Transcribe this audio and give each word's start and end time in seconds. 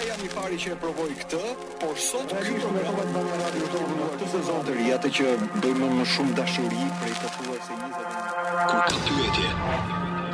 Ja 0.00 0.04
jam 0.14 0.20
i 0.22 0.28
pari 0.30 0.54
që 0.62 0.70
e 0.76 0.76
provoj 0.78 1.08
këtë, 1.18 1.38
por 1.82 1.96
sot 1.98 2.30
ky 2.30 2.52
program 2.62 2.98
do 3.16 3.22
të 3.26 3.38
radio 3.40 3.70
të 3.72 3.78
në 3.86 4.10
këtë 4.12 4.26
sezon 4.34 4.60
të 4.68 4.74
ri, 4.76 4.90
atë 4.94 5.08
që 5.16 5.30
bëjmë 5.64 5.88
më 5.96 6.04
shumë 6.12 6.36
dashuri 6.38 6.84
prej 7.00 7.16
të 7.22 7.30
thuaj 7.34 7.58
se 7.66 7.78
20 7.82 7.96
Kur 8.60 8.78
ka 8.92 9.00
pyetje, 9.08 9.50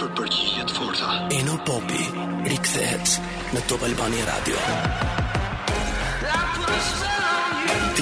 për 0.02 0.10
përgjigje 0.18 0.66
të 0.68 0.76
forta. 0.78 1.08
Eno 1.38 1.54
Popi 1.70 2.04
rikthehet 2.52 3.14
në 3.56 3.62
Top 3.72 3.86
Albani 3.88 4.20
Radio. 4.26 4.66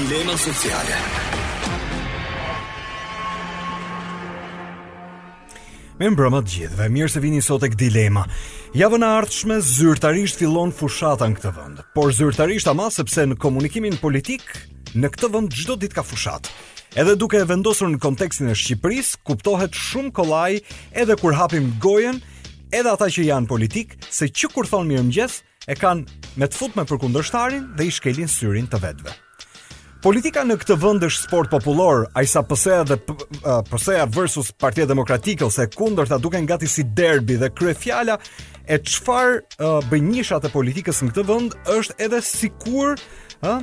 Dilema 0.00 0.36
sociale. 0.48 1.04
Me 6.02 6.08
mbra 6.10 6.32
më 6.34 6.40
të 6.42 6.50
gjithve, 6.56 6.86
mirë 6.90 7.10
se 7.12 7.20
vini 7.22 7.38
sot 7.46 7.62
e 7.62 7.68
këtë 7.70 7.78
dilema. 7.84 8.24
Javën 8.74 9.04
e 9.06 9.10
ardhshme, 9.20 9.58
zyrtarisht 9.62 10.40
fillon 10.40 10.72
fushata 10.74 11.28
në 11.30 11.36
këtë 11.38 11.52
vënd. 11.54 11.82
Por 11.94 12.10
zyrtarisht 12.16 12.66
ama 12.72 12.88
sepse 12.90 13.22
në 13.30 13.36
komunikimin 13.38 13.94
politik, 14.02 14.42
në 14.98 15.12
këtë 15.14 15.30
vënd 15.36 15.54
gjdo 15.60 15.76
dit 15.84 15.94
ka 15.94 16.02
fushat. 16.02 16.50
Edhe 16.98 17.14
duke 17.14 17.38
e 17.38 17.46
vendosur 17.46 17.86
në 17.94 18.00
kontekstin 18.02 18.50
e 18.50 18.56
Shqipëris, 18.58 19.12
kuptohet 19.22 19.78
shumë 19.78 20.10
kolaj 20.18 20.50
edhe 21.04 21.18
kur 21.22 21.38
hapim 21.38 21.70
gojen, 21.86 22.18
edhe 22.74 22.96
ata 22.98 23.06
që 23.06 23.28
janë 23.30 23.52
politik, 23.54 23.94
se 24.10 24.26
që 24.26 24.50
kur 24.56 24.66
thonë 24.66 24.90
mirë 24.96 25.06
mgjes, 25.06 25.38
e 25.70 25.78
kanë 25.78 26.32
me 26.34 26.50
të 26.50 26.64
fut 26.64 26.74
me 26.74 26.82
përkundërshtarin 26.90 27.76
dhe 27.78 27.86
i 27.86 27.94
shkelin 27.94 28.26
syrin 28.28 28.66
të 28.66 28.82
vedve. 28.88 29.14
Politika 30.02 30.42
në 30.42 30.56
këtë 30.58 30.74
vend 30.82 31.04
është 31.06 31.26
sport 31.28 31.50
popullor, 31.52 32.08
ajsa 32.18 32.40
PS-ja 32.48 32.80
dhe 32.90 32.96
PS-ja 33.68 34.08
versus 34.10 34.48
Partia 34.58 34.82
Demokratike 34.90 35.46
ose 35.46 35.68
kundërta 35.78 36.18
duken 36.18 36.46
gati 36.50 36.66
si 36.68 36.82
derbi 36.82 37.36
dhe 37.38 37.52
kryefjala 37.54 38.16
e 38.66 38.80
çfarë 38.82 39.36
uh, 39.62 39.94
nishat 40.02 40.48
e 40.48 40.50
politikës 40.50 41.04
në 41.06 41.12
këtë 41.12 41.26
vend 41.30 41.54
është 41.76 41.94
edhe 42.08 42.18
sikur 42.26 42.98
ë 43.46 43.54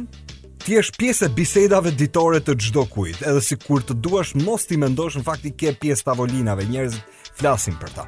ti 0.63 0.77
je 0.77 0.87
pjesë 1.01 1.27
e 1.27 1.31
bisedave 1.35 1.91
ditore 1.99 2.39
të 2.43 2.55
çdo 2.69 2.87
kujt, 2.93 3.19
edhe 3.27 3.43
sikur 3.43 3.83
të 3.83 3.99
duash 4.03 4.31
mos 4.39 4.63
ti 4.67 4.79
mendosh 4.79 5.19
në 5.19 5.27
fakt 5.27 5.43
i 5.43 5.51
ke 5.59 5.75
pjesë 5.81 6.07
tavolinave, 6.07 6.69
njerëzit 6.71 7.33
flasin 7.39 7.75
për 7.83 7.97
ta. 7.99 8.07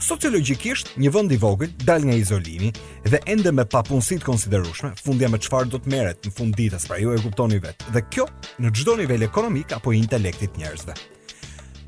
Sociologjikisht, 0.00 0.94
një 0.96 1.10
vend 1.12 1.32
i 1.34 1.36
vogël 1.36 1.72
dal 1.84 2.06
nga 2.08 2.14
izolimi 2.16 2.70
dhe 3.04 3.18
ende 3.28 3.50
me 3.52 3.66
papunësi 3.68 4.16
të 4.20 4.24
konsiderueshme, 4.24 4.94
fundja 4.96 5.28
me 5.28 5.36
çfarë 5.38 5.68
do 5.68 5.76
të 5.84 5.92
merret 5.92 6.24
në 6.24 6.32
fund 6.38 6.56
ditës, 6.56 6.86
pra 6.88 6.96
ju 7.02 7.12
e 7.12 7.18
kuptoni 7.20 7.60
vet. 7.60 7.84
Dhe 7.92 8.00
kjo 8.08 8.24
në 8.64 8.72
çdo 8.80 8.94
nivel 9.02 9.22
ekonomik 9.28 9.74
apo 9.76 9.92
intelektit 9.92 10.56
njerëzve. 10.56 10.96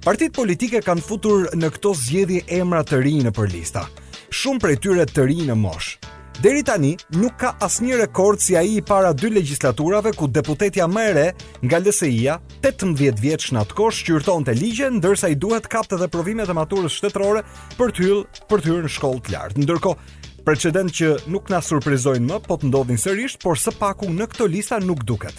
Partit 0.05 0.35
politike 0.37 0.83
kanë 0.85 1.07
futur 1.07 1.49
në 1.57 1.73
këto 1.79 1.95
zgjedhje 2.05 2.43
emra 2.61 2.83
të 2.85 3.01
rinë 3.01 3.31
nëpër 3.31 3.51
lista, 3.55 3.89
shumë 4.43 4.65
prej 4.67 4.79
tyre 4.85 5.09
të 5.09 5.29
rinë 5.33 5.49
në 5.55 5.59
moshë. 5.65 6.13
Deri 6.41 6.63
tani 6.65 6.95
nuk 7.21 7.37
ka 7.39 7.53
asnjë 7.63 7.99
rekord 8.01 8.41
si 8.41 8.57
ai 8.57 8.79
i 8.79 8.83
para 8.83 9.13
dy 9.17 9.29
legjislaturave 9.33 10.15
ku 10.17 10.25
deputetja 10.33 10.89
më 10.89 11.03
e 11.03 11.13
re 11.13 11.27
nga 11.65 11.77
lsi 11.83 12.09
ja 12.25 12.39
18 12.65 12.97
vjeç 13.21 13.53
në 13.53 13.61
atë 13.63 13.77
kohë 13.77 13.97
shqyrtonte 13.99 14.55
ligjen 14.57 14.97
ndërsa 14.99 15.29
i 15.33 15.37
duhet 15.37 15.69
kapte 15.69 15.99
dhe 16.01 16.09
provimet 16.09 16.49
e 16.49 16.57
maturës 16.57 16.97
shtetërore 16.97 17.45
për 17.77 17.93
të 17.95 18.05
hyrë 18.07 18.47
për 18.49 18.65
të 18.65 18.71
hyrë 18.73 18.89
në 18.89 18.93
shkollë 18.97 19.23
të 19.27 19.35
lartë. 19.37 19.61
Ndërkohë, 19.63 20.11
precedent 20.47 20.95
që 20.99 21.13
nuk 21.31 21.53
na 21.53 21.61
surprizojnë 21.63 22.29
më, 22.33 22.41
po 22.49 22.59
të 22.59 22.73
ndodhin 22.73 22.99
sërish, 23.03 23.37
por 23.45 23.61
së 23.61 23.77
paku 23.79 24.09
në 24.11 24.31
këto 24.33 24.49
lista 24.51 24.81
nuk 24.83 25.05
duket. 25.07 25.37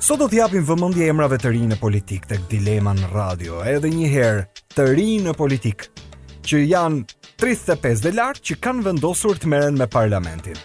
Sot 0.00 0.22
do 0.22 0.30
t'japim 0.32 0.64
vëmendje 0.70 1.10
emrave 1.12 1.36
të 1.42 1.52
rinë 1.52 1.74
në 1.74 1.80
politikë 1.82 2.30
tek 2.30 2.46
dilema 2.48 2.94
në 2.96 3.10
radio. 3.12 3.60
Edhe 3.66 3.90
një 3.92 4.12
herë, 4.14 4.44
të 4.72 4.88
rinë 4.94 5.24
në 5.28 5.34
politikë 5.36 6.06
që 6.48 6.60
janë 6.70 7.18
35 7.40 8.02
dhe 8.04 8.10
lartë 8.18 8.42
që 8.50 8.54
kanë 8.60 8.82
vendosur 8.84 9.38
të 9.40 9.48
meren 9.48 9.78
me 9.80 9.86
parlamentin. 9.88 10.58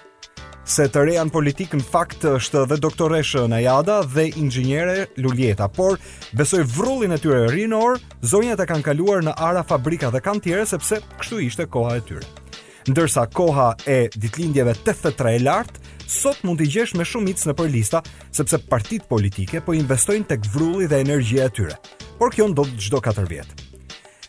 Se 0.67 0.89
të 0.91 1.05
rejan 1.07 1.29
politik 1.31 1.71
në 1.77 1.85
fakt 1.87 2.25
është 2.27 2.65
dhe 2.71 2.77
doktoreshë 2.83 3.45
jada 3.63 4.01
dhe 4.11 4.25
ingjinerë 4.41 5.05
Luljeta, 5.23 5.69
por 5.71 5.95
besoj 6.35 6.65
vrullin 6.75 7.15
e 7.15 7.19
tyre 7.23 7.45
rinor, 7.53 7.95
zonjët 8.27 8.65
e 8.65 8.67
kanë 8.71 8.87
kaluar 8.89 9.23
në 9.23 9.37
ara 9.47 9.63
fabrika 9.63 10.11
dhe 10.11 10.19
kanë 10.25 10.43
tjere 10.49 10.65
sepse 10.67 10.99
kështu 11.21 11.39
ishte 11.47 11.69
koha 11.71 11.95
e 11.95 12.03
tyre. 12.09 12.27
Ndërsa 12.91 13.23
koha 13.33 13.69
e 13.87 14.09
ditlindjeve 14.13 14.75
83 14.83 15.37
e 15.39 15.45
lartë, 15.47 15.79
sot 16.11 16.43
mund 16.45 16.59
t'i 16.59 16.67
gjesh 16.75 16.91
me 16.99 17.07
shumic 17.07 17.39
në 17.39 17.55
për 17.57 17.71
lista, 17.73 18.03
sepse 18.35 18.59
partit 18.69 19.07
politike 19.09 19.63
po 19.65 19.77
investojnë 19.79 20.33
tek 20.33 20.43
këvrulli 20.49 20.89
dhe 20.91 20.99
energjia 21.07 21.47
e 21.47 21.55
tyre. 21.55 21.77
Por 22.19 22.35
kjo 22.35 22.51
ndodhë 22.51 22.81
gjdo 22.89 23.01
4 23.07 23.31
vjetë. 23.31 23.64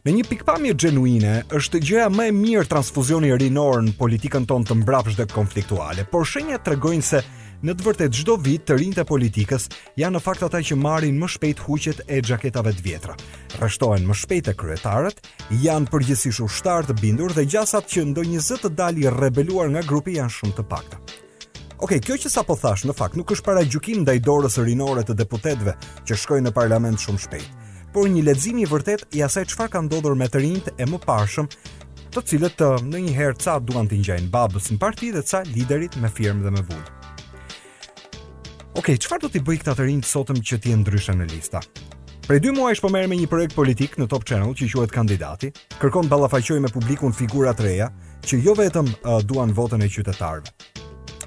Me 0.07 0.13
një 0.15 0.23
pikpamje 0.31 0.75
gjenuine, 0.79 1.31
është 1.59 1.81
gjëja 1.83 2.05
më 2.15 2.29
e 2.31 2.33
mirë 2.37 2.69
transfuzioni 2.71 3.33
rinor 3.41 3.81
në 3.83 3.95
politikën 3.99 4.45
ton 4.47 4.63
të 4.63 4.77
mbrapsh 4.85 5.17
dhe 5.19 5.25
konfliktuale, 5.33 6.05
por 6.13 6.23
shenja 6.31 6.61
të 6.63 6.77
regojnë 6.77 7.07
se 7.09 7.19
në 7.67 7.75
të 7.75 7.87
vërtet 7.89 8.15
gjdo 8.15 8.37
vit 8.39 8.63
të 8.69 8.77
rinjë 8.79 9.01
të 9.01 9.05
politikës 9.09 9.65
janë 9.99 10.15
në 10.15 10.21
fakt 10.23 10.45
ata 10.47 10.61
që 10.63 10.79
marin 10.85 11.19
më 11.19 11.31
shpejt 11.35 11.65
huqet 11.67 12.05
e 12.07 12.21
gjaketave 12.23 12.77
të 12.79 12.87
vjetra. 12.87 13.19
Rështohen 13.59 14.07
më 14.07 14.19
shpejt 14.23 14.53
e 14.53 14.57
kryetarët, 14.63 15.27
janë 15.65 15.91
përgjësishu 15.91 16.47
shtartë 16.61 17.01
bindur 17.03 17.35
dhe 17.35 17.43
gjasat 17.57 17.91
që 17.91 18.07
ndoj 18.13 18.27
një 18.31 18.47
zëtë 18.53 18.71
dali 18.79 19.11
rebeluar 19.11 19.75
nga 19.75 19.83
grupi 19.91 20.15
janë 20.21 20.37
shumë 20.39 20.59
të 20.61 20.69
pakta. 20.71 21.03
Ok, 21.83 21.99
kjo 21.99 22.15
që 22.23 22.31
sa 22.31 22.47
po 22.47 22.55
thash, 22.55 22.87
në 22.87 22.95
fakt 22.95 23.19
nuk 23.19 23.35
është 23.35 23.49
para 23.51 23.67
gjukim 23.67 24.07
dhe 24.07 24.15
i 24.15 24.23
dorës 24.23 24.63
rinore 24.71 25.03
të 25.03 25.19
deputetve 25.19 25.75
që 26.07 26.23
shkojnë 26.25 26.53
në 26.53 26.59
parlament 26.63 27.03
shumë 27.03 27.27
shpejt 27.27 27.63
por 27.97 28.11
një 28.13 28.27
lexim 28.27 28.59
i 28.61 28.67
vërtet 28.69 29.07
i 29.17 29.23
asaj 29.25 29.47
çfarë 29.55 29.71
ka 29.73 29.81
ndodhur 29.87 30.17
me 30.21 30.27
të 30.29 30.43
rinjtë 30.43 30.75
e 30.77 30.87
mëparshëm, 30.91 31.47
të 32.13 32.23
cilët 32.29 32.59
të 32.61 32.67
në 32.91 33.01
një 33.07 33.15
herë 33.17 33.37
ca 33.41 33.55
duan 33.65 33.89
të 33.89 34.03
ngjajnë 34.03 34.29
babës 34.35 34.67
në 34.69 34.77
parti 34.83 35.09
dhe 35.17 35.23
ca 35.25 35.41
liderit 35.49 35.97
me 36.03 36.11
firmë 36.13 36.45
dhe 36.45 36.53
me 36.59 36.67
vullë. 36.67 36.91
Okej, 38.77 38.99
qëfar 38.99 39.03
çfarë 39.07 39.23
do 39.25 39.33
t'i 39.33 39.43
bëj 39.49 39.61
këta 39.63 39.79
të 39.79 39.89
rinjtë 39.89 40.11
sotëm 40.13 40.43
që 40.51 40.59
ti 40.67 40.77
e 40.77 40.77
në 40.83 41.31
lista? 41.33 41.65
Prej 42.29 42.41
dy 42.45 42.53
muajsh 42.59 42.83
po 42.85 42.93
merr 42.93 43.09
me 43.09 43.17
një 43.17 43.31
projekt 43.33 43.55
politik 43.57 43.97
në 43.97 44.09
Top 44.13 44.27
Channel 44.29 44.53
që 44.59 44.69
quhet 44.75 44.93
Kandidati, 44.93 45.53
kërkon 45.81 46.09
balafajqoj 46.11 46.61
me 46.61 46.69
publikun 46.75 47.13
figura 47.17 47.55
të 47.57 47.63
reja 47.71 47.89
që 48.27 48.43
jo 48.45 48.53
vetëm 48.59 48.87
uh, 49.07 49.23
duan 49.25 49.55
votën 49.57 49.81
e 49.81 49.89
qytetarëve, 49.95 50.53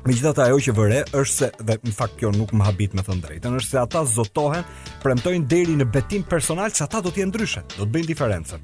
të 0.10 0.42
ajo 0.42 0.58
që 0.58 0.74
vëre 0.74 1.00
është 1.14 1.30
se 1.36 1.48
dhe 1.62 1.76
në 1.86 1.92
fakt 1.94 2.16
kjo 2.18 2.32
nuk 2.34 2.50
më 2.58 2.66
habit 2.66 2.94
me 2.98 3.04
thënë 3.06 3.22
drejtën, 3.22 3.58
është 3.60 3.70
se 3.70 3.78
ata 3.78 4.02
zotohen, 4.10 4.64
premtojnë 5.04 5.46
deri 5.46 5.76
në 5.78 5.86
betim 5.94 6.24
personal 6.24 6.72
se 6.74 6.82
ata 6.84 7.00
do 7.06 7.12
të 7.14 7.28
ndryshet, 7.30 7.78
do 7.78 7.86
të 7.86 7.94
bëjnë 7.94 8.08
diferencën. 8.08 8.64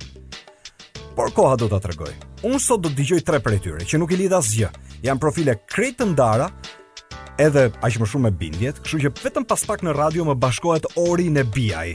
Por 1.16 1.29
koha 1.31 1.53
do 1.56 1.67
ta 1.69 1.78
tregoj. 1.79 2.09
Unë 2.44 2.59
sot 2.59 2.81
do 2.83 2.89
të 2.89 2.97
dëgjoj 3.00 3.22
tre 3.23 3.38
prej 3.39 3.59
tyre 3.63 3.85
që 3.85 4.00
nuk 4.01 4.11
i 4.11 4.17
lidh 4.25 4.33
asgjë. 4.35 4.72
Jan 5.06 5.22
profile 5.22 5.53
krejtë 5.69 6.01
të 6.01 6.07
ndara, 6.16 6.50
edhe 7.39 7.69
aq 7.77 8.00
më 8.01 8.09
shumë 8.09 8.25
me 8.25 8.33
bindjet, 8.41 8.81
kështu 8.81 9.03
që 9.06 9.13
vetëm 9.22 9.45
pas 9.47 9.62
pak 9.69 9.83
në 9.85 9.94
radio 9.95 10.25
më 10.27 10.35
bashkohet 10.41 10.89
Ori 11.00 11.29
në 11.35 11.45
Biaj. 11.56 11.94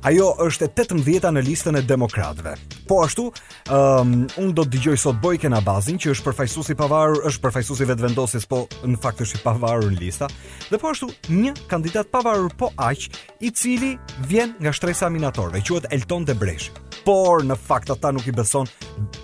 Ajo 0.00 0.30
është 0.40 0.64
e 0.64 0.68
18-a 0.80 1.28
në 1.34 1.40
listën 1.44 1.76
e 1.76 1.82
demokratëve. 1.84 2.54
Po 2.88 3.02
ashtu, 3.04 3.26
ëm 3.68 4.12
um, 4.16 4.22
un 4.40 4.52
do 4.56 4.64
të 4.64 4.72
dëgjoj 4.78 4.94
sot 5.02 5.18
Bojken 5.20 5.52
Abazin, 5.58 5.98
që 6.00 6.14
është 6.14 6.24
përfaqësues 6.24 6.70
i 6.72 6.76
pavarur, 6.78 7.20
është 7.28 7.42
përfaqësues 7.44 7.82
i 7.84 7.88
vetvendosjes, 7.90 8.46
po 8.48 8.62
në 8.88 8.96
fakt 9.02 9.20
është 9.26 9.42
i 9.42 9.42
pavarur 9.44 9.92
në 9.92 10.00
lista. 10.00 10.30
Dhe 10.70 10.80
po 10.80 10.88
ashtu, 10.94 11.10
një 11.28 11.52
kandidat 11.68 12.08
pavarur 12.14 12.54
po 12.56 12.70
aq, 12.80 13.10
i 13.44 13.52
cili 13.52 13.92
vjen 14.30 14.54
nga 14.64 14.72
shtresa 14.72 15.10
minatorëve, 15.12 15.60
quhet 15.68 15.90
Elton 15.92 16.24
Debresh. 16.24 16.70
Por 17.04 17.44
në 17.44 17.58
fakt 17.60 17.92
ata 17.92 18.14
nuk 18.16 18.24
i 18.24 18.32
beson, 18.32 18.72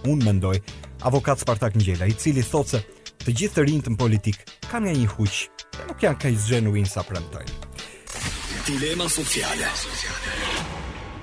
un 0.05 0.21
mendoj, 0.29 0.61
avokat 1.09 1.41
Spartak 1.41 1.79
Ngjela, 1.81 2.05
i 2.13 2.19
cili 2.21 2.45
thotë 2.45 2.75
se 2.75 3.15
të 3.25 3.33
gjithë 3.33 3.61
të 3.61 3.65
rinjtë 3.71 3.95
në 3.95 4.03
politik 4.05 4.45
kanë 4.69 4.91
nga 4.93 5.01
një 5.01 5.09
huq, 5.17 5.41
nuk 5.89 6.05
janë 6.05 6.21
kaq 6.21 6.37
zgjenuin 6.45 6.85
sa 6.91 7.01
premtojnë. 7.07 7.63
Dilema 8.69 9.09
sociale. 9.09 9.73
sociale. 9.79 10.46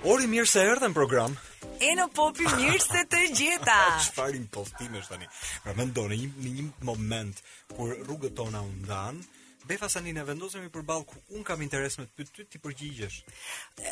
Ori 0.04 0.26
mirë 0.28 0.48
se 0.52 0.60
erdhën 0.68 0.92
program. 0.96 1.32
E 1.80 1.94
në 1.96 2.10
popi 2.12 2.44
mirë 2.44 2.76
se 2.84 3.06
të 3.08 3.22
gjeta. 3.38 3.76
Çfarë 4.10 4.36
impostime 4.36 5.00
është 5.00 5.14
tani? 5.16 5.30
Pra 5.64 5.76
mendoni 5.80 6.18
një, 6.20 6.34
një, 6.44 6.50
një 6.58 6.66
moment 6.90 7.40
kur 7.74 7.94
rrugët 8.04 8.36
tona 8.40 8.64
u 8.68 8.72
ndan, 8.82 9.24
Befa 9.64 9.88
sa 9.88 10.02
një 10.04 10.12
në 10.18 10.24
vendosëm 10.28 10.66
i 10.66 10.68
përbalë 10.74 11.06
ku 11.08 11.22
unë 11.38 11.46
kam 11.48 11.62
interes 11.64 11.94
me 11.96 12.04
të 12.20 12.26
ty 12.36 12.44
të 12.52 12.60
përgjigjesh. 12.66 13.14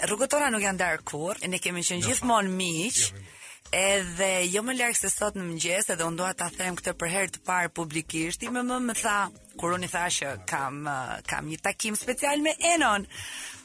Rrugëtora 0.09 0.49
nuk 0.51 0.65
janë 0.65 0.81
darë 0.81 1.05
kur, 1.07 1.39
e 1.39 1.47
ne 1.47 1.61
kemi 1.63 1.79
qenë 1.87 2.03
gjithmonë 2.09 2.51
miqë, 2.51 3.05
jo, 3.05 3.13
jo, 3.15 3.21
jo. 3.21 3.69
edhe 3.79 4.27
jo 4.51 4.65
më 4.67 4.75
lërkë 4.81 4.99
se 4.99 5.13
sot 5.15 5.39
në 5.39 5.45
mëgjes, 5.53 5.87
edhe 5.95 6.09
unë 6.09 6.19
doa 6.19 6.33
ta 6.35 6.49
them 6.57 6.75
këtë 6.75 6.91
për 6.99 7.11
herë 7.15 7.33
të 7.37 7.43
parë 7.47 7.71
publikisht, 7.79 8.43
i 8.43 8.51
me 8.51 8.65
më 8.67 8.81
më 8.89 8.97
tha, 8.99 9.15
kur 9.61 9.77
unë 9.77 9.87
i 9.87 9.93
thashë, 9.95 10.33
kam, 10.51 10.83
eh, 10.91 11.15
kam 11.31 11.47
një 11.47 11.61
takim 11.69 11.95
special 11.95 12.43
me 12.43 12.57
Enon, 12.73 13.07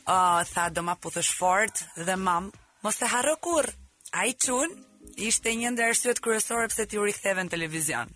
uh, 0.07 0.43
tha 0.55 0.69
do 0.75 0.83
ma 0.87 0.95
puthësh 1.03 1.31
fort 1.37 1.83
dhe 2.07 2.17
mam, 2.17 2.51
mos 2.85 3.01
e 3.03 3.09
harro 3.11 3.37
kur. 3.43 3.67
Ai 4.15 4.33
çun 4.39 4.71
ishte 5.17 5.51
një 5.59 5.73
ndër 5.75 5.95
syet 5.99 6.21
kryesore 6.25 6.69
pse 6.71 6.87
ti 6.87 6.99
u 6.99 7.05
riktheve 7.05 7.43
në 7.47 7.51
televizion. 7.55 8.11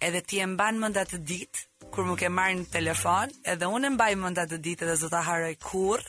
Edhe 0.00 0.20
ti 0.20 0.40
e 0.40 0.46
mban 0.48 0.78
mend 0.80 0.96
atë 1.00 1.20
ditë 1.28 1.90
kur 1.92 2.04
më 2.08 2.16
ke 2.20 2.28
marrë 2.32 2.58
në 2.60 2.66
telefon, 2.72 3.30
edhe 3.48 3.68
unë 3.72 3.88
e 3.88 3.92
mbaj 3.94 4.12
mend 4.20 4.40
atë 4.42 4.58
ditë 4.66 4.88
dhe 4.90 4.96
të 5.12 5.22
harroj 5.28 5.54
kur. 5.62 6.02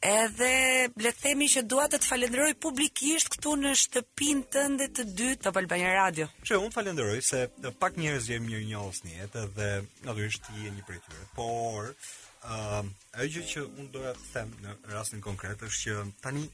Edhe 0.00 0.50
le 0.88 1.10
të 1.12 1.20
themi 1.20 1.46
që 1.52 1.66
dua 1.68 1.84
të 1.92 1.98
të 2.00 2.08
falenderoj 2.08 2.54
publikisht 2.64 3.28
këtu 3.36 3.52
në 3.60 3.74
shtëpinë 3.82 4.46
tënde 4.54 4.86
të 4.96 5.04
dytë 5.18 5.44
të 5.44 5.52
Albania 5.52 5.90
Radio. 5.98 6.26
Që 6.42 6.56
unë 6.58 6.72
falenderoj 6.74 7.20
se 7.20 7.42
pak 7.82 8.00
njerëz 8.00 8.30
jemi 8.32 8.64
një 8.70 8.80
në 8.80 9.12
jetë 9.18 9.44
dhe 9.58 9.68
natyrisht 10.08 10.46
ti 10.48 10.64
je 10.64 10.70
një 10.72 10.86
prej 10.88 11.02
tyre. 11.06 11.28
Por 11.36 11.92
Uh, 12.40 12.86
ajo 13.20 13.28
gjë 13.36 13.42
që 13.50 13.62
unë 13.68 13.90
doja 13.92 14.10
të 14.16 14.30
them 14.32 14.52
në 14.64 14.72
rastin 14.94 15.20
konkret 15.24 15.60
është 15.66 15.78
që 15.82 15.96
tani 16.24 16.46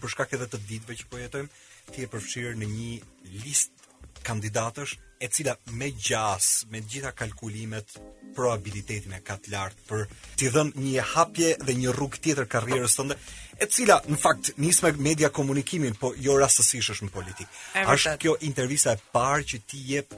për 0.00 0.12
shkak 0.16 0.32
edhe 0.34 0.48
të 0.50 0.58
ditëve 0.70 0.96
që 1.02 1.06
po 1.12 1.20
jetojmë, 1.20 1.60
ti 1.94 2.02
e 2.02 2.08
përfshirë 2.10 2.56
në 2.58 2.68
një 2.72 2.88
listë 3.46 4.24
kandidatësh 4.26 4.96
e 5.22 5.28
cila 5.28 5.54
me 5.78 5.88
gjas, 5.94 6.64
me 6.70 6.80
gjitha 6.82 7.12
kalkulimet, 7.14 7.94
probabilitetin 8.34 9.14
e 9.14 9.20
ka 9.22 9.36
të 9.38 9.52
lartë 9.54 9.84
për 9.86 10.00
t'i 10.40 10.48
dhënë 10.50 10.82
një 10.82 11.04
hapje 11.12 11.50
dhe 11.62 11.76
një 11.78 11.92
rrugë 11.94 12.18
tjetër 12.24 12.48
karrierës 12.50 12.96
tënde, 12.98 13.14
e 13.62 13.68
cila 13.70 14.00
në 14.10 14.18
fakt 14.18 14.50
nis 14.62 14.80
me 14.82 14.90
media 15.08 15.30
komunikimin, 15.30 15.94
po 16.00 16.10
jo 16.18 16.34
rastësisht 16.42 16.94
është 16.96 17.06
në 17.08 17.14
politikë. 17.14 17.60
Është 17.94 18.16
kjo 18.24 18.34
intervista 18.48 18.96
e 18.98 19.02
parë 19.14 19.46
që 19.52 19.60
ti 19.70 19.82
jep 19.92 20.16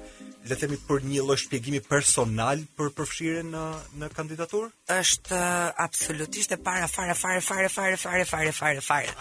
le 0.48 0.58
themi 0.60 0.80
për 0.88 1.04
një 1.10 1.26
lloj 1.28 1.36
shpjegimi 1.42 1.82
personal 1.84 2.64
për 2.78 2.90
përfshirjen 2.96 3.52
në 3.52 3.66
në 4.00 4.08
kandidaturë? 4.16 4.72
Është 4.96 5.36
uh, 5.36 5.84
absolutisht 5.84 6.56
e 6.56 6.60
para 6.70 6.88
fare 6.88 7.18
fare 7.24 7.44
fare 7.50 7.68
fare 7.76 8.00
fare 8.00 8.24
fare 8.32 8.56
fare 8.56 8.88
fare. 8.88 9.14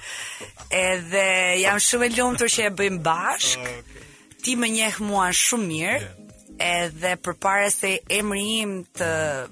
Edhe 0.86 1.28
jam 1.66 1.84
shumë 1.90 2.08
e 2.08 2.12
lumtur 2.16 2.56
që 2.56 2.70
e 2.70 2.74
bëjmë 2.82 3.04
bashkë. 3.12 3.78
Okay 3.84 4.10
ti 4.44 4.54
më 4.60 4.68
njeh 4.76 4.96
mua 5.10 5.32
shumë 5.32 5.70
mirë. 5.72 6.00
Yeah 6.04 6.20
edhe 6.64 7.16
përpara 7.18 7.72
se 7.74 7.90
emri 8.14 8.44
im 8.62 8.74
të 8.96 9.06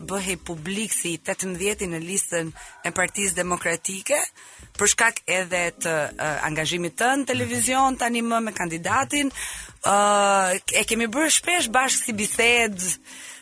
bëhej 0.08 0.36
publik 0.46 0.92
si 0.94 1.16
18-ti 1.18 1.88
në 1.90 1.98
listën 2.04 2.52
e 2.86 2.92
Partisë 2.94 3.40
Demokratike, 3.40 4.20
për 4.78 4.92
shkak 4.94 5.24
edhe 5.38 5.64
të 5.82 5.90
uh, 5.98 6.46
angazhimit 6.46 6.94
të 7.02 7.10
në 7.10 7.26
televizion 7.32 7.98
të 7.98 8.06
animë 8.06 8.40
me 8.46 8.54
kandidatin, 8.56 9.34
uh, 9.90 10.54
e 10.78 10.86
kemi 10.88 11.10
bërë 11.12 11.34
shpesh 11.40 11.72
bashkë 11.74 12.06
si 12.06 12.18
bisedë 12.22 12.94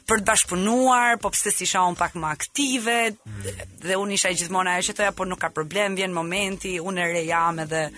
për 0.07 0.24
të 0.24 0.30
bashkëpunuar, 0.31 1.19
po 1.19 1.34
pse 1.36 1.51
si 1.54 1.68
isha 1.68 1.84
un 1.92 2.00
pak 2.00 2.16
më 2.16 2.31
aktive 2.31 2.98
mm. 3.12 3.69
dhe 3.84 4.00
un 4.00 4.16
isha 4.16 4.31
gjithmonë 4.40 4.78
ajo 4.80 4.88
që 4.88 4.96
qëtoja, 4.96 5.13
por 5.19 5.28
nuk 5.28 5.44
ka 5.44 5.51
problem, 5.54 6.00
vjen 6.00 6.16
momenti, 6.16 6.78
unë 6.80 7.06
e 7.06 7.12
re 7.12 7.28
jam 7.28 7.60
edhe 7.68 7.90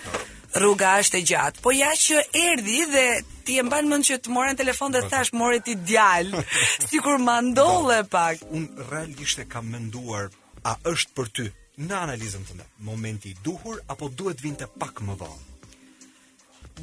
Rruga 0.55 0.97
është 0.99 1.17
e 1.17 1.23
gjatë. 1.29 1.61
Po 1.63 1.71
ja 1.71 1.91
që 1.95 2.21
erdhi 2.35 2.81
dhe 2.91 3.05
ti 3.47 3.55
e 3.59 3.63
mban 3.63 3.87
mend 3.87 4.03
që 4.07 4.17
të 4.25 4.31
morën 4.35 4.57
telefon 4.59 4.91
dhe 4.91 5.01
po. 5.05 5.09
thash 5.13 5.31
morë 5.33 5.61
ti 5.63 5.75
djal. 5.75 6.27
Sikur 6.91 7.17
ma 7.23 7.37
ndolle 7.41 8.03
pak. 8.03 8.43
Un 8.51 8.67
realisht 8.91 9.39
e 9.39 9.45
kam 9.47 9.67
menduar 9.71 10.27
a 10.63 10.73
është 10.91 11.13
për 11.15 11.27
ty 11.37 11.45
në 11.87 11.95
analizën 12.05 12.43
tënde. 12.49 12.65
Momenti 12.89 13.31
i 13.31 13.37
duhur 13.43 13.79
apo 13.87 14.09
duhet 14.09 14.43
vinte 14.43 14.67
pak 14.79 14.99
më 15.07 15.15
vonë? 15.21 15.45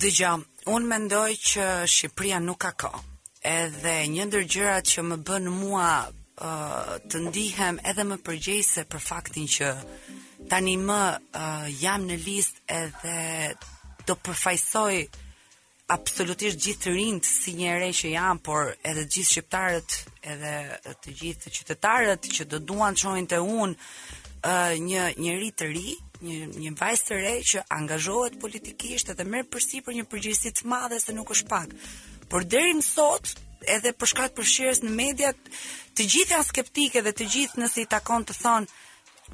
Dhe 0.00 0.10
gja, 0.16 0.32
unë 0.74 0.86
mendoj 0.94 1.28
që 1.36 1.64
Shqipria 1.90 2.38
nuk 2.40 2.60
ka 2.64 2.70
ka, 2.80 2.92
edhe 3.42 3.94
një 4.14 4.24
gjërat 4.52 4.84
që 4.92 5.02
më 5.10 5.16
bën 5.28 5.48
mua 5.60 5.90
uh, 6.06 6.96
të 7.10 7.16
ndihem 7.26 7.80
edhe 7.84 8.04
më 8.04 8.16
përgjese 8.26 8.84
për 8.88 9.00
faktin 9.10 9.44
që 9.48 9.72
tani 10.46 10.76
më 10.78 11.00
uh, 11.34 11.66
jam 11.82 12.04
në 12.06 12.16
list 12.22 12.60
edhe 12.70 13.16
do 14.06 14.14
përfajsoj 14.24 15.02
absolutisht 15.92 16.60
gjithë 16.62 16.92
të 17.18 17.26
si 17.28 17.54
një 17.58 17.78
re 17.80 17.88
që 17.96 18.10
jam, 18.12 18.38
por 18.38 18.70
edhe 18.84 19.06
gjithë 19.08 19.30
shqiptarët 19.32 19.96
edhe 20.20 20.52
të 21.02 21.14
gjithë 21.20 21.52
qytetarët 21.58 22.28
që 22.28 22.44
do 22.44 22.58
duan 22.60 22.94
të 22.94 23.00
shohin 23.02 23.26
te 23.28 23.38
unë 23.40 23.74
uh, 23.74 24.74
një 24.78 25.34
rritë 25.40 25.58
të 25.64 25.70
ri, 25.72 25.96
një 26.20 26.38
një 26.60 26.74
vajzë 26.78 27.06
të 27.08 27.18
re 27.22 27.34
që 27.52 27.64
angazhohet 27.72 28.38
politikisht 28.40 29.10
edhe 29.14 29.24
merr 29.24 29.48
përsipër 29.52 29.96
një 29.98 30.06
përgjegjësi 30.12 30.54
të 30.60 30.68
madhe 30.70 31.00
se 31.00 31.14
nuk 31.16 31.32
është 31.34 31.48
pak. 31.48 31.72
Por 32.28 32.44
deri 32.44 32.74
më 32.76 32.84
sot, 32.84 33.32
edhe 33.64 33.94
për 33.96 34.06
shkak 34.12 34.34
të 34.36 34.42
në 34.84 34.90
media, 34.92 35.32
të 35.96 36.02
gjithë 36.12 36.32
janë 36.36 36.48
skeptike 36.52 37.02
dhe 37.02 37.12
të 37.12 37.30
gjithë 37.34 37.60
nëse 37.62 37.80
i 37.80 37.88
takon 37.88 38.28
të 38.28 38.36
thonë 38.42 38.68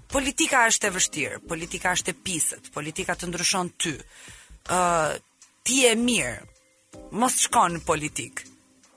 politika 0.08 0.64
është 0.70 0.88
e 0.88 0.94
vështirë, 0.94 1.40
politika 1.48 1.92
është 1.96 2.12
e 2.12 2.16
pisët, 2.26 2.70
politika 2.74 3.16
të 3.18 3.28
ndryshon 3.30 3.70
ty. 3.80 3.94
Ë 4.70 4.78
uh, 4.78 5.46
ti 5.66 5.82
je 5.84 5.94
mirë. 5.98 6.50
Mos 7.18 7.40
shkon 7.44 7.78
në 7.78 7.82
politik. 7.86 8.44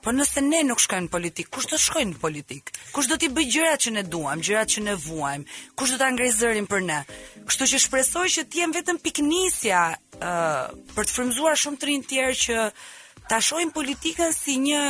Po 0.04 0.12
nëse 0.14 0.40
ne 0.46 0.60
nuk 0.64 0.78
shkojmë 0.78 1.08
në 1.08 1.10
politik, 1.10 1.48
kush 1.52 1.66
do 1.68 1.74
të 1.76 1.82
shkojë 1.82 2.08
në 2.12 2.20
politik? 2.22 2.68
Kush 2.94 3.08
do 3.10 3.16
të 3.18 3.32
bëjë 3.34 3.50
gjërat 3.50 3.82
që 3.84 3.92
ne 3.96 4.04
duam, 4.06 4.40
gjërat 4.46 4.70
që 4.76 4.84
ne 4.86 4.94
vuajmë? 5.04 5.56
Kush 5.76 5.90
do 5.92 5.98
ta 6.00 6.06
ngrejë 6.14 6.36
zërin 6.38 6.68
për 6.70 6.84
ne? 6.86 7.00
Kështu 7.50 7.66
që 7.72 7.80
shpresoj 7.82 8.26
që 8.36 8.44
të 8.46 8.60
jem 8.62 8.74
vetëm 8.76 9.02
piknisja 9.02 9.80
uh, 9.98 10.78
për 10.94 11.08
të 11.10 11.16
frymzuar 11.16 11.58
shumë 11.58 11.78
të 11.82 11.90
rinë 11.90 12.08
tjerë 12.12 12.38
që 12.46 12.62
ta 13.28 13.40
shohin 13.44 13.74
politikën 13.74 14.32
si 14.32 14.54
një 14.62 14.80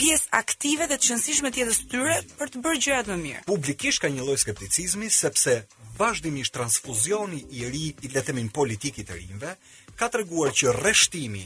pjesë 0.00 0.28
aktive 0.34 0.86
dhe 0.90 0.96
të 0.98 1.06
qëndrueshme 1.08 1.50
të 1.54 1.60
jetës 1.62 1.80
tyre 1.90 2.14
për 2.38 2.50
të 2.52 2.62
bërë 2.64 2.80
gjërat 2.86 3.10
më 3.12 3.16
mirë. 3.22 3.42
Publikisht 3.48 4.02
ka 4.02 4.10
një 4.10 4.24
lloj 4.26 4.36
skepticizmi 4.42 5.10
sepse 5.14 5.54
vazhdimisht 5.98 6.54
transfuzioni 6.56 7.44
i 7.60 7.68
ri, 7.70 7.84
i 8.04 8.10
le 8.10 8.20
të 8.22 8.26
themin 8.30 8.50
politikit 8.56 9.08
të 9.10 9.18
rinjve, 9.20 9.52
ka 9.98 10.08
treguar 10.12 10.52
që 10.56 10.74
rreshtimi 10.80 11.44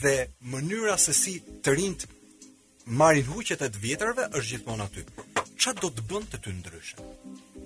dhe 0.00 0.14
mënyra 0.52 0.96
se 1.00 1.12
si 1.16 1.38
të 1.64 1.76
rinjt 1.76 2.06
marrin 2.98 3.28
huqet 3.28 3.62
e 3.62 3.68
të 3.70 3.82
vjetërve 3.84 4.30
është 4.32 4.54
gjithmonë 4.56 4.88
aty. 4.88 5.06
Çfarë 5.62 5.78
do 5.84 5.92
të 5.94 6.04
bën 6.10 6.24
të 6.32 6.42
ty 6.42 6.52
ndryshe? 6.56 6.96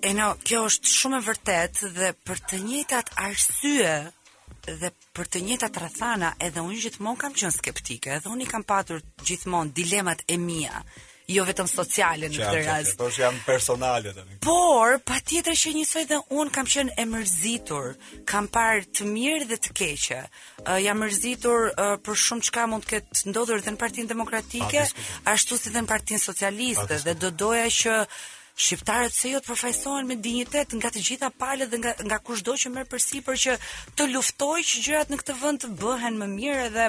E 0.05 0.11
no, 0.17 0.33
kjo 0.45 0.67
është 0.69 0.93
shumë 0.93 1.21
e 1.23 1.27
vërtet 1.31 1.85
dhe 1.97 2.11
për 2.27 2.43
të 2.51 2.61
njëjtat 2.67 3.15
arsye, 3.25 3.95
dhe 4.67 4.91
për 5.15 5.29
të 5.33 5.41
njëta 5.49 5.69
të 5.71 5.83
rathana 5.85 6.33
edhe 6.43 6.63
unë 6.67 6.79
gjithmonë 6.83 7.21
kam 7.21 7.35
qënë 7.39 7.55
skeptike 7.59 8.15
edhe 8.19 8.31
unë 8.33 8.47
i 8.47 8.49
kam 8.51 8.63
patur 8.65 9.03
gjithmonë 9.25 9.75
dilemat 9.79 10.25
e 10.27 10.37
mia 10.39 10.83
jo 11.35 11.43
vetëm 11.43 11.67
sociale 11.67 12.29
në 12.31 12.37
këtë 12.39 12.59
rast. 12.69 13.01
që 13.15 13.21
jam 13.23 13.39
personale 13.47 14.13
tani. 14.15 14.37
Por 14.47 14.99
patjetër 15.03 15.57
që 15.59 15.73
njësoj 15.75 16.05
dhe 16.11 16.19
un 16.39 16.51
kam 16.55 16.67
qenë 16.71 16.93
e 17.03 17.07
mërzitur, 17.11 17.97
kam 18.31 18.47
parë 18.55 18.85
të 18.95 19.09
mirë 19.11 19.49
dhe 19.51 19.59
të 19.65 19.73
keqe. 19.81 20.21
Uh, 20.63 20.77
jam 20.85 21.03
mërzitur 21.03 21.73
uh, 21.75 21.97
për 22.05 22.15
shumë 22.29 22.47
çka 22.47 22.67
mund 22.71 22.87
të 22.87 22.91
ketë 22.95 23.27
ndodhur 23.33 23.59
edhe 23.59 23.75
në 23.75 23.81
Partinë 23.83 24.07
Demokratike, 24.15 24.87
ashtu 25.35 25.59
si 25.59 25.75
dhe 25.75 25.83
në 25.83 25.91
Partinë 25.91 26.23
Socialiste 26.23 27.03
dhe 27.09 27.15
do 27.19 27.31
doja 27.43 27.67
që 27.81 27.95
shqiptarët 28.57 29.13
se 29.13 29.29
jo 29.35 29.41
të 29.45 29.51
përfaqësohen 29.51 30.07
me 30.09 30.17
dinjitet 30.25 30.73
nga 30.79 30.89
të 30.93 31.03
gjitha 31.07 31.29
palët 31.41 31.69
dhe 31.73 31.81
nga 31.83 31.93
nga 32.09 32.19
kushdo 32.29 32.55
që 32.63 32.71
merr 32.73 32.89
përsipër 32.93 33.37
që 33.43 33.57
të 33.99 34.07
luftojë 34.13 34.63
që 34.71 34.83
gjërat 34.87 35.11
në 35.13 35.19
këtë 35.23 35.37
vend 35.43 35.61
të 35.63 35.71
bëhen 35.83 36.17
më 36.21 36.29
mirë 36.37 36.63
edhe 36.71 36.87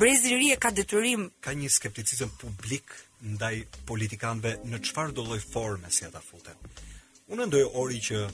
brezilia 0.00 0.56
ka 0.62 0.70
detyrim 0.78 1.26
ka 1.46 1.52
një 1.60 1.68
skepticizëm 1.76 2.32
publik 2.40 2.94
ndaj 3.34 3.52
politikanëve 3.90 4.54
në 4.72 4.80
çfarë 4.88 5.12
do 5.18 5.26
lloj 5.28 5.42
forme 5.52 5.90
si 5.92 6.06
ata 6.08 6.24
futen. 6.24 6.56
Unë 7.28 7.50
ndoj 7.50 7.66
ori 7.82 8.00
që 8.08 8.24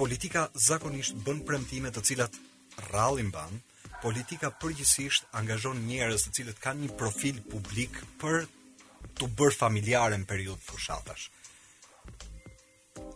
politika 0.00 0.48
zakonisht 0.68 1.20
bën 1.28 1.44
premtime 1.44 1.92
të 1.92 2.06
cilat 2.08 2.40
rallin 2.88 3.28
ban, 3.36 3.60
politika 4.00 4.48
përgjithsisht 4.62 5.28
angazhon 5.36 5.84
njerëz 5.90 6.24
të 6.24 6.34
cilët 6.40 6.64
kanë 6.64 6.86
një 6.88 6.96
profil 7.02 7.44
publik 7.52 8.00
për 8.22 8.46
të 9.20 9.28
bërë 9.38 9.56
familjare 9.60 10.16
në 10.18 10.24
periudhë 10.30 10.64
fushatash. 10.64 11.28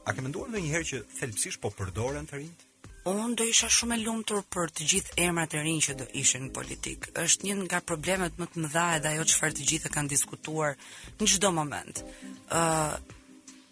A 0.05 0.13
ke 0.15 0.21
menduar 0.25 0.49
ndonjëherë 0.51 0.89
që 0.91 1.01
thelpsish 1.19 1.59
po 1.63 1.71
përdoren 1.79 2.27
të 2.29 2.39
rinjt? 2.41 2.65
Unë 3.09 3.37
do 3.41 3.45
isha 3.49 3.69
shumë 3.73 3.97
e 3.97 4.01
lumtur 4.05 4.43
për 4.53 4.73
të 4.77 4.87
gjithë 4.91 5.15
emrat 5.27 5.55
e 5.57 5.61
rinj 5.65 5.85
që 5.87 5.95
do 6.03 6.07
ishin 6.23 6.49
në 6.49 6.55
politik. 6.59 7.07
Është 7.17 7.47
një 7.47 7.55
nga 7.65 7.81
problemet 7.89 8.35
më 8.43 8.49
të 8.53 8.65
mëdha 8.67 8.83
edhe 8.99 9.13
ajo 9.15 9.27
çfarë 9.33 9.57
të 9.57 9.69
gjithë 9.71 9.93
kanë 9.95 10.13
diskutuar 10.13 10.75
në 11.21 11.29
çdo 11.35 11.53
moment. 11.61 12.03
Ë 12.53 12.61
uh, 12.61 13.17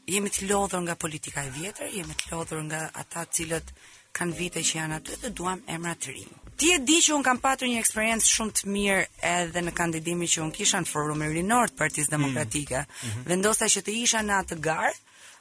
jemi 0.08 0.32
të 0.32 0.48
lodhur 0.48 0.80
nga 0.86 0.96
politika 1.04 1.44
e 1.44 1.52
vjetër, 1.58 1.92
jemi 1.98 2.16
të 2.16 2.32
lodhur 2.32 2.62
nga 2.70 2.80
ata 3.02 3.26
cilët 3.38 3.74
kanë 4.16 4.36
vite 4.38 4.62
që 4.64 4.78
janë 4.78 5.00
aty 5.02 5.18
dhe 5.26 5.32
duam 5.36 5.60
emra 5.76 5.92
të 6.00 6.14
rinj. 6.16 6.32
Ti 6.56 6.70
e 6.72 6.78
di 6.88 7.02
që 7.04 7.16
un 7.18 7.24
kam 7.26 7.36
patur 7.44 7.68
një 7.68 7.82
eksperiencë 7.84 8.30
shumë 8.32 8.54
të 8.62 8.70
mirë 8.72 9.02
edhe 9.34 9.64
në 9.66 9.74
kandidimin 9.76 10.32
që 10.32 10.46
un 10.46 10.54
kisha 10.56 10.80
në 10.80 10.88
forumin 10.88 11.34
rinor 11.36 11.68
të 11.68 11.82
Partisë 11.82 12.08
mm. 12.08 12.14
Demokratike. 12.16 12.78
Mm 12.86 13.10
-hmm. 13.10 13.26
Vendosa 13.28 13.68
që 13.76 13.84
të 13.84 13.98
isha 14.06 14.24
në 14.24 14.40
atë 14.46 14.56
garë 14.68 14.94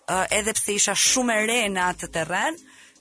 uh, 0.09 0.25
edhe 0.29 0.53
pse 0.53 0.73
isha 0.79 0.95
shumë 0.95 1.35
e 1.41 1.45
re 1.49 1.59
në 1.71 1.83
atë 1.91 2.09
terren, 2.15 2.57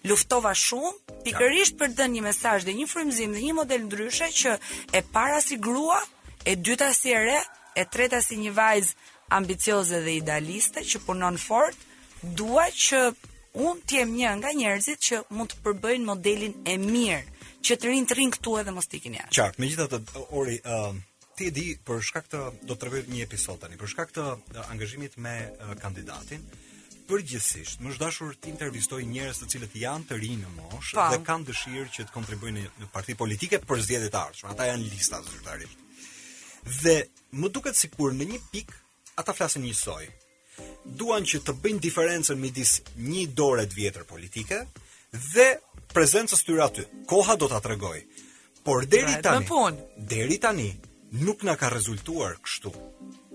luftova 0.09 0.53
shumë, 0.57 0.91
pikërisht 1.27 1.79
për 1.81 1.93
të 1.95 2.01
dhënë 2.01 2.17
një 2.19 2.25
mesazh 2.27 2.67
dhe 2.67 2.75
një 2.79 2.87
frymëzim 2.91 3.37
dhe 3.37 3.45
një 3.47 3.55
model 3.61 3.87
ndryshe 3.87 4.29
që 4.41 4.57
e 4.99 5.03
para 5.15 5.41
si 5.45 5.57
grua, 5.57 6.01
e 6.45 6.57
dyta 6.57 6.91
si 6.97 7.13
e 7.17 7.21
re, 7.25 7.41
e 7.81 7.85
treta 7.95 8.21
si 8.23 8.37
një 8.39 8.53
vajzë 8.57 9.11
ambicioze 9.37 10.03
dhe 10.05 10.19
idealiste 10.21 10.85
që 10.85 11.01
punon 11.07 11.39
fort, 11.41 11.79
dua 12.23 12.67
që 12.69 13.01
unë 13.55 13.85
të 13.87 14.01
jem 14.01 14.13
një 14.19 14.35
nga 14.41 14.51
njerëzit 14.59 14.99
që 15.09 15.21
mund 15.37 15.53
të 15.55 15.63
përbëjnë 15.65 16.09
modelin 16.09 16.55
e 16.69 16.75
mirë, 16.83 17.25
që 17.65 17.79
të 17.81 17.89
rinë 17.89 18.09
të 18.11 18.17
rinë 18.21 18.35
këtu 18.37 18.57
edhe 18.61 18.73
mos 18.77 18.89
tikin 18.93 19.17
jashtë. 19.17 19.39
Qartë, 19.39 19.63
megjithatë 19.63 20.25
ori 20.41 20.59
ë 20.61 20.85
ti 20.93 21.11
Ti 21.35 21.49
di 21.51 21.71
për 21.83 21.99
shkak 21.99 22.29
të 22.31 22.39
do 22.63 22.77
të 22.77 22.77
tregoj 22.79 22.99
një 23.11 23.25
episod 23.27 23.57
tani 23.59 23.75
për 23.75 23.89
shkak 23.91 24.13
të 24.15 24.27
angazhimit 24.71 25.17
me 25.19 25.33
uh, 25.57 25.73
kandidatin 25.83 26.45
përgjithsisht, 27.09 27.83
më 27.85 27.95
dashur 28.01 28.35
të 28.41 28.49
intervistoj 28.53 29.03
njerëz 29.09 29.41
të 29.43 29.49
cilët 29.55 29.75
janë 29.79 30.07
të 30.09 30.19
rinë 30.23 30.51
në 30.57 30.67
moshë 30.73 31.07
dhe 31.13 31.19
kanë 31.27 31.47
dëshirë 31.51 31.89
që 31.97 32.07
të 32.09 32.15
kontribuojnë 32.15 32.65
në 32.81 32.89
parti 32.95 33.17
politike 33.21 33.61
për 33.69 33.83
zgjedhjet 33.87 34.13
të 34.15 34.21
ardhshme. 34.21 34.53
Ata 34.55 34.69
janë 34.71 34.89
lista 34.95 35.21
zyrtarisht. 35.27 35.83
Dhe 36.83 36.95
më 37.41 37.51
duket 37.53 37.77
sikur 37.79 38.15
në 38.17 38.29
një 38.33 38.41
pikë 38.55 38.79
ata 39.23 39.35
flasin 39.37 39.67
njësoj. 39.67 40.05
Duan 41.01 41.27
që 41.29 41.43
të 41.45 41.57
bëjnë 41.65 41.85
diferencën 41.89 42.41
midis 42.41 42.79
një 43.09 43.27
dore 43.37 43.67
të 43.67 43.79
vjetër 43.81 44.07
politike 44.11 44.63
dhe 45.33 45.49
prezencës 45.95 46.45
tyre 46.47 46.65
aty. 46.69 46.87
Koha 47.11 47.37
do 47.41 47.49
ta 47.53 47.61
tregoj. 47.65 47.99
Por 48.65 48.87
deri 48.89 49.19
pra, 49.21 49.37
tani, 49.37 49.85
deri 50.09 50.39
tani 50.41 50.71
nuk 51.27 51.45
na 51.45 51.57
ka 51.61 51.69
rezultuar 51.73 52.39
kështu 52.45 52.73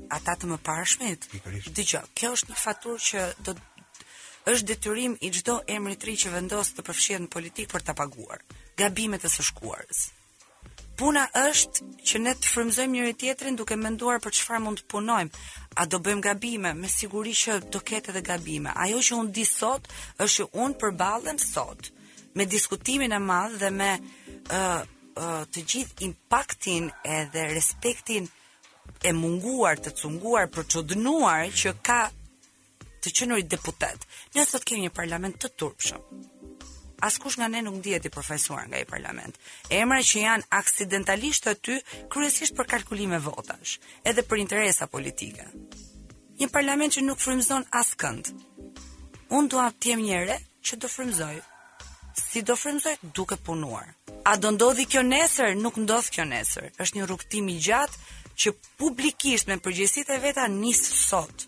ata 0.10 0.34
të 0.40 0.48
mëparshmit. 0.54 1.28
Dgjoj, 1.78 2.04
kjo 2.18 2.32
është 2.36 2.52
një 2.54 2.60
faturë 2.64 3.04
që 3.10 3.26
do 3.46 3.56
është 4.50 4.66
detyrim 4.72 5.18
i 5.22 5.30
çdo 5.38 5.60
emri 5.70 5.98
tri 6.02 6.16
që 6.18 6.32
vendos 6.34 6.72
të 6.74 6.86
përfshihet 6.88 7.26
në 7.26 7.32
politik 7.34 7.68
për 7.70 7.84
ta 7.90 7.94
paguar 7.94 8.40
gabimet 8.80 9.26
e 9.28 9.30
së 9.30 9.44
shkuarës. 9.50 10.00
Puna 11.00 11.26
është 11.46 11.86
që 12.10 12.18
ne 12.24 12.34
të 12.36 12.50
frymëzojmë 12.52 12.96
njëri 12.98 13.14
tjetrin 13.22 13.56
duke 13.60 13.76
menduar 13.80 14.20
për 14.24 14.34
çfarë 14.40 14.62
mund 14.66 14.82
të 14.82 14.88
punojmë. 14.92 15.38
A 15.84 15.86
do 15.92 16.00
bëjmë 16.04 16.24
gabime? 16.26 16.72
Me 16.76 16.90
siguri 16.92 17.32
që 17.44 17.58
do 17.72 17.80
ketë 17.80 18.12
edhe 18.14 18.24
gabime. 18.32 18.72
Ajo 18.84 19.00
që 19.08 19.20
unë 19.22 19.34
di 19.38 19.46
sot 19.48 19.88
është 20.24 20.34
që 20.34 20.50
unë 20.64 20.80
përballem 20.84 21.40
sot 21.44 21.92
me 22.40 22.46
diskutimin 22.48 23.16
e 23.16 23.20
madh 23.30 23.56
dhe 23.62 23.70
me 23.80 23.92
ë 23.98 24.02
uh, 24.56 24.82
uh, 25.24 25.44
të 25.52 25.64
gjithë 25.74 26.04
impaktin 26.10 26.88
edhe 27.04 27.48
respektin 27.54 28.28
e 29.02 29.12
munguar, 29.16 29.80
të 29.80 29.94
cunguar, 29.96 30.48
për 30.52 30.66
dënuar 30.84 31.48
që 31.56 31.72
ka 31.86 32.10
të 33.00 33.14
qenurit 33.16 33.48
deputet. 33.52 34.04
Ne 34.36 34.44
sot 34.46 34.66
kemi 34.68 34.88
një 34.88 34.92
parlament 34.94 35.38
të 35.40 35.52
turpshëm. 35.60 36.02
Askush 37.00 37.38
nga 37.40 37.48
ne 37.48 37.62
nuk 37.64 37.78
dihet 37.80 38.06
i 38.06 38.10
përfaqësuar 38.12 38.66
nga 38.68 38.80
i 38.82 38.88
parlament. 38.90 39.36
Emra 39.72 40.02
që 40.04 40.24
janë 40.26 40.50
aksidentalisht 40.52 41.48
aty 41.48 41.78
kryesisht 42.12 42.56
për 42.58 42.68
kalkulime 42.74 43.22
votash, 43.24 43.78
edhe 44.04 44.20
për 44.28 44.42
interesa 44.44 44.88
politike. 44.92 45.48
Një 46.40 46.50
parlament 46.52 46.98
që 46.98 47.06
nuk 47.08 47.24
frymëzon 47.24 47.70
askënd. 47.72 48.34
Unë 49.32 49.48
dua 49.52 49.70
të 49.80 49.94
jem 49.94 50.04
një 50.04 50.36
që 50.62 50.76
do 50.84 50.92
frymëzoj. 50.92 51.38
Si 52.20 52.44
do 52.44 52.56
frymëzoj 52.60 52.98
duke 53.16 53.38
punuar. 53.38 53.94
A 54.28 54.36
do 54.36 54.52
ndodhi 54.52 54.84
kjo 54.86 55.02
nesër? 55.08 55.56
Nuk 55.56 55.78
ndodh 55.80 56.10
kjo 56.12 56.26
nesër. 56.28 56.68
Është 56.76 56.98
një 57.00 57.06
rrugtim 57.08 57.48
i 57.48 57.56
gjatë, 57.64 57.96
që 58.40 58.54
publikisht 58.80 59.50
me 59.52 59.58
përgjësit 59.64 60.12
e 60.14 60.18
veta 60.24 60.46
njësë 60.54 60.98
sot. 60.98 61.46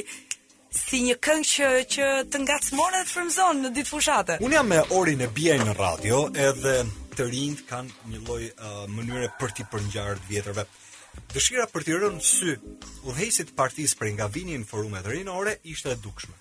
si 0.75 1.01
një 1.07 1.15
këngë 1.25 1.50
që 1.55 1.67
që 1.93 2.07
të 2.33 2.39
ngacmon 2.41 2.95
dhe 2.97 3.03
të 3.05 3.12
frymëzon 3.13 3.62
në 3.63 3.69
ditë 3.77 3.91
fushate. 3.93 4.39
Unë 4.43 4.57
jam 4.59 4.67
me 4.71 4.81
orin 4.97 5.21
e 5.24 5.29
bie 5.31 5.55
në 5.62 5.77
radio 5.77 6.25
edhe 6.50 6.74
të 7.15 7.29
rinjt 7.31 7.62
kanë 7.69 8.12
një 8.12 8.19
lloj 8.25 8.41
uh, 8.50 8.81
mënyre 8.91 9.29
për 9.39 9.53
të 9.59 9.69
përngjarë 9.75 10.17
vjetërve. 10.31 10.65
Dëshira 11.36 11.65
për 11.72 11.84
të 11.84 11.98
rënë 12.03 12.24
sy 12.24 12.53
udhëhesit 13.07 13.51
të 13.51 13.57
partisë 13.57 14.00
për 14.00 14.12
nga 14.17 14.27
vini 14.36 14.55
në 14.62 14.67
forumet 14.69 15.07
rinore 15.12 15.55
ishte 15.74 15.91
e 15.91 15.98
dukshme. 16.05 16.36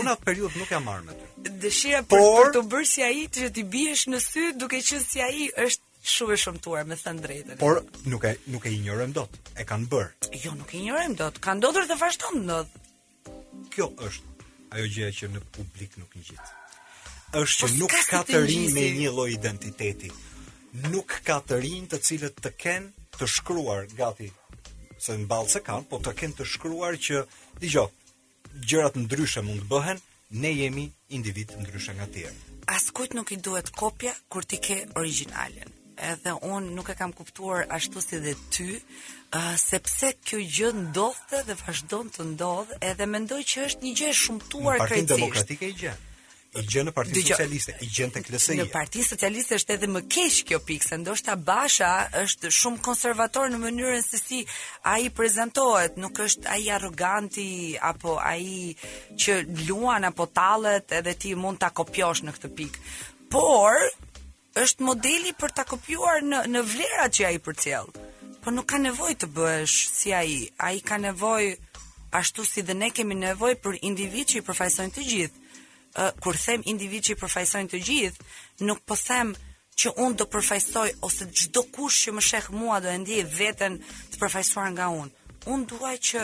Unë 0.00 0.14
atë 0.14 0.26
periudhë 0.26 0.60
nuk 0.60 0.72
jam 0.72 0.86
marrë 0.88 1.04
me 1.10 1.16
të. 1.18 1.52
Dëshira 1.64 2.00
për, 2.08 2.18
Por... 2.18 2.38
për 2.38 2.56
të 2.56 2.62
bërë 2.74 2.88
si 2.92 3.04
ai 3.06 3.22
të 3.34 3.48
ti 3.56 3.64
biesh 3.76 4.06
në 4.12 4.20
sy 4.24 4.44
duke 4.60 4.80
qenë 4.88 5.02
si 5.06 5.24
ai 5.24 5.48
është 5.66 6.06
shumë 6.14 6.34
e 6.36 6.40
shëmtuar 6.44 6.86
me 6.88 6.96
thënë 7.02 7.24
drejtën. 7.26 7.58
Por 7.60 7.80
nuk 8.12 8.24
e 8.30 8.34
nuk 8.54 8.66
e 8.66 8.72
injorojm 8.76 9.12
dot. 9.18 9.36
E 9.56 9.66
kanë 9.68 9.88
bër. 9.92 10.08
Jo, 10.46 10.54
nuk 10.60 10.72
e 10.74 10.80
injorojm 10.80 11.18
dot. 11.20 11.38
Ka 11.44 11.54
ndodhur 11.58 11.86
të 11.90 12.00
vazhdon 12.00 12.42
ndot. 12.46 12.80
Kjo 13.74 13.90
është 14.08 14.48
ajo 14.72 14.88
gjëja 14.88 15.12
që 15.20 15.30
në 15.36 15.44
publik 15.58 15.98
nuk 16.00 16.16
ngjit. 16.16 16.56
Është 17.42 17.62
po 17.64 17.68
që 17.70 17.78
nuk 17.82 17.94
ka 18.12 18.22
të 18.28 18.42
rinë 18.48 18.72
me 18.76 18.86
një 18.98 19.12
lloj 19.16 19.30
identiteti. 19.36 20.10
Nuk 20.88 21.18
ka 21.24 21.38
të 21.44 21.60
të 21.92 22.00
cilët 22.08 22.40
të 22.44 22.50
kenë 22.64 23.01
të 23.18 23.26
shkruar 23.28 23.86
gati 23.98 24.30
se 25.02 25.16
në 25.18 25.26
balë 25.32 25.50
se 25.54 25.60
kanë, 25.66 25.88
po 25.90 25.98
të 26.02 26.14
kënë 26.20 26.38
të 26.38 26.46
shkruar 26.54 26.96
që, 27.06 27.24
di 27.60 27.70
gjo, 27.72 27.86
gjërat 28.68 28.98
ndryshe 29.04 29.42
mund 29.44 29.64
të 29.64 29.68
bëhen, 29.72 30.00
ne 30.42 30.52
jemi 30.56 30.86
individ 31.18 31.52
ndryshe 31.62 31.94
nga 31.98 32.06
tjerë. 32.14 32.34
kujt 32.92 33.14
nuk 33.14 33.32
i 33.32 33.36
duhet 33.36 33.70
kopja 33.70 34.12
kur 34.28 34.42
ti 34.44 34.56
ke 34.58 34.76
originalin. 34.96 35.70
Edhe 36.12 36.32
unë 36.54 36.70
nuk 36.76 36.88
e 36.92 36.94
kam 37.00 37.12
kuptuar 37.12 37.60
ashtu 37.76 37.98
si 38.08 38.16
dhe 38.24 38.34
ty, 38.54 38.68
uh, 39.38 39.56
sepse 39.56 40.12
kjo 40.28 40.38
gjë 40.54 40.68
ndodhte 40.86 41.38
dhe 41.48 41.54
vazhdon 41.62 42.06
të 42.14 42.22
ndodhë, 42.32 42.78
edhe 42.90 43.06
mendoj 43.14 43.42
që 43.50 43.64
është 43.66 43.82
një 43.86 43.92
gjë 44.00 44.10
shumtuar 44.22 44.76
krejtësisht. 44.76 44.92
Partinë 44.92 45.12
demokratike 45.14 45.66
i 45.72 45.76
gjë 45.82 45.94
i 46.52 46.66
gjen 46.68 46.84
në 46.90 46.92
Partinë 46.92 47.22
Socialiste, 47.30 47.74
i 47.80 47.86
gjen 47.88 48.10
tek 48.12 48.26
LSI. 48.28 48.58
Në 48.58 48.66
Partinë 48.72 49.06
Socialiste 49.08 49.56
është 49.56 49.72
edhe 49.78 49.88
më 49.88 50.02
keq 50.12 50.40
kjo 50.50 50.58
pikë, 50.66 50.84
se 50.84 50.98
ndoshta 51.00 51.36
Basha 51.48 51.92
është 52.22 52.50
shumë 52.52 52.82
konservator 52.84 53.48
në 53.54 53.60
mënyrën 53.62 54.04
se 54.04 54.20
si 54.20 54.42
ai 54.92 55.06
prezantohet, 55.16 55.96
nuk 55.96 56.20
është 56.20 56.50
ai 56.52 56.66
arroganti 56.76 57.46
apo 57.80 58.18
ai 58.20 58.74
që 59.16 59.38
luan 59.64 60.04
apo 60.10 60.26
tallet, 60.28 60.92
edhe 61.00 61.14
ti 61.16 61.32
mund 61.34 61.62
ta 61.64 61.70
kopjosh 61.72 62.26
në 62.28 62.34
këtë 62.36 62.52
pikë. 62.60 62.84
Por 63.32 63.88
është 64.60 64.84
modeli 64.84 65.32
për 65.40 65.56
ta 65.56 65.64
kopjuar 65.64 66.20
në 66.26 66.44
në 66.52 66.66
vlerat 66.68 67.16
që 67.16 67.30
ai 67.30 67.36
përcjell. 67.40 67.88
Po 68.44 68.52
nuk 68.52 68.68
ka 68.68 68.76
nevojë 68.84 69.16
të 69.24 69.32
bësh 69.38 69.78
si 69.94 70.12
ai. 70.12 70.50
Ai 70.60 70.82
ka 70.84 71.00
nevojë 71.00 71.54
ashtu 72.18 72.44
si 72.44 72.60
dhe 72.60 72.76
ne 72.76 72.90
kemi 72.92 73.16
nevojë 73.24 73.62
për 73.64 73.80
individ 73.88 74.28
që 74.34 74.42
i 74.42 74.44
përfaqësojnë 74.50 74.92
të 74.98 75.06
gjithë 75.14 75.38
uh, 75.96 76.10
kur 76.20 76.34
them 76.44 76.62
individ 76.70 77.06
që 77.06 77.16
i 77.16 77.20
përfajsojnë 77.20 77.72
të 77.72 77.80
gjithë, 77.88 78.26
nuk 78.68 78.82
po 78.88 78.96
them 78.98 79.34
që 79.82 79.92
unë 80.04 80.18
do 80.20 80.26
përfajsoj 80.32 80.90
ose 81.08 81.26
gjdo 81.38 81.62
kush 81.74 82.06
që 82.06 82.14
më 82.16 82.24
shekh 82.28 82.50
mua 82.56 82.80
do 82.84 82.90
e 82.92 82.98
ndi 83.00 83.22
vetën 83.38 83.78
të 84.12 84.20
përfajsuar 84.20 84.72
nga 84.76 84.90
unë. 84.92 85.20
Unë 85.52 85.64
duaj 85.72 85.94
që 86.08 86.20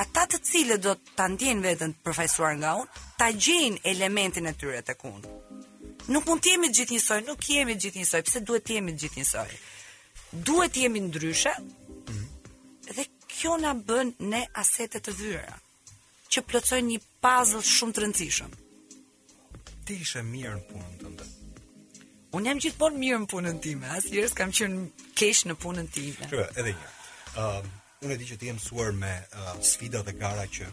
ata 0.00 0.22
të 0.32 0.38
cilë 0.48 0.76
do 0.86 0.94
të 1.18 1.26
ndjen 1.34 1.60
vetën 1.66 1.92
të 1.94 2.04
përfajsuar 2.06 2.54
nga 2.62 2.70
unë, 2.82 3.02
ta 3.18 3.28
gjenë 3.46 3.82
elementin 3.92 4.48
e 4.48 4.54
tyre 4.60 4.80
të 4.86 4.94
kunë. 5.02 5.34
Nuk 6.14 6.24
mund 6.26 6.40
të 6.42 6.54
jemi 6.54 6.70
të 6.70 6.78
gjithë 6.78 6.94
njësoj, 6.96 7.20
nuk 7.28 7.50
jemi 7.54 7.76
të 7.76 7.84
gjithë 7.84 8.00
njësoj, 8.00 8.22
pse 8.28 8.40
duhet 8.48 8.64
të 8.66 8.78
jemi 8.78 8.94
të 8.94 9.02
gjithë 9.02 9.18
njësoj? 9.18 9.50
Duhet 10.48 10.72
të 10.74 10.82
jemi 10.86 11.02
ndryshe, 11.08 11.52
mhm. 11.58 12.24
dhe 12.96 13.04
kjo 13.34 13.56
na 13.60 13.74
bën 13.88 14.14
ne 14.30 14.44
asete 14.62 15.02
të 15.04 15.16
dhyra 15.18 15.58
që 16.30 16.46
plotësojnë 16.48 16.94
një 16.94 17.02
puzzle 17.20 17.66
shumë 17.76 17.94
të 17.94 18.04
rëndësishëm 18.06 18.52
ti 19.90 19.98
ishe 20.04 20.22
mirë 20.22 20.52
në 20.60 20.66
punën 20.70 20.92
tënde. 21.02 21.24
Unë 22.38 22.50
jam 22.52 22.58
gjithmonë 22.62 23.00
mirë 23.02 23.16
në 23.24 23.28
punën 23.32 23.56
time, 23.64 23.86
asnjëherë 23.98 24.28
s'kam 24.30 24.52
qenë 24.54 25.06
keq 25.18 25.40
në 25.50 25.56
punën 25.58 25.88
time. 25.96 26.26
Kjo 26.30 26.44
edhe 26.52 26.74
një. 26.76 26.90
Ëm, 27.44 27.70
unë 28.06 28.14
e 28.14 28.18
di 28.20 28.28
që 28.28 28.36
ti 28.38 28.50
je 28.52 28.56
mësuar 28.58 28.92
me 29.00 29.10
uh, 29.40 29.52
sfida 29.66 30.04
dhe 30.06 30.14
gara 30.20 30.44
që 30.46 30.68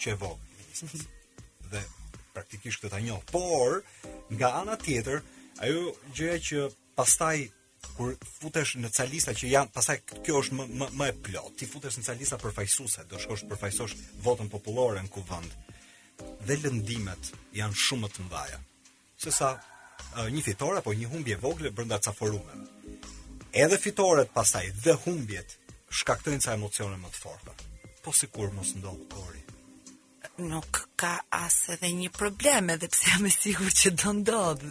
që 0.00 0.14
e 0.14 0.14
vogë 0.22 0.92
dhe 1.74 1.82
praktikisht 2.32 2.80
këtë 2.80 2.92
ta 2.94 3.00
njoh. 3.04 3.20
Por 3.32 3.82
nga 4.32 4.54
ana 4.62 4.78
tjetër, 4.80 5.20
ajo 5.66 5.84
gjëja 6.16 6.38
që 6.48 6.64
pastaj 6.96 7.36
kur 7.98 8.14
futesh 8.24 8.78
në 8.80 8.88
ca 8.96 9.04
lista 9.12 9.34
që 9.36 9.50
janë, 9.52 9.74
pastaj 9.76 9.98
kjo 10.24 10.40
është 10.40 10.56
më 10.56 10.66
më 10.80 10.88
më 11.02 11.10
e 11.12 11.18
plot. 11.28 11.52
Ti 11.60 11.68
futesh 11.68 12.00
në 12.00 12.06
ca 12.08 12.16
lista 12.16 12.40
përfaqësuese, 12.40 13.04
do 13.12 13.20
shkosh 13.20 13.44
përfaqësosh 13.52 13.98
votën 14.24 14.48
popullore 14.52 15.04
në 15.04 15.12
kuvend. 15.18 15.52
Ëh, 15.52 15.71
dhe 16.46 16.56
lëndimet 16.62 17.30
janë 17.56 17.78
shumë 17.84 18.10
të 18.14 18.26
mbaja. 18.26 18.58
Se 19.22 19.32
sa 19.34 19.52
një 20.34 20.42
fitore 20.44 20.80
apo 20.82 20.94
një 20.96 21.10
humbje 21.12 21.38
vogël 21.42 21.70
brenda 21.72 21.98
caforumeve. 22.02 22.66
Edhe 23.64 23.78
fitoret 23.78 24.32
pastaj 24.34 24.66
dhe 24.84 24.94
humbjet 25.04 25.56
shkaktojnë 25.92 26.44
ca 26.44 26.54
emocione 26.56 26.98
më 27.02 27.10
të 27.14 27.22
forta. 27.22 27.54
Po 28.02 28.14
sikur 28.16 28.52
mos 28.56 28.74
ndodh 28.80 29.04
kori. 29.12 29.40
Nuk 30.42 30.80
ka 30.98 31.12
as 31.36 31.58
edhe 31.74 31.90
një 31.92 32.08
problem 32.16 32.72
edhe 32.72 32.88
pse 32.90 33.12
jam 33.12 33.26
e 33.28 33.32
sigurt 33.34 33.76
që 33.82 33.90
do 34.02 34.14
ndodh. 34.22 34.66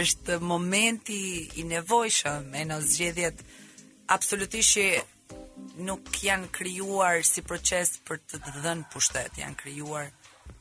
Është 0.00 0.38
momenti 0.40 1.18
i 1.60 1.64
nevojshëm 1.68 2.54
e 2.58 2.62
në 2.70 2.78
zgjedhjet 2.86 3.42
absolutisht 4.14 4.76
që 4.76 4.86
nuk 5.86 6.08
janë 6.24 6.48
krijuar 6.56 7.20
si 7.26 7.42
proces 7.44 7.96
për 8.06 8.20
të 8.30 8.40
dhënë 8.64 8.88
pushtet, 8.94 9.36
janë 9.40 9.58
krijuar 9.62 10.08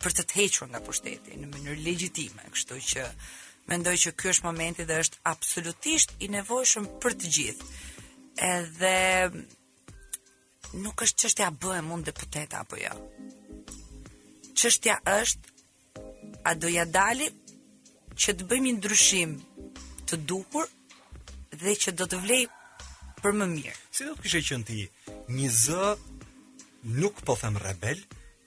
për 0.01 0.15
të 0.17 0.23
të 0.29 0.33
hequr 0.39 0.67
nga 0.71 0.79
pushteti 0.85 1.31
në 1.37 1.47
mënyrë 1.53 1.83
legjitime, 1.85 2.43
kështu 2.53 2.75
që 2.93 3.01
mendoj 3.71 3.95
që 4.05 4.09
ky 4.19 4.25
është 4.33 4.47
momenti 4.47 4.85
dhe 4.89 4.95
është 5.03 5.17
absolutisht 5.31 6.09
i 6.19 6.25
nevojshëm 6.33 6.85
për 7.03 7.11
të 7.21 7.27
gjithë. 7.37 7.63
Edhe 8.47 8.95
nuk 10.81 10.97
është 11.05 11.19
çështja 11.25 11.47
bëhem 11.63 11.87
unë 11.97 12.07
deputeta 12.09 12.55
apo 12.63 12.75
jo. 12.81 12.93
Çështja 14.57 14.95
është 15.11 15.45
a 16.45 16.47
do 16.57 16.67
ja 16.73 16.85
dali 16.89 17.27
që 18.21 18.29
të 18.39 18.43
bëjmë 18.49 18.65
një 18.67 18.73
ndryshim 18.79 19.31
të 20.09 20.15
duhur 20.29 20.67
dhe 21.61 21.71
që 21.83 21.89
do 21.99 22.05
të 22.09 22.17
vlej 22.25 22.43
për 23.21 23.31
më 23.37 23.45
mirë. 23.53 23.77
Si 23.93 24.01
do 24.07 24.13
të 24.17 24.21
kishe 24.25 24.41
qenë 24.49 24.65
ti 24.69 24.81
një 25.37 25.49
z 25.53 25.55
nuk 26.97 27.15
po 27.27 27.33
them 27.37 27.55
rebel, 27.61 27.99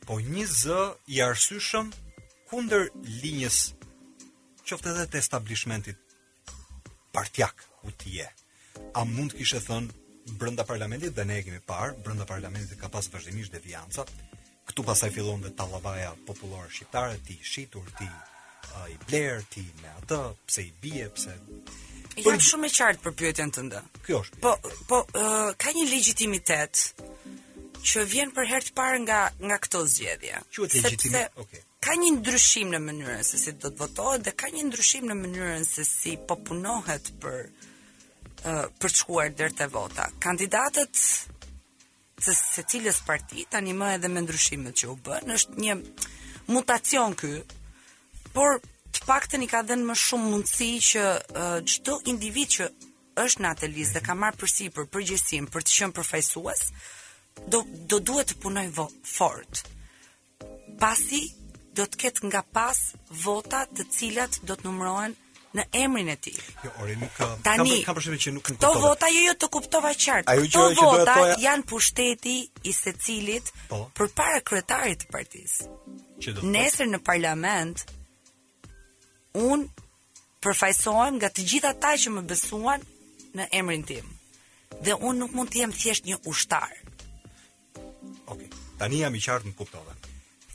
po 0.04 0.20
një 0.20 0.44
z 0.46 0.76
i 1.16 1.20
arsyshëm 1.25 1.90
kundër 2.50 2.90
linjës 3.25 3.61
qoftë 4.64 4.92
edhe 4.92 5.06
të 5.12 5.20
establishmentit 5.20 6.54
partiak 7.16 7.64
u 7.88 7.92
ti 7.99 8.18
je. 8.20 8.28
A 8.96 9.04
mund 9.08 9.34
kishe 9.37 9.61
thënë 9.64 10.37
brenda 10.40 10.64
parlamentit 10.68 11.14
dhe 11.16 11.25
ne 11.25 11.40
e 11.40 11.42
kemi 11.46 11.61
parë, 11.68 11.96
brenda 12.04 12.26
parlamentit 12.28 12.78
ka 12.80 12.88
pas 12.88 13.08
vazhdimisht 13.12 13.52
devianca. 13.54 14.04
Ktu 14.68 14.82
pasaj 14.84 15.11
fillon 15.14 15.42
dhe 15.44 15.52
tallavaja 15.56 16.14
popullore 16.28 16.70
shqiptare 16.73 17.18
ti 17.26 17.38
shitur 17.42 17.88
ti 17.99 18.08
i 18.90 18.96
bler 19.08 19.42
ti 19.52 19.62
me 19.82 19.90
atë, 20.00 20.20
pse 20.49 20.62
i 20.66 20.73
bie, 20.82 21.06
pse 21.16 21.37
Jam 22.25 22.38
shumë 22.46 22.68
e 22.68 22.70
qartë 22.73 23.00
për 23.02 23.12
pyetjen 23.18 23.50
tënde. 23.50 23.80
Kjo 24.06 24.20
është. 24.23 24.37
Po, 24.42 24.52
po 24.87 25.00
uh, 25.18 25.49
ka 25.58 25.73
një 25.75 25.82
legitimitet 25.90 26.78
që 27.85 28.03
vjen 28.09 28.31
për 28.35 28.47
herë 28.50 28.67
të 28.71 28.75
parë 28.79 28.99
nga 29.05 29.19
nga 29.49 29.57
këto 29.67 29.83
zgjedhje. 29.93 30.38
Quhet 30.57 30.76
legjitimi. 30.81 31.23
Okej. 31.37 31.47
Okay. 31.47 31.62
Ka 31.85 31.99
një 32.00 32.11
ndryshim 32.14 32.71
në 32.73 32.79
mënyrën 32.81 33.25
se 33.29 33.37
si 33.43 33.53
do 33.61 33.69
të 33.69 33.76
votohet 33.83 34.23
dhe 34.25 34.33
ka 34.41 34.49
një 34.55 34.62
ndryshim 34.71 35.05
në 35.11 35.17
mënyrën 35.21 35.67
se 35.71 35.85
si 35.85 36.14
po 36.29 36.38
punohet 36.47 37.11
për 37.21 37.43
uh, 37.45 38.71
për 38.81 38.95
të 38.95 39.00
shkuar 39.03 39.35
deri 39.37 39.57
te 39.59 39.67
vota. 39.69 40.07
Kandidatët 40.25 41.03
të 42.25 42.33
secilës 42.38 43.03
parti 43.05 43.45
tani 43.53 43.76
më 43.76 43.91
edhe 43.99 44.09
me 44.09 44.23
ndryshimet 44.25 44.81
që 44.81 44.91
u 44.95 44.97
bën 45.09 45.37
është 45.37 45.61
një 45.61 45.76
mutacion 46.57 47.12
ky, 47.21 47.35
por 48.33 48.62
të 48.95 49.05
paktën 49.11 49.45
i 49.45 49.50
ka 49.53 49.61
dhënë 49.69 49.85
më 49.91 49.99
shumë 50.07 50.33
mundësi 50.33 50.73
që 50.88 51.05
çdo 51.75 51.99
uh, 52.00 52.09
individ 52.14 52.57
që 52.57 52.73
është 53.25 53.45
në 53.45 53.53
atë 53.53 53.73
listë 53.76 53.99
dhe 54.00 54.07
ka 54.09 54.17
marrë 54.25 54.41
përsipër 54.41 54.88
përgjegjësinë 54.95 55.53
për 55.55 55.69
të 55.69 55.79
qenë 55.81 55.97
përfaqësues, 56.00 56.69
do 57.50 57.62
do 57.88 57.99
duhet 58.03 58.33
të 58.33 58.37
punoj 58.43 58.67
vo, 58.76 58.87
fort. 59.07 59.67
Pasi 60.81 61.23
do 61.75 61.85
të 61.91 61.99
ketë 62.05 62.31
nga 62.31 62.43
pas 62.57 62.81
vota 63.25 63.64
të 63.67 63.87
cilat 63.91 64.41
do 64.49 64.55
të 64.57 64.67
numërohen 64.69 65.14
në 65.55 65.64
emrin 65.85 66.09
e 66.11 66.17
tij. 66.19 66.38
Jo, 66.64 66.71
ori 66.83 66.97
nuk 66.99 67.12
ka. 67.19 67.29
Tani, 67.47 67.76
ka 67.87 67.95
për 67.95 68.05
shkak 68.09 68.23
që 68.25 68.33
nuk 68.35 68.47
kuptova. 68.49 68.73
To 68.73 68.83
vota 68.88 69.11
jo 69.14 69.23
jo 69.29 69.35
të 69.43 69.49
kuptova 69.57 69.93
qartë. 70.07 70.33
Ajo 70.33 70.49
që 70.55 70.62
vota 70.83 71.19
janë 71.43 71.67
pushteti 71.73 72.37
i 72.62 72.73
secilit 72.75 73.53
po. 73.71 73.85
përpara 73.99 74.41
kryetarit 74.49 75.05
të 75.05 75.12
partisë. 75.14 75.69
Që 76.25 76.35
do. 76.38 76.47
Nesër 76.55 76.91
në 76.95 77.03
parlament 77.07 77.85
un 79.47 79.67
përfaqësohem 80.45 81.19
nga 81.21 81.31
të 81.33 81.47
gjithë 81.53 81.71
ata 81.75 81.95
që 82.03 82.14
më 82.19 82.26
besuan 82.31 82.83
në 83.35 83.47
emrin 83.62 83.83
tim. 83.87 84.11
Dhe 84.85 84.95
un 85.07 85.19
nuk 85.23 85.33
mund 85.35 85.55
të 85.55 85.62
jem 85.64 85.73
thjesht 85.76 86.05
një 86.11 86.19
ushtar. 86.31 86.71
Okej. 88.26 88.47
Okay. 88.50 88.59
Tani 88.78 89.00
jam 89.04 89.14
i 89.16 89.21
qartë 89.23 89.50
në 89.50 89.57
kuptova. 89.59 89.95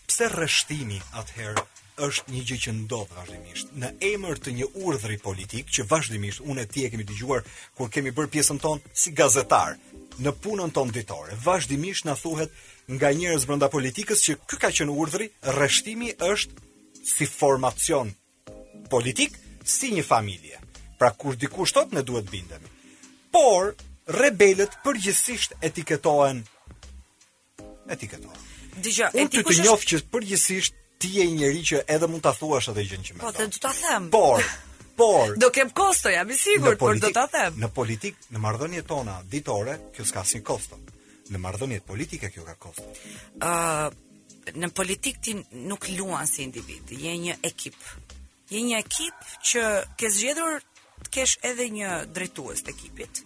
Pse 0.09 0.27
rreshtimi 0.33 0.97
atëherë 1.19 1.63
është 1.99 2.31
një 2.33 2.41
gjë 2.47 2.57
që 2.65 2.73
ndodh 2.83 3.13
vazhdimisht 3.15 3.73
në 3.79 3.89
emër 4.13 4.39
të 4.39 4.53
një 4.57 4.67
urdhri 4.87 5.17
politik 5.19 5.69
që 5.75 5.85
vazhdimisht 5.91 6.41
unë 6.43 6.63
e 6.63 6.69
ti 6.71 6.85
e 6.87 6.91
kemi 6.93 7.05
dëgjuar 7.07 7.43
kur 7.77 7.91
kemi 7.91 8.13
bërë 8.15 8.31
pjesën 8.33 8.59
tonë 8.63 8.93
si 8.95 9.11
gazetar 9.15 9.75
në 10.19 10.33
punën 10.43 10.73
tonë 10.75 10.95
ditore. 10.95 11.37
Vazhdimisht 11.45 12.07
na 12.07 12.15
thuhet 12.19 12.51
nga 12.89 13.11
njerëz 13.15 13.45
brenda 13.47 13.69
politikës 13.71 14.23
që 14.25 14.37
ky 14.49 14.59
ka 14.63 14.71
qenë 14.79 14.95
urdhri, 15.01 15.29
rreshtimi 15.55 16.13
është 16.31 17.05
si 17.05 17.25
formacion 17.29 18.11
politik 18.91 19.37
si 19.63 19.91
një 19.95 20.03
familje. 20.05 20.57
Pra 20.99 21.13
kur 21.15 21.37
dikush 21.39 21.71
thot 21.75 21.93
ne 21.95 22.01
duhet 22.03 22.27
bindemi. 22.31 22.67
Por 23.31 23.71
rebelët 24.19 24.73
përgjithsisht 24.83 25.53
etiketohen 25.63 26.41
etiketo. 27.91 28.29
Dëgjoj, 28.81 29.09
etiketo. 29.13 29.17
Unë 29.17 29.33
ti 29.33 29.43
të, 29.43 29.69
të 29.69 29.91
që 29.91 30.01
përgjithsisht 30.13 30.77
ti 30.99 31.13
je 31.17 31.25
njëri 31.33 31.61
që 31.69 31.81
edhe 31.95 32.09
mund 32.11 32.23
ta 32.25 32.33
thuash 32.35 32.71
atë 32.73 32.83
gjën 32.89 33.05
që 33.07 33.17
thua. 33.21 33.29
Po, 33.29 33.45
do 33.49 33.59
ta 33.63 33.71
them. 33.81 34.09
Por, 34.13 34.45
por. 34.99 35.33
do 35.39 35.49
kem 35.55 35.69
kosto, 35.75 36.11
jam 36.13 36.29
i 36.31 36.37
sigurt, 36.37 36.79
por 36.79 36.99
do 36.99 37.11
ta 37.15 37.25
them. 37.31 37.59
Në 37.61 37.71
politik, 37.75 38.19
në 38.35 38.41
marrëdhëniet 38.45 38.87
tona 38.89 39.19
ditore, 39.31 39.77
kjo 39.95 40.05
s'ka 40.07 40.25
asnjë 40.25 40.43
kosto. 40.49 40.79
Në 41.31 41.37
marrëdhëniet 41.45 41.85
politike 41.87 42.31
kjo 42.35 42.45
ka 42.47 42.55
kosto. 42.67 42.85
uh, 43.41 43.87
në 44.55 44.69
politik 44.73 45.19
ti 45.21 45.35
nuk 45.69 45.87
luan 45.93 46.27
si 46.27 46.43
individ, 46.45 46.89
je 46.99 47.17
një 47.25 47.39
ekip. 47.45 47.75
Je 48.49 48.61
një 48.65 48.79
ekip 48.81 49.33
që 49.45 49.65
ke 49.97 50.09
zgjedhur 50.09 50.61
të 51.05 51.09
kesh 51.15 51.37
edhe 51.45 51.69
një 51.69 51.97
drejtues 52.15 52.65
të 52.65 52.73
ekipit 52.73 53.23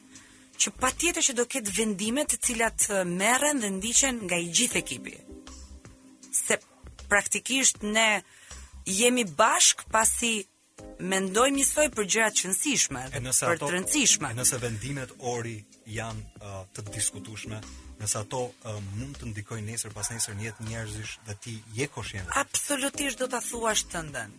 që 0.64 0.72
patjetër 0.80 1.26
që 1.28 1.34
do 1.36 1.44
ketë 1.52 1.72
vendime 1.76 2.24
të 2.24 2.38
cilat 2.48 2.86
merren 3.20 3.60
dhe 3.60 3.70
ndiqen 3.80 4.22
nga 4.28 4.38
i 4.40 4.48
gjithë 4.56 4.80
ekipi. 4.80 5.16
Se 6.40 6.56
praktikisht 7.12 7.84
ne 7.96 8.10
jemi 8.88 9.26
bashk 9.40 9.84
pasi 9.92 10.32
mendojmë 11.14 11.58
njësoj 11.60 11.88
për 11.98 12.08
gjërat 12.14 12.38
që 12.40 12.50
për 12.60 13.62
të 13.62 13.72
rëndësishme. 13.74 14.32
Nëse 14.40 14.60
vendimet 14.64 15.12
ori 15.34 15.58
janë 16.00 16.24
uh, 16.40 16.62
të 16.74 16.86
diskutueshme, 16.96 17.60
nëse 18.00 18.22
ato 18.24 18.46
uh, 18.48 18.78
mund 18.98 19.20
të 19.20 19.32
ndikojnë 19.34 19.68
nesër 19.74 19.94
pas 19.96 20.14
nesër 20.16 20.40
në 20.40 20.54
njerëzish 20.70 21.18
dhe 21.28 21.36
ti 21.44 21.58
je 21.76 21.88
koshien. 21.92 22.26
Absolutisht 22.40 23.20
do 23.20 23.28
ta 23.28 23.44
thuash 23.50 23.84
tëndën. 23.92 24.32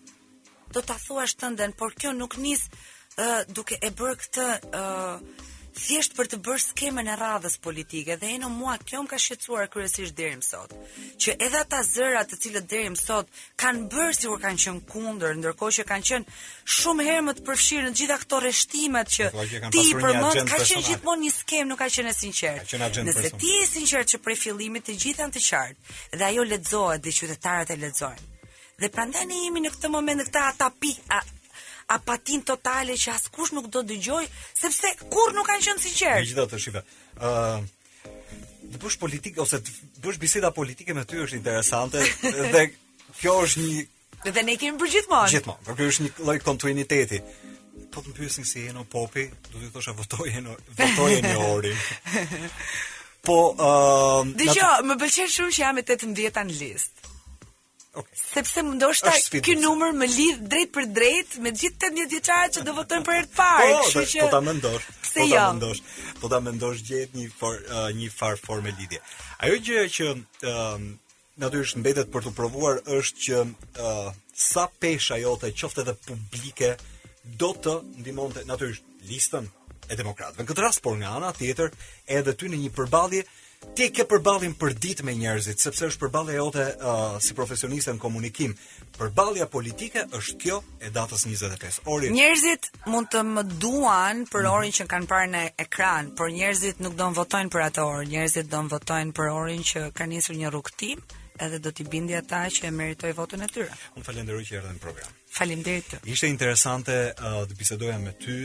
Do 0.74 0.80
ta 0.82 0.96
thuash 1.06 1.37
tëndën, 1.40 1.76
por 1.78 1.92
kjo 1.98 2.14
nuk 2.16 2.38
nis 2.42 2.64
uh, 2.70 3.44
duke 3.54 3.76
e 3.76 3.90
bërë 3.90 4.16
këtë 4.22 4.48
uh, 4.72 5.52
thjesht 5.74 6.12
për 6.14 6.28
të 6.30 6.38
bërë 6.46 6.60
skemën 6.62 7.08
e 7.10 7.14
radhës 7.18 7.56
politike 7.62 8.14
dhe 8.20 8.28
e 8.34 8.38
në 8.40 8.48
mua 8.54 8.76
kjo 8.87 9.00
më 9.02 9.10
ka 9.10 9.18
shqetsuar 9.22 9.66
kërësisht 9.72 10.14
dherim 10.18 10.42
sot. 10.46 10.72
Që 11.22 11.34
edhe 11.42 11.58
ata 11.64 11.80
zërat 11.87 12.30
të 12.30 12.38
cilët 12.42 12.68
dherim 12.70 12.94
sot 12.98 13.26
kanë 13.60 13.88
bërë 13.92 14.14
si 14.16 14.28
kur 14.30 14.42
kanë 14.44 14.60
qënë 14.64 14.84
kunder, 14.92 15.32
ndërko 15.40 15.70
që 15.78 15.87
kanë 15.90 16.06
qënë 16.10 16.38
shumë 16.78 17.06
herë 17.08 17.24
më 17.28 17.34
të 17.40 17.44
përfshirë 17.50 17.88
në 17.90 18.00
gjitha 18.00 18.18
këto 18.22 18.40
reshtimet 18.46 19.14
që 19.16 19.30
ti 19.74 19.84
për 19.98 20.18
mëtë, 20.22 20.44
ka 20.52 20.60
qënë 20.70 20.84
gjithmonë 20.92 21.24
një 21.26 21.32
skemë 21.40 21.68
nuk 21.74 21.82
ka 21.82 21.90
qënë 21.96 22.10
e 22.14 22.16
sinqertë. 22.22 22.82
Nëse 23.10 23.32
ti 23.42 23.54
e 23.60 23.66
sinqertë 23.72 24.14
që 24.14 24.22
prej 24.26 24.38
fillimit 24.46 24.87
të 24.90 24.98
gjithan 25.06 25.34
të 25.34 25.42
qartë 25.48 26.18
dhe 26.20 26.28
ajo 26.30 26.46
ledzohet 26.52 27.02
dhe 27.04 27.14
qytetarët 27.18 27.74
e 27.74 27.80
ledzohet. 27.82 28.22
Dhe 28.80 28.88
prandaj 28.94 29.26
ne 29.26 29.42
jemi 29.46 29.62
në 29.66 29.74
këtë 29.74 29.90
moment 29.90 30.20
në 30.22 30.26
këtë 30.30 30.46
atapi, 30.52 30.94
apatin 31.88 32.42
totale 32.44 32.97
që 32.99 33.12
askush 33.14 33.53
nuk 33.57 33.66
do 33.73 33.83
të 33.83 33.88
dëgjoj, 33.94 34.25
sepse 34.59 34.92
kur 35.12 35.35
nuk 35.37 35.47
kanë 35.49 35.66
qenë 35.68 35.85
sinqerë. 35.85 36.25
Gjithë 36.29 36.47
të 36.53 36.61
shifa. 36.66 36.85
ë 37.18 37.33
uh, 37.33 37.73
Të 38.75 38.81
bësh 38.83 38.97
politike 38.99 39.40
ose 39.44 39.61
të 39.62 40.03
bësh 40.03 40.16
biseda 40.18 40.51
politike 40.51 40.94
me 40.97 41.05
ty 41.07 41.20
është 41.23 41.37
interesante 41.38 42.01
dhe 42.55 42.62
kjo 43.20 43.35
është 43.44 43.66
një 43.68 43.83
dhe 44.35 44.42
ne 44.42 44.55
kemi 44.57 44.79
për 44.81 44.90
gjithmonë. 44.94 45.29
Gjithmonë, 45.31 45.61
për 45.68 45.77
kjo 45.79 45.88
është 45.92 46.05
një 46.05 46.11
lloj 46.27 46.38
kontinuiteti. 46.42 47.20
Po 47.94 48.01
të 48.03 48.09
më 48.09 48.14
mpyesin 48.16 48.47
si 48.49 48.64
jeno 48.64 48.83
popi, 48.90 49.29
do 49.53 49.61
të 49.62 49.68
thosha 49.77 49.92
votojë 49.99 50.42
një 50.47 50.57
votoj 50.81 51.11
jeno 51.12 51.49
ori. 51.53 51.75
Po, 53.25 53.37
ë 53.53 53.68
uh, 54.25 54.81
më 54.90 54.97
pëlqen 55.05 55.31
shumë 55.33 55.55
që 55.57 55.62
jam 55.62 55.79
me 55.79 55.85
18 55.85 56.42
në 56.51 56.59
listë. 56.59 57.13
Okay. 57.94 58.18
Sepse 58.18 58.62
më 58.66 58.72
ndoshta 58.74 59.12
ky 59.44 59.54
numër 59.61 59.92
më 59.94 60.07
lidh 60.16 60.40
drejt 60.50 60.70
për 60.74 60.87
drejt 60.96 61.37
me 61.44 61.52
gjithë 61.54 61.90
18 61.92 62.11
vjeçarët 62.11 62.57
që 62.57 62.62
do 62.66 62.72
votojnë 62.74 63.07
për 63.07 63.14
herë 63.18 63.28
të 63.30 63.37
parë. 63.38 63.68
Po, 63.68 63.76
kështu 63.87 64.02
që 64.12 64.24
po 64.24 64.30
ta 64.35 64.40
mendosh. 64.46 64.88
Po 65.02 65.11
ta 65.20 65.26
jo? 65.30 65.42
mendosh. 65.52 65.83
Po 66.22 66.30
ta 66.33 66.40
mendosh 66.46 66.83
gjet 66.88 67.14
një 67.14 67.28
far 67.38 67.61
uh, 67.62 67.92
një 67.94 68.09
far 68.16 68.40
formë 68.42 68.74
lidhje. 68.80 68.98
Ajo 69.46 69.61
gjë 69.68 69.85
që 69.98 70.09
uh, 70.11 71.20
natyrisht 71.44 71.78
mbetet 71.85 72.11
për 72.14 72.26
të 72.26 72.35
provuar 72.38 72.83
është 72.98 73.24
që 73.28 73.44
uh, 73.87 74.11
sa 74.46 74.66
pesha 74.83 75.20
jote 75.22 75.52
qoftë 75.54 75.85
edhe 75.85 75.94
publike 76.09 76.72
do 77.40 77.52
të 77.57 77.76
ndihmonte 78.02 78.42
natyrisht 78.50 78.90
listën 79.07 79.46
e 79.87 80.00
demokratëve. 80.00 80.42
Në 80.42 80.50
këtë 80.50 80.66
rast 80.66 80.83
por 80.83 80.98
nga 80.98 81.14
ana 81.20 81.30
tjetër 81.38 81.70
edhe 82.11 82.35
ty 82.35 82.50
në 82.50 82.64
një 82.64 82.74
përballje 82.74 83.22
ti 83.74 83.88
ke 83.94 84.05
përballim 84.09 84.53
për 84.59 84.74
ditë 84.81 85.05
me 85.07 85.14
njerëzit, 85.16 85.62
sepse 85.62 85.88
është 85.92 86.03
përballja 86.05 86.37
jote 86.37 86.64
uh, 86.74 87.16
si 87.22 87.35
profesioniste 87.35 87.94
në 87.96 88.03
komunikim. 88.03 88.53
Përballja 88.98 89.46
politike 89.50 90.05
është 90.18 90.37
kjo 90.42 90.59
e 90.85 90.90
datës 90.94 91.24
25 91.27 92.11
Njerëzit 92.14 92.68
mund 92.92 93.09
të 93.14 93.22
më 93.33 93.44
duan 93.62 94.24
për 94.31 94.44
mhm. 94.46 94.53
orin 94.53 94.77
që 94.77 94.87
kanë 94.90 95.09
parë 95.11 95.31
në 95.35 95.42
ekran, 95.66 96.12
por 96.18 96.31
njerëzit 96.35 96.83
nuk 96.85 96.96
do 96.98 97.09
të 97.09 97.18
votojnë 97.22 97.53
për 97.55 97.66
atë 97.70 97.88
orë. 97.88 98.07
Njerëzit 98.12 98.50
do 98.53 98.62
të 98.66 98.74
votojnë 98.77 99.12
për 99.16 99.33
orin 99.35 99.64
që 99.72 99.85
kanë 99.96 100.18
nisur 100.18 100.38
një 100.38 100.53
rrugëtim 100.53 101.05
edhe 101.44 101.59
do 101.59 101.72
t'i 101.74 101.83
bindi 101.90 102.14
ata 102.14 102.44
që 102.55 102.68
e 102.68 102.70
meritoj 102.70 103.11
votën 103.18 103.42
e 103.42 103.48
tyre. 103.50 103.72
Unë 103.98 104.07
falenderoj 104.07 104.44
që 104.46 104.61
erdhën 104.61 104.77
në 104.77 104.83
program. 104.85 105.16
Faleminderit. 105.35 105.96
Ishte 106.07 106.31
interesante 106.31 106.98
uh, 107.16 107.40
të 107.50 107.59
bisedoja 107.59 107.96
me 107.98 108.12
ty, 108.22 108.37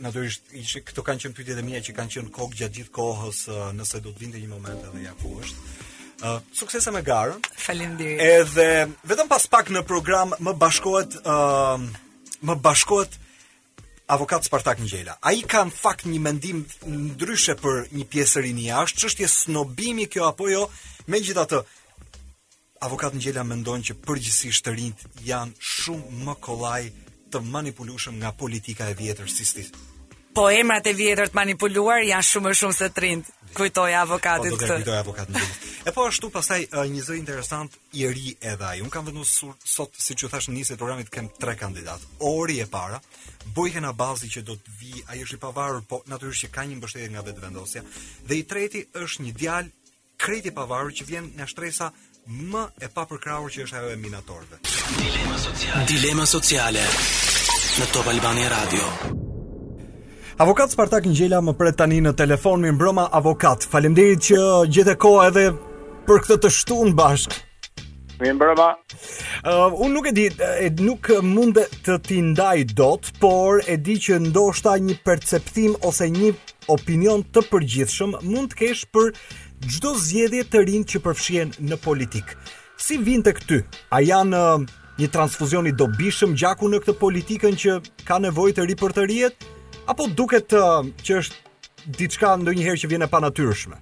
natyrisht 0.00 0.42
ishte 0.56 0.80
këto 0.88 1.02
kanë 1.04 1.24
qenë 1.26 1.36
pyetjet 1.36 1.60
e 1.60 1.64
mia 1.66 1.80
që 1.84 1.94
kanë 1.96 2.14
qenë 2.16 2.32
kokë 2.34 2.58
gjatë 2.62 2.76
gjithë 2.78 2.92
kohës 2.96 3.40
uh, 3.50 3.64
nëse 3.76 4.00
do 4.04 4.12
të 4.14 4.22
vinte 4.24 4.40
një 4.42 4.50
moment 4.50 4.84
edhe 4.90 5.04
ja 5.06 5.14
ku 5.22 5.36
është 5.44 5.88
Uh, 6.20 6.36
suksese 6.52 6.90
me 6.92 7.00
garën. 7.00 7.38
Faleminderit. 7.56 8.18
Edhe 8.20 8.92
vetëm 9.08 9.28
pas 9.30 9.46
pak 9.54 9.70
në 9.72 9.80
program 9.88 10.34
më 10.44 10.52
bashkohet 10.60 11.14
ë 11.16 11.20
uh, 11.24 11.84
më 12.44 12.56
bashkohet 12.60 13.14
avokati 14.18 14.50
Spartak 14.50 14.82
Ngjela. 14.84 15.14
Ai 15.24 15.38
ka 15.48 15.62
në 15.64 15.72
fakt 15.72 16.04
një 16.04 16.20
mendim 16.26 16.58
ndryshe 17.16 17.56
për 17.64 17.88
një 17.96 18.04
pjesë 18.12 18.44
rinë 18.44 18.66
jashtë, 18.66 19.00
çështje 19.06 19.30
snobimi 19.38 20.04
kjo 20.12 20.28
apo 20.28 20.50
jo? 20.52 20.66
Megjithatë, 21.08 21.62
avokati 22.84 23.16
Ngjela 23.16 23.46
mendon 23.54 23.80
që 23.88 23.96
përgjithsisht 24.04 24.68
rinjt 24.76 25.08
janë 25.24 25.56
shumë 25.56 26.20
më 26.28 26.36
kollaj 26.48 26.82
të 27.32 27.40
manipulueshëm 27.48 28.20
nga 28.20 28.34
politika 28.36 28.92
e 28.92 29.00
vjetër 29.00 29.32
si 29.32 29.48
sti 29.54 29.70
Po 30.34 30.46
emrat 30.50 30.86
e 30.86 30.94
vjetër 30.94 31.30
të 31.32 31.38
manipuluar 31.38 32.04
janë 32.06 32.22
shumë 32.26 32.46
më 32.52 32.56
shumë 32.62 32.76
se 32.76 32.86
30. 32.94 33.30
Kujtoj 33.50 33.88
avokatit 33.98 34.52
këtë. 34.54 34.58
Po 34.58 34.62
do 34.62 34.66
të 34.66 34.76
kujtoj 34.82 34.96
avokatin. 35.02 35.38
E 35.88 35.92
po 35.96 36.04
ashtu 36.06 36.28
pastaj 36.30 36.60
një 36.70 37.02
zë 37.02 37.16
interesant 37.18 37.74
i 37.98 38.04
ri 38.14 38.36
edhe 38.46 38.66
ai. 38.68 38.78
Un 38.84 38.92
kam 38.94 39.08
vendosur 39.08 39.56
sot 39.64 39.96
siç 39.98 40.22
ju 40.22 40.28
thash 40.30 40.46
në 40.48 40.54
nisje 40.60 40.76
programit 40.78 41.10
kem 41.10 41.26
tre 41.42 41.56
kandidat. 41.58 42.04
Ori 42.20 42.60
e 42.62 42.66
para, 42.70 43.00
Bojken 43.56 43.88
Abazi 43.90 44.30
që 44.30 44.44
do 44.46 44.54
të 44.54 44.74
vi, 44.78 45.02
ai 45.10 45.18
është 45.24 45.40
i 45.40 45.40
pavarur, 45.48 45.82
po 45.90 46.02
natyrisht 46.06 46.46
që 46.46 46.52
ka 46.54 46.66
një 46.70 46.78
mbështetje 46.78 47.08
nga 47.10 47.24
vetvendosja. 47.26 47.82
Dhe 48.30 48.38
i 48.38 48.44
treti 48.46 48.84
është 49.02 49.26
një 49.26 49.34
djal 49.40 49.72
kreet 50.20 50.46
i 50.46 50.52
pavarur 50.54 50.94
që 50.94 51.08
vjen 51.10 51.32
nga 51.40 51.48
shtresa 51.50 51.90
më 52.28 52.68
e 52.86 52.92
papërkrahur 52.94 53.50
që 53.50 53.66
është 53.66 53.80
ajo 53.82 53.90
e 53.96 53.98
minatorëve. 54.06 54.60
Dilema 55.00 55.42
sociale. 55.42 55.90
Dilema 55.90 56.26
sociale 56.36 56.86
në 57.80 57.90
Top 57.96 58.12
Albania 58.14 58.52
Radio. 58.54 59.26
Avokat 60.40 60.72
Spartak 60.72 61.04
Ngjela 61.04 61.42
më 61.44 61.52
pret 61.52 61.74
tani 61.76 61.98
në 62.00 62.14
telefon 62.16 62.62
mi 62.64 62.70
mbroma 62.72 63.02
avokat. 63.12 63.66
Faleminderit 63.68 64.22
që 64.24 64.38
gjete 64.72 64.94
kohë 64.96 65.26
edhe 65.28 65.42
për 66.06 66.22
këtë 66.24 66.38
të 66.40 66.50
shtun 66.56 66.94
bashkë. 66.96 67.42
Mi 68.22 68.32
mbroma. 68.38 68.70
Uh, 69.44 69.68
unë 69.84 69.92
nuk 69.98 70.08
e 70.08 70.12
di, 70.16 70.24
e, 70.62 70.70
nuk 70.80 71.10
mund 71.34 71.60
të 71.84 71.98
ti 72.08 72.22
ndaj 72.30 72.62
dot, 72.72 73.10
por 73.20 73.60
e 73.68 73.76
di 73.84 73.98
që 74.00 74.16
ndoshta 74.30 74.78
një 74.80 74.96
perceptim 75.10 75.76
ose 75.84 76.08
një 76.14 76.32
opinion 76.72 77.20
të 77.34 77.44
përgjithshëm 77.50 78.16
mund 78.32 78.54
të 78.54 78.60
kesh 78.64 78.86
për 78.96 79.12
çdo 79.68 79.92
zgjedhje 80.06 80.46
të 80.48 80.64
rinj 80.70 80.88
që 80.96 81.04
përfshihen 81.04 81.52
në 81.68 81.76
politik. 81.84 82.32
Si 82.80 82.96
vin 82.96 83.20
te 83.28 83.36
ty? 83.44 83.60
A 83.92 84.00
janë 84.00 84.36
uh, 84.40 84.64
një 84.96 85.12
transfuzion 85.12 85.68
i 85.68 85.76
dobishëm 85.76 86.32
gjaku 86.32 86.72
në 86.72 86.80
këtë 86.86 86.96
politikën 87.04 87.60
që 87.64 87.80
ka 88.08 88.16
nevojë 88.24 88.56
të 88.62 88.70
ripërtërihet? 88.72 89.36
Të 89.50 89.58
apo 89.90 90.06
duket 90.14 90.44
të 90.52 90.58
uh, 90.60 90.86
që 91.04 91.16
është 91.22 91.92
diçka 91.98 92.34
ndonjëherë 92.40 92.78
që 92.84 92.88
vjen 92.92 93.06
e 93.06 93.10
panatyrshme? 93.10 93.76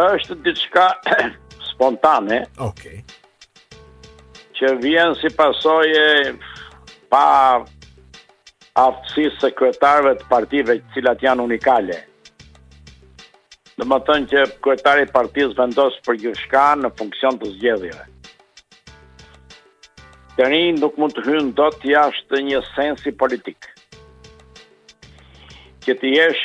Është 0.00 0.36
diçka 0.46 0.86
spontane. 1.72 2.42
Okej. 2.64 3.02
Okay. 3.02 3.02
Që 4.60 4.72
vjen 4.82 5.14
si 5.16 5.30
pasojë 5.32 6.32
pa 7.12 7.22
aftësi 8.80 9.30
sekretarëve 9.40 10.16
të 10.20 10.28
partive 10.30 10.76
të 10.80 10.94
cilat 10.96 11.22
janë 11.24 11.46
unikale. 11.46 11.98
Dhe 13.78 13.86
më 13.88 13.98
tënë 14.08 14.28
që 14.32 14.42
kretari 14.64 15.06
partiz 15.14 15.54
vendosë 15.56 16.02
për 16.06 16.18
gjithka 16.26 16.64
në 16.82 16.90
funksion 16.98 17.38
të 17.40 17.52
zgjedhjeve. 17.54 18.06
Të 20.36 20.48
rinë 20.52 20.80
nuk 20.82 20.98
mund 21.00 21.16
të 21.16 21.24
hynë 21.30 21.54
do 21.62 21.68
të 21.80 21.94
jashtë 21.94 22.42
një 22.50 22.60
sensi 22.74 23.12
politikë 23.22 23.76
që 25.84 25.94
të 26.00 26.10
jesh 26.12 26.42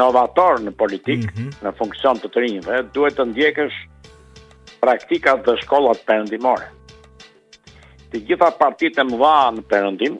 novator 0.00 0.60
në 0.64 0.72
politikë, 0.78 1.28
mm 1.28 1.36
-hmm. 1.36 1.52
në 1.64 1.72
funksion 1.78 2.18
të 2.22 2.30
të 2.34 2.42
rinjëve, 2.44 2.80
duhet 2.94 3.18
të 3.18 3.26
ndjekësh 3.30 3.76
praktikat 4.82 5.44
dhe 5.46 5.54
shkollat 5.62 6.02
përëndimore. 6.08 6.66
Të 8.10 8.22
gjitha 8.28 8.48
partit 8.58 8.98
e 9.00 9.04
mëdha 9.08 9.34
në 9.56 9.64
përëndim, 9.70 10.16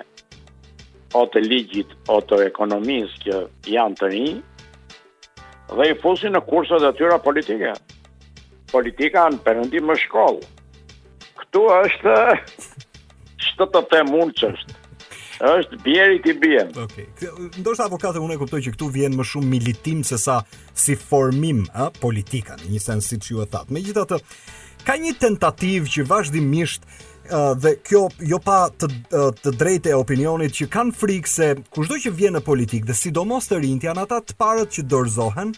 o 1.15 1.23
të 1.33 1.41
ligjit 1.49 1.91
o 2.09 2.19
të 2.21 2.43
ekonomisë 2.47 3.25
që 3.25 3.47
janë 3.77 3.97
të 4.01 4.07
rinjë, 4.15 4.43
dhe 5.77 5.87
i 5.89 5.95
fusin 6.03 6.33
në 6.33 6.41
kurset 6.49 6.83
e 6.83 6.93
tyra 6.97 7.19
politike. 7.19 7.73
Politika 8.73 9.29
në 9.33 9.39
përëndim 9.47 9.85
më 9.89 9.95
shkollë, 10.05 10.45
këtu 11.49 11.65
është 11.85 12.37
çto 13.43 13.67
të 13.73 13.85
them 13.93 14.09
unë 14.15 14.33
ç'është. 14.41 14.75
Është 15.39 15.77
bjeri 15.85 16.17
ti 16.25 16.33
bjen. 16.43 16.69
Okej. 16.83 17.05
Okay. 17.15 17.51
Ndoshta 17.61 17.85
avokate 17.87 18.19
unë 18.19 18.35
e 18.35 18.39
kuptoj 18.41 18.59
që 18.65 18.73
këtu 18.75 18.89
vjen 18.97 19.15
më 19.17 19.25
shumë 19.29 19.47
militim 19.53 20.01
se 20.05 20.19
sa 20.19 20.41
si 20.75 20.97
formim, 20.99 21.63
ë, 21.75 21.93
politika 22.03 22.57
në 22.59 22.73
një 22.73 22.83
sens 22.83 23.09
siç 23.13 23.31
ju 23.31 23.43
e 23.43 23.47
thatë. 23.53 23.71
Megjithatë, 23.77 24.19
ka 24.85 24.97
një 24.99 25.15
tentativë 25.23 25.93
që 25.95 26.09
vazhdimisht 26.11 26.89
dhe 27.61 27.75
kjo 27.85 28.07
jo 28.25 28.39
pa 28.41 28.69
të, 28.73 28.89
të 29.45 29.51
drejtë 29.61 29.91
e 29.93 29.97
opinionit 29.99 30.55
që 30.59 30.67
kanë 30.73 30.95
frikë 30.97 31.29
se 31.29 31.49
çdo 31.77 31.99
që 32.07 32.13
vjen 32.17 32.39
në 32.39 32.45
politikë 32.47 32.89
dhe 32.89 32.97
sidomos 32.97 33.51
të 33.51 33.59
rinjt 33.61 33.85
janë 33.85 34.05
ata 34.07 34.23
të 34.25 34.37
parët 34.41 34.73
që 34.73 34.87
dorëzohen, 34.89 35.51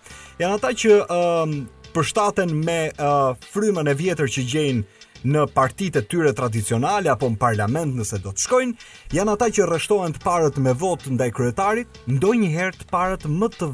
janë 0.43 0.57
ata 0.59 0.73
që 0.83 0.97
um, 1.07 1.53
përshtaten 1.95 2.57
me 2.67 2.81
uh, 2.97 3.39
frymën 3.55 3.87
e 3.87 3.95
vjetër 4.03 4.33
që 4.35 4.47
gjejnë 4.51 5.00
në 5.29 5.43
partitë 5.53 6.01
e 6.03 6.07
tyre 6.09 6.33
tradicionale 6.37 7.11
apo 7.13 7.29
në 7.29 7.39
parlament 7.41 7.97
nëse 7.99 8.21
do 8.25 8.33
të 8.33 8.45
shkojnë, 8.47 8.89
janë 9.17 9.35
ata 9.37 9.51
që 9.57 9.67
rreshtohen 9.69 10.15
të 10.17 10.23
parët 10.25 10.61
me 10.63 10.73
votë 10.81 11.13
ndaj 11.17 11.31
kryetarit, 11.37 12.01
ndonjëherë 12.09 12.79
të 12.81 12.89
parët 12.91 13.27
më 13.29 13.51
të, 13.59 13.71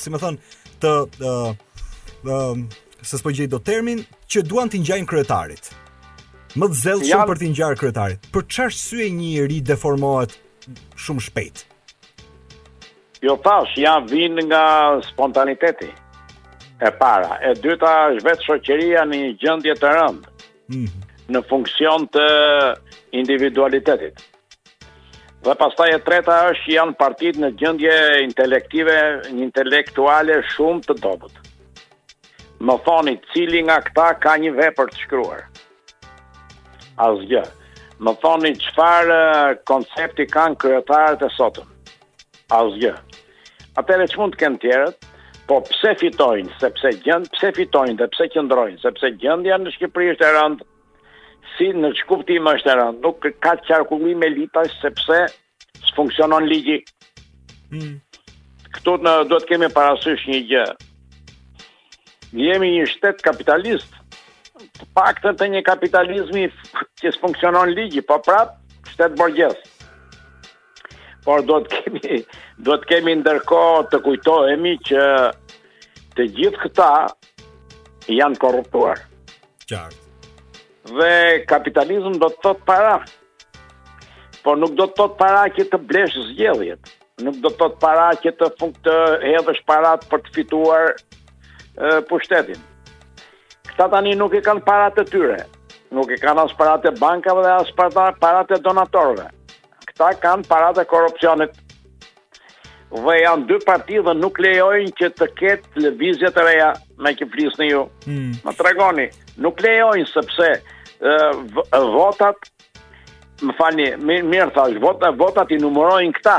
si 0.00 0.12
më 0.14 0.20
thon, 0.20 0.38
të 0.82 0.92
ë 1.06 1.34
uh, 2.26 2.60
ë 2.60 3.22
uh, 3.22 3.46
do 3.54 3.60
termin 3.64 4.02
që 4.30 4.44
duan 4.46 4.68
të 4.70 4.82
ngjajnë 4.82 5.08
kryetarit. 5.10 5.70
Më 6.58 6.66
të 6.68 6.78
zellshëm 6.80 7.22
Jan... 7.22 7.26
për 7.30 7.40
të 7.40 7.48
ngjarë 7.54 7.78
kryetarit. 7.78 8.30
Për 8.34 8.46
çfarë 8.50 8.70
arsye 8.74 9.08
një 9.08 9.16
njeri 9.22 9.60
deformohet 9.70 10.34
shumë 11.00 11.24
shpejt? 11.28 11.64
Jo 13.24 13.36
tash, 13.44 13.74
ja 13.78 13.98
vin 14.02 14.40
nga 14.48 14.60
spontaniteti. 15.06 15.90
E 16.80 16.88
para, 16.96 17.36
e 17.44 17.52
dyta 17.60 17.94
është 18.16 18.24
vetë 18.26 18.46
shoqëria 18.48 19.02
në 19.06 19.20
një 19.22 19.32
gjendje 19.42 19.74
të 19.78 19.90
rëndë. 19.94 20.29
-hmm. 20.70 21.20
në 21.34 21.40
funksion 21.50 22.06
të 22.14 22.24
individualitetit. 23.18 24.20
Dhe 25.46 25.54
pastaj 25.56 25.88
e 25.96 26.00
treta 26.06 26.34
është 26.50 26.74
janë 26.74 26.96
partit 27.00 27.38
në 27.40 27.52
gjëndje 27.60 27.94
intelektive, 28.26 28.96
një 29.32 29.44
intelektuale 29.46 30.40
shumë 30.52 30.84
të 30.88 30.96
dobut. 31.04 31.38
Më 32.66 32.74
thoni, 32.84 33.14
cili 33.32 33.62
nga 33.64 33.78
këta 33.86 34.08
ka 34.20 34.34
një 34.42 34.50
vepër 34.58 34.90
të 34.90 35.00
shkruar? 35.06 35.46
Asgjë. 37.06 37.44
Më 38.04 38.12
thoni, 38.20 38.50
qëfar 38.60 39.10
koncepti 39.70 40.26
kanë 40.34 40.60
kryetarët 40.60 41.24
e 41.24 41.30
sotëm? 41.38 41.68
Asgjë. 42.60 42.92
Atere 43.80 44.06
që 44.12 44.20
mund 44.20 44.34
të 44.36 44.42
kënë 44.42 44.60
tjerët, 44.62 45.09
Po 45.50 45.58
pse 45.66 45.90
fitojnë, 45.98 46.52
sepse 46.62 46.92
gjend, 47.02 47.26
pse 47.34 47.48
fitojnë 47.56 47.96
dhe 47.98 48.06
pse 48.14 48.28
qëndrojnë, 48.36 48.78
sepse 48.84 49.08
gjendja 49.18 49.56
në 49.58 49.72
Shqipëri 49.74 50.12
është 50.12 50.22
e 50.28 50.34
rënd. 50.36 50.60
Si 51.56 51.66
në 51.74 51.90
çkuptim 51.98 52.46
është 52.52 52.70
e 52.70 52.76
rënd, 52.78 53.00
nuk 53.02 53.26
ka 53.42 53.56
qarkullim 53.66 54.22
elitash 54.28 54.76
sepse 54.84 55.18
s'funksionon 55.88 56.46
ligji. 56.46 56.76
Mm. 57.74 57.96
Këtu 58.76 58.94
në 59.08 59.16
duhet 59.32 59.48
kemi 59.50 59.70
parasysh 59.74 60.22
një 60.30 60.40
gjë. 60.52 60.68
Jemi 62.46 62.70
një 62.76 62.86
shtet 62.92 63.26
kapitalist, 63.26 63.90
të 64.78 64.86
paktën 64.94 65.34
të 65.34 65.50
një 65.56 65.64
kapitalizmi 65.66 66.46
që 67.02 67.10
s'funksionon 67.18 67.74
ligji, 67.74 68.06
po 68.06 68.20
prap 68.22 68.54
shtet 68.94 69.18
borgjes. 69.18 69.58
Por 71.26 71.42
do 71.44 71.58
të 71.66 71.76
kemi 71.82 72.18
do 72.64 72.76
të 72.80 72.86
kemi 72.90 73.12
ndërkohë 73.20 73.82
të 73.92 73.98
kujtohemi 74.04 74.70
që 74.88 75.02
të 76.20 76.26
gjithë 76.36 76.58
këta 76.60 76.86
janë 78.12 78.38
korruptuar. 78.42 78.98
Qartë. 79.64 80.08
Dhe 80.90 81.44
kapitalizm 81.48 82.18
do 82.20 82.28
të 82.28 82.42
thotë 82.44 82.66
para. 82.68 82.98
Por 84.44 84.58
nuk 84.60 84.74
do 84.76 84.84
të 84.90 84.96
thotë 85.00 85.16
para 85.20 85.46
që 85.56 85.64
të 85.72 85.80
blesh 85.88 86.18
zgjedhjet. 86.28 86.92
Nuk 87.24 87.38
do 87.40 87.48
të 87.48 87.58
thotë 87.62 87.80
para 87.84 88.10
që 88.20 88.34
të 88.40 88.50
fund 88.60 88.76
të 88.84 88.98
hedhësh 89.24 89.62
parat 89.70 90.04
për 90.12 90.22
të 90.26 90.34
fituar 90.36 90.92
e, 90.92 90.94
pushtetin. 92.10 92.60
Këta 93.70 93.88
tani 93.96 94.12
nuk 94.20 94.36
e 94.36 94.42
kanë 94.44 94.64
parat 94.68 95.00
e 95.00 95.06
tyre. 95.12 95.40
Nuk 95.96 96.12
e 96.16 96.20
kanë 96.22 96.44
as 96.48 96.52
parat 96.60 96.84
e 96.88 96.92
bankave 97.00 97.46
dhe 97.48 97.54
as 97.62 97.72
parat 97.78 98.52
e 98.52 98.60
donatorve. 98.68 99.28
Këta 99.88 100.12
kanë 100.26 100.48
parat 100.52 100.82
e 100.84 100.88
korupcionit 100.92 101.56
dhe 102.90 103.14
janë 103.22 103.46
dy 103.46 103.58
parti 103.66 104.00
dhe 104.02 104.14
nuk 104.18 104.38
lejojnë 104.42 104.92
që 104.98 105.08
të 105.18 105.26
ketë 105.40 105.82
lëvizje 105.84 106.30
e 106.30 106.44
reja 106.46 106.70
me 106.98 107.12
që 107.14 107.28
flisë 107.32 107.60
në 107.60 107.68
ju. 107.70 107.82
Hmm. 108.06 108.32
Më 108.44 108.54
tregoni, 108.58 109.06
nuk 109.44 109.62
lejojnë 109.62 110.08
sepse 110.10 110.48
uh, 110.58 111.60
votat, 111.94 112.50
më 113.46 113.54
fani, 113.60 113.86
mirë 114.04 114.50
thash, 114.56 114.80
votat, 114.82 115.14
votat 115.22 115.54
i 115.54 115.60
numërojnë 115.62 116.16
këta. 116.18 116.38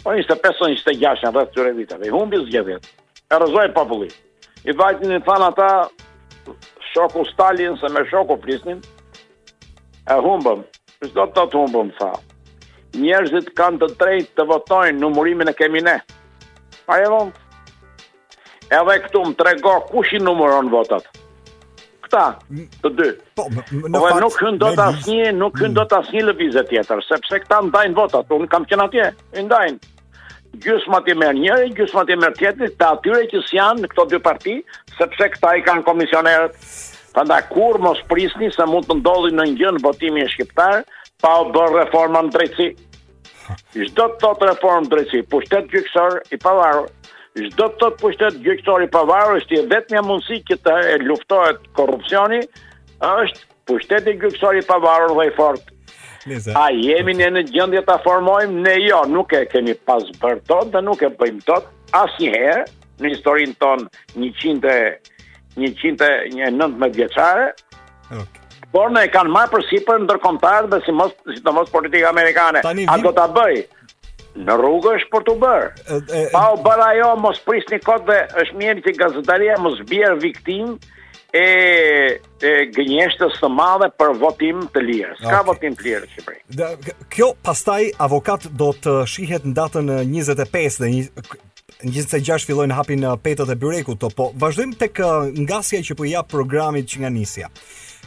O 0.04 0.10
25 0.10 0.62
o 0.62 0.68
26 0.74 1.22
në 1.24 1.32
rrëth 1.32 1.54
të 1.54 1.64
revitave, 1.68 2.06
i 2.08 2.10
humbi 2.10 2.42
zgjedhjet. 2.50 2.90
E 3.32 3.40
rëzoj 3.46 3.70
populli. 3.78 4.10
I 4.66 4.72
vajtin 4.72 5.12
i 5.12 5.20
than 5.20 5.42
ata 5.44 5.70
Shoku 6.94 7.26
Stalin 7.26 7.76
se 7.78 7.88
me 7.92 8.06
shoku 8.10 8.38
prisnin 8.38 8.80
E 10.10 10.16
humbëm 10.26 10.64
Shdo 11.04 11.26
të 11.36 11.44
të 11.52 11.60
humbëm 11.64 11.90
tha 12.00 12.12
Njerëzit 13.04 13.50
kanë 13.58 13.82
të 13.82 13.90
drejt 14.00 14.30
të 14.38 14.46
votojnë 14.52 15.00
Në 15.04 15.10
murimin 15.16 15.52
e 15.52 15.56
kemi 15.58 15.82
ne 15.84 15.98
A 16.94 17.00
e 17.02 17.10
vëmë, 17.12 17.34
E 18.76 18.80
dhe 18.88 18.98
këtu 19.08 19.26
më 19.28 19.38
trego 19.42 19.76
kush 19.92 20.14
i 20.18 20.22
numëron 20.24 20.72
votat 20.72 21.10
Këta 22.06 22.24
Të 22.84 22.94
dy 23.00 23.10
po, 23.36 23.48
Në 23.50 24.04
fakt 24.06 24.20
Nuk 24.26 24.40
hëndë 24.46 24.64
do 24.66 24.72
të 24.80 24.88
asni 24.90 25.20
Nuk 25.42 25.60
hëndë 25.60 25.80
do 25.82 25.88
të 25.92 26.02
asni 26.04 26.26
lëvizet 26.28 26.72
tjetër 26.72 27.04
Sepse 27.10 27.42
këta 27.46 27.62
ndajnë 27.68 28.00
votat 28.00 28.32
Unë 28.38 28.52
kam 28.56 28.70
qënë 28.72 28.88
atje 28.88 29.10
Më 29.36 29.80
gjysma 30.62 31.00
ti 31.06 31.16
merë 31.18 31.38
njëri, 31.40 31.72
gjysma 31.78 32.04
ti 32.08 32.18
merë 32.20 32.38
tjetëri, 32.40 32.72
të 32.78 32.86
atyre 32.96 33.24
që 33.32 33.42
si 33.48 33.58
janë 33.58 33.84
në 33.86 33.90
këto 33.94 34.06
dy 34.14 34.20
parti, 34.26 34.56
sepse 34.98 35.30
këta 35.36 35.54
i 35.60 35.64
kanë 35.66 35.86
komisionerët. 35.88 36.58
Prandaj 37.14 37.42
kur 37.52 37.80
mos 37.82 38.02
prisni 38.10 38.50
se 38.54 38.66
mund 38.70 38.88
të 38.90 39.00
ndodhi 39.02 39.34
në 39.38 39.48
një 39.54 39.72
në 39.78 39.84
votimi 39.84 40.24
e 40.26 40.30
shqiptarë, 40.34 40.84
pa 41.24 41.34
o 41.42 41.48
bërë 41.54 41.76
reforma 41.84 42.22
në 42.28 42.34
drejtësi. 42.36 42.74
Shdo 43.74 44.06
të 44.06 44.20
thotë 44.24 44.50
reformë 44.52 44.92
drejtësi, 44.94 45.26
pushtet 45.34 45.70
gjyksor 45.74 46.20
i 46.34 46.40
pavarur. 46.42 46.90
Shdo 47.38 47.68
të 47.68 47.82
thotë 47.82 48.02
pushtet 48.02 48.42
gjyksor 48.46 48.86
i 48.86 48.90
pavarur, 48.98 49.40
është 49.42 49.58
i 49.60 49.66
vetë 49.74 50.04
mundësi 50.10 50.42
që 50.52 50.60
të 50.66 50.78
luftohet 51.08 51.62
korupcioni, 51.78 52.42
është 53.12 53.44
pushteti 53.70 54.16
i 54.16 54.20
gjyksor 54.22 54.58
i 54.60 54.66
pavarur 54.68 55.16
dhe 55.20 55.30
i 55.32 55.38
fortë. 55.38 55.73
Nisa. 56.26 56.54
A 56.56 56.70
jemi 56.74 57.16
ne 57.20 57.28
në 57.36 57.42
gjendje 57.52 57.82
ta 57.88 57.98
formojmë? 58.04 58.62
Ne 58.66 58.78
jo, 58.86 59.02
nuk 59.12 59.34
e 59.36 59.42
kemi 59.52 59.74
pas 59.88 60.04
bërë 60.22 60.40
dot 60.50 60.70
dhe 60.76 60.82
nuk 60.86 61.02
e 61.04 61.10
bëjmë 61.20 61.44
dot 61.50 61.68
asnjëherë 62.00 62.64
në 63.04 63.12
historinë 63.16 63.58
tonë 63.62 64.24
100 64.44 64.64
119 65.60 66.98
vjeçare. 67.00 67.50
Okej. 68.08 68.24
Okay. 68.24 68.40
Por 68.74 68.90
ne 68.90 69.04
kanë 69.14 69.30
marrë 69.30 69.52
përsipër 69.54 70.00
ndërkombëtar 70.08 70.66
dhe 70.72 70.80
sidomos 70.82 71.12
sidomos 71.36 71.68
politika 71.70 72.08
amerikane. 72.10 72.64
Tani, 72.66 72.88
A 72.90 72.96
do 72.98 73.12
ta 73.14 73.28
bëj? 73.36 73.60
Në 74.48 74.56
rrugë 74.58 74.96
është 74.98 75.12
për 75.14 75.26
të 75.28 75.36
bërë. 75.44 75.68
Pa 76.34 76.42
u 76.56 76.58
bërë 76.66 76.88
ajo, 76.88 77.12
mos 77.22 77.38
prisni 77.46 77.78
kod 77.86 78.08
dhe 78.08 78.18
është 78.44 78.58
mjerë 78.64 78.84
që 78.88 78.96
gazetaria 79.04 79.60
mos 79.62 79.78
bjerë 79.92 80.18
viktimë 80.24 80.94
e, 81.34 82.22
e 82.22 82.52
gënjeshtës 82.78 83.40
të 83.42 83.50
madhe 83.54 83.88
për 83.98 84.12
votim 84.22 84.66
të 84.76 84.84
lirë. 84.88 85.14
Ska 85.22 85.30
okay. 85.40 85.48
votim 85.50 85.78
të 85.80 85.88
lirë 85.88 86.02
në 86.04 86.12
Shqipëri. 86.12 86.44
Dhe, 86.60 86.98
kjo 87.14 87.32
pastaj 87.48 87.80
avokat 88.06 88.46
do 88.60 88.70
të 88.78 89.00
shihet 89.10 89.48
në 89.50 89.56
datën 89.58 89.94
25 90.14 90.78
dhe 90.84 90.92
një 90.94 91.24
26 91.84 92.46
fillojnë 92.48 92.76
hapin 92.78 93.04
petët 93.26 93.50
e 93.50 93.58
byrekut 93.60 94.00
të 94.04 94.12
po. 94.16 94.30
Vazhdojmë 94.40 94.78
tek 94.80 95.02
ngasja 95.42 95.82
që 95.84 95.90
përja 95.90 95.98
po 96.06 96.12
jap 96.14 96.30
programit 96.32 96.88
që 96.94 97.02
nga 97.04 97.12
nisja. 97.18 97.50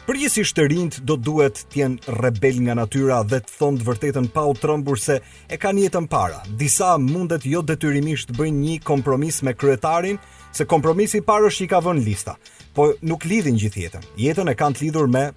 Përgjithsisht 0.07 0.47
të 0.55 0.63
shtërind 0.63 0.97
do 1.03 1.17
duhet 1.19 1.65
të 1.67 1.81
jenë 1.81 2.13
rebel 2.23 2.61
nga 2.63 2.77
natyra 2.79 3.19
dhe 3.27 3.41
të 3.43 3.53
thonë 3.59 3.81
të 3.81 3.87
vërtetën 3.89 4.29
pa 4.31 4.45
u 4.47 4.53
trëmbur 4.55 5.01
se 5.03 5.19
e 5.51 5.59
kanë 5.59 5.83
jetën 5.83 6.07
para. 6.13 6.39
Disa 6.61 6.93
mundet 6.97 7.43
jo 7.45 7.59
detyrimisht 7.59 8.31
bëjnë 8.39 8.63
një 8.69 8.77
kompromis 8.87 9.41
me 9.43 9.51
kryetarin, 9.53 10.15
se 10.53 10.65
kompromisi 10.69 11.19
i 11.21 11.25
parë 11.25 11.49
është 11.51 11.63
i 11.65 11.69
ka 11.71 11.81
vënë 11.85 12.03
lista, 12.05 12.35
po 12.75 12.91
nuk 13.01 13.25
lidhin 13.27 13.57
gjithë 13.59 13.83
jetën. 13.87 14.07
Jetën 14.19 14.51
e 14.51 14.55
kanë 14.57 14.77
të 14.79 14.83
lidhur 14.87 15.07
me 15.11 15.27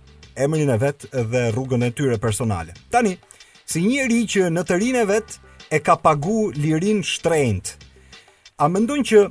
emrin 0.40 0.70
e 0.74 0.78
vet 0.80 1.06
dhe 1.12 1.46
rrugën 1.54 1.84
e 1.86 1.90
tyre 1.96 2.18
personale. 2.22 2.74
Tani, 2.92 3.16
si 3.64 3.82
njëri 3.86 4.22
që 4.32 4.50
në 4.54 4.64
të 4.68 4.80
rinë 4.82 5.00
e 5.00 5.06
vet 5.08 5.38
e 5.70 5.80
ka 5.84 5.96
pagu 6.00 6.50
lirin 6.56 7.02
shtrejnët, 7.06 7.72
a 8.60 8.68
më 8.68 8.82
ndonë 8.84 9.06
që 9.10 9.22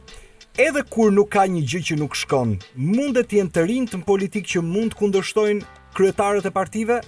edhe 0.59 0.83
kur 0.89 1.11
nuk 1.13 1.29
ka 1.35 1.45
një 1.47 1.63
gjë 1.69 1.83
që 1.89 1.99
nuk 2.01 2.17
shkon, 2.17 2.57
mundet 2.75 3.27
të 3.29 3.35
tjenë 3.37 3.53
të 3.55 3.67
rinë 3.69 3.91
të 3.91 4.01
në 4.01 4.07
politik 4.07 4.49
që 4.51 4.63
mund 4.65 4.95
kundështojnë 4.97 5.67
kryetarët 5.97 6.47
e 6.49 6.53
partive, 6.55 6.99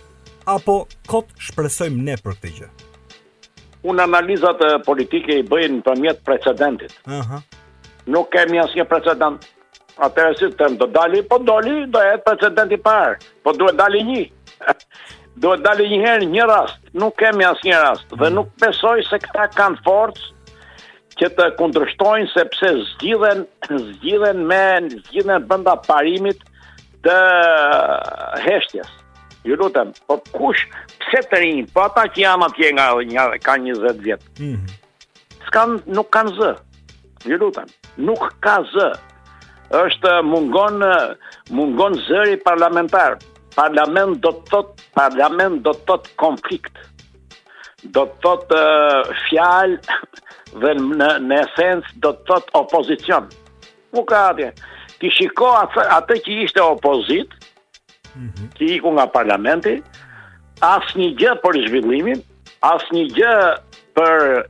apo 0.50 0.84
kot 1.10 1.32
shpresojmë 1.50 2.02
ne 2.08 2.16
për 2.22 2.38
këtë 2.38 2.54
gjë? 2.60 2.72
Unë 3.92 4.04
analizat 4.06 4.60
politike 4.86 5.40
i 5.42 5.44
bëjnë 5.50 5.80
për 5.88 5.96
mjetë 6.04 6.24
precedentit. 6.28 6.94
Uh 7.10 7.22
-huh 7.26 7.40
nuk 8.10 8.32
kemi 8.34 8.58
asë 8.62 8.80
një 8.82 8.88
precedent. 8.90 9.46
Atëherë 10.02 10.38
si 10.40 10.50
të 10.56 10.70
më 10.72 10.80
do 10.82 10.88
dali, 10.96 11.22
po 11.28 11.38
doli, 11.44 11.84
do 11.92 12.00
e 12.02 12.16
precedent 12.26 12.72
i 12.74 12.78
parë, 12.80 13.18
po 13.44 13.54
duhet 13.54 13.78
dali 13.78 14.04
një. 14.08 14.22
Duhet 15.42 15.62
dali 15.64 15.86
një 15.88 16.00
herë 16.04 16.26
një 16.28 16.46
rast, 16.50 16.82
nuk 17.00 17.14
kemi 17.22 17.46
asë 17.48 17.64
një 17.64 17.76
rast, 17.80 18.04
dhe 18.12 18.28
mm. 18.28 18.34
nuk 18.36 18.50
besoj 18.60 18.98
se 19.08 19.16
këta 19.24 19.46
kanë 19.56 19.80
forcë 19.86 20.58
që 21.22 21.30
të 21.38 21.46
kundrështojnë 21.60 22.28
sepse 22.34 22.72
zgjithen, 22.82 23.46
zgjithen 23.86 24.44
me 24.50 24.60
zgjithen 24.92 25.48
bënda 25.48 25.78
parimit 25.86 26.44
të 27.08 27.16
heshtjes. 28.44 28.92
Ju 29.48 29.56
lutem, 29.58 29.96
po 30.12 30.20
kush 30.36 30.68
pse 31.00 31.24
të 31.32 31.40
rinjë, 31.46 31.70
po 31.74 31.88
ata 31.88 32.10
që 32.12 32.26
jam 32.28 32.44
atje 32.46 32.74
nga, 32.76 32.90
nga 33.16 33.30
ka 33.48 33.58
20 33.64 34.04
vjetë, 34.08 34.34
mm 34.56 34.78
Skan 35.48 35.80
nuk 35.98 36.12
kanë 36.14 36.32
zë, 36.38 36.52
ju 37.28 37.40
lutem 37.42 37.68
nuk 37.98 38.24
ka 38.44 38.60
zë. 38.72 38.88
Është 39.72 40.12
eh, 40.18 40.24
mungon 40.28 40.84
eh, 40.86 41.14
mungon 41.56 41.98
zëri 42.08 42.38
parlamentar. 42.44 43.18
Parlament 43.56 44.22
do 44.24 44.32
të 44.36 44.52
thot 44.52 44.82
parlament 44.96 45.62
do 45.66 45.74
të 45.76 45.84
thot 45.90 46.10
konflikt. 46.20 46.76
Do 47.84 48.06
të 48.08 48.24
thot 48.24 48.54
eh, 48.56 49.16
fjalë 49.28 49.80
dhe 50.64 50.74
në, 50.80 51.12
në 51.30 51.40
esencë 51.46 51.96
do 52.04 52.14
të 52.16 52.28
thot 52.32 52.54
opozicion. 52.64 53.30
Nuk 53.96 54.10
ka 54.14 54.26
Ti 55.02 55.10
shiko 55.10 55.48
atë, 55.58 55.82
atë 55.96 56.16
që 56.28 56.34
ishte 56.44 56.62
opozit, 56.62 57.32
mm 58.14 58.28
-hmm. 58.30 58.48
ti 58.58 58.66
iku 58.78 58.92
nga 58.94 59.08
parlamenti, 59.10 59.82
asë 60.62 60.98
një 61.00 61.10
gjë 61.20 61.34
për 61.44 61.54
zhvillimin, 61.68 62.22
asë 62.62 62.94
një 62.96 63.06
gjë 63.16 63.38
për 63.98 64.46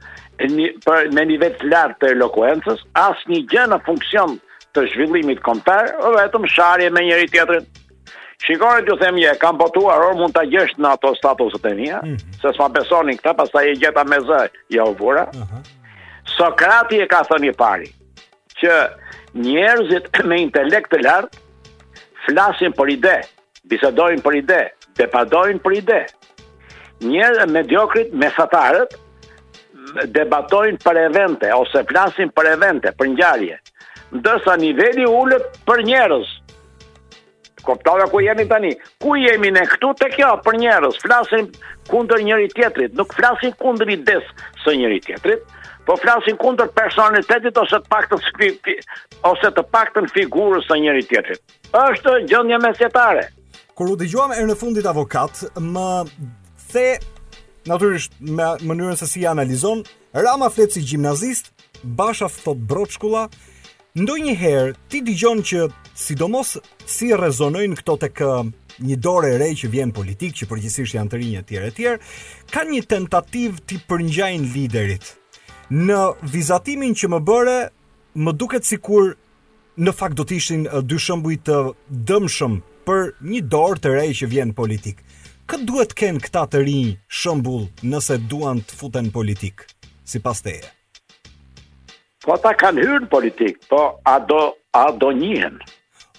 një, 0.50 0.70
për, 0.86 1.10
me 1.16 1.26
një 1.28 1.38
vetë 1.42 1.68
lartë 1.72 1.98
të 2.02 2.12
elokuencës, 2.16 2.82
asë 2.98 3.32
një 3.32 3.42
gjë 3.52 3.66
në 3.72 3.78
funksion 3.86 4.38
të 4.76 4.86
zhvillimit 4.94 5.42
kompar, 5.44 5.92
o 6.06 6.14
vetëm 6.16 6.46
sharje 6.54 6.90
me 6.96 7.04
njëri 7.06 7.28
tjetërin. 7.34 7.66
Shikore 8.42 8.82
të 8.82 8.96
them 8.98 9.02
themje, 9.04 9.34
kam 9.42 9.60
botuar, 9.62 10.02
orë 10.08 10.18
mund 10.18 10.34
të 10.34 10.46
gjësht 10.54 10.80
në 10.82 10.92
ato 10.96 11.12
statuset 11.18 11.66
e 11.66 11.74
mija, 11.78 12.00
mm 12.06 12.14
-hmm. 12.14 12.42
se 12.42 12.54
s'ma 12.56 12.70
besonin 12.70 13.18
këta, 13.18 13.34
pas 13.38 13.50
e 13.66 13.74
gjeta 13.82 14.04
me 14.04 14.18
zë, 14.30 14.42
ja 14.76 14.84
u 14.84 14.94
vura. 15.00 15.24
Uh 15.26 15.42
-huh. 15.42 15.62
Sokrati 16.38 16.96
e 17.04 17.08
ka 17.12 17.20
thënë 17.30 17.50
i 17.50 17.54
pari, 17.62 17.90
që 18.60 18.72
njerëzit 19.46 20.04
me 20.30 20.36
intelekt 20.42 20.90
të 20.94 21.00
lartë, 21.08 21.38
flasin 22.26 22.72
për 22.80 22.88
ide, 22.92 23.16
bisedojnë 23.70 24.22
për 24.26 24.34
ide, 24.42 24.62
depadojnë 24.98 25.60
për 25.66 25.74
ide. 25.82 26.00
Njerë 27.12 27.48
me 27.54 27.62
diokrit, 27.64 28.14
me 28.14 28.28
satarët, 28.38 28.92
debatojnë 30.16 30.80
për 30.84 31.00
evente 31.06 31.52
ose 31.56 31.84
flasin 31.90 32.32
për 32.38 32.50
evente, 32.56 32.92
për 32.98 33.08
ngjarje. 33.16 33.58
Ndërsa 34.18 34.56
niveli 34.60 35.06
ulët 35.08 35.60
për 35.68 35.84
njerëz. 35.88 36.30
Koptave 37.66 38.08
ku 38.10 38.24
jemi 38.26 38.48
tani? 38.50 38.72
Ku 39.04 39.16
jemi 39.22 39.52
ne 39.54 39.62
këtu 39.70 39.92
te 40.02 40.08
kjo 40.16 40.32
për 40.46 40.58
njerëz? 40.64 40.98
Flasin 41.04 41.50
kundër 41.92 42.24
njëri 42.26 42.50
tjetrit, 42.56 42.94
nuk 42.98 43.14
flasin 43.18 43.54
kundër 43.62 43.92
ides 43.98 44.30
së 44.64 44.74
njëri 44.80 44.98
tjetrit, 45.06 45.44
po 45.86 45.96
flasin 46.02 46.38
kundër 46.42 46.72
personalitetit 46.78 47.58
ose 47.62 47.78
të 47.84 47.92
paktën 47.92 48.22
skripti 48.30 48.76
ose 49.30 49.54
të 49.58 49.66
paktën 49.76 50.10
figurës 50.16 50.68
së 50.72 50.80
njëri 50.86 51.06
tjetrit. 51.12 51.42
Është 51.76 52.18
gjendje 52.32 52.58
mesjetare. 52.66 53.28
Kur 53.78 53.94
u 53.94 53.98
dëgjova 54.00 54.42
në 54.46 54.56
fundit 54.60 54.86
avokat, 54.86 55.46
më 55.62 55.90
the 56.72 56.90
Natyrisht 57.70 58.12
me 58.20 58.56
mënyrën 58.62 58.96
se 58.98 59.06
si 59.08 59.26
analizon, 59.30 59.84
Rama 60.14 60.50
flet 60.50 60.74
si 60.74 60.82
gjimnazist, 60.82 61.52
Basha 61.84 62.28
thot 62.32 62.58
broçkulla. 62.58 63.28
Ndonjëherë 63.98 64.74
ti 64.90 65.02
dëgjon 65.06 65.42
që 65.46 65.68
sidomos 66.00 66.56
si 66.90 67.12
rezonojnë 67.18 67.78
këto 67.80 67.96
tek 68.02 68.22
një 68.82 68.98
dorë 69.04 69.32
e 69.36 69.40
re 69.42 69.50
që 69.62 69.70
vjen 69.74 69.92
politik, 69.94 70.34
që 70.40 70.48
përgjithsisht 70.50 70.96
janë 70.98 71.12
të 71.14 71.20
rinjë 71.22 71.42
e 71.42 71.48
tjerë 71.52 71.68
e 71.72 71.76
tjerë, 71.78 72.02
kanë 72.54 72.74
një 72.76 72.86
tentativë 72.96 73.64
ti 73.68 73.78
përngjajnë 73.90 74.52
liderit. 74.56 75.06
Në 75.72 76.00
vizatimin 76.34 76.96
që 76.98 77.12
më 77.14 77.22
bëre, 77.30 77.58
më 78.16 78.32
duket 78.42 78.66
sikur 78.68 79.14
në 79.78 79.94
fakt 79.96 80.18
do 80.20 80.26
të 80.28 80.38
ishin 80.42 80.66
dy 80.84 80.98
shembuj 81.00 81.38
të 81.46 81.60
dëmshëm 82.10 82.58
për 82.90 83.10
një 83.32 83.46
dorë 83.54 83.82
të 83.84 83.96
re 84.00 84.08
që 84.22 84.32
vjen 84.34 84.56
politik 84.58 85.04
këtë 85.50 85.68
duhet 85.70 85.94
kënë 85.98 86.22
këta 86.26 86.44
të 86.54 86.62
rinj 86.68 86.92
shëmbull 87.22 87.66
nëse 87.92 88.18
duan 88.32 88.62
të 88.68 88.78
futen 88.78 89.12
politik, 89.14 89.66
si 90.04 90.20
pas 90.24 90.42
të 90.46 90.54
e? 90.54 90.62
Po 92.22 92.38
kanë 92.46 92.84
hyrë 92.86 93.06
në 93.08 93.12
politik, 93.12 93.62
po 93.72 93.84
a 94.06 94.18
do, 94.30 94.44
a 94.78 94.90
do 94.94 95.12
njëhen. 95.18 95.58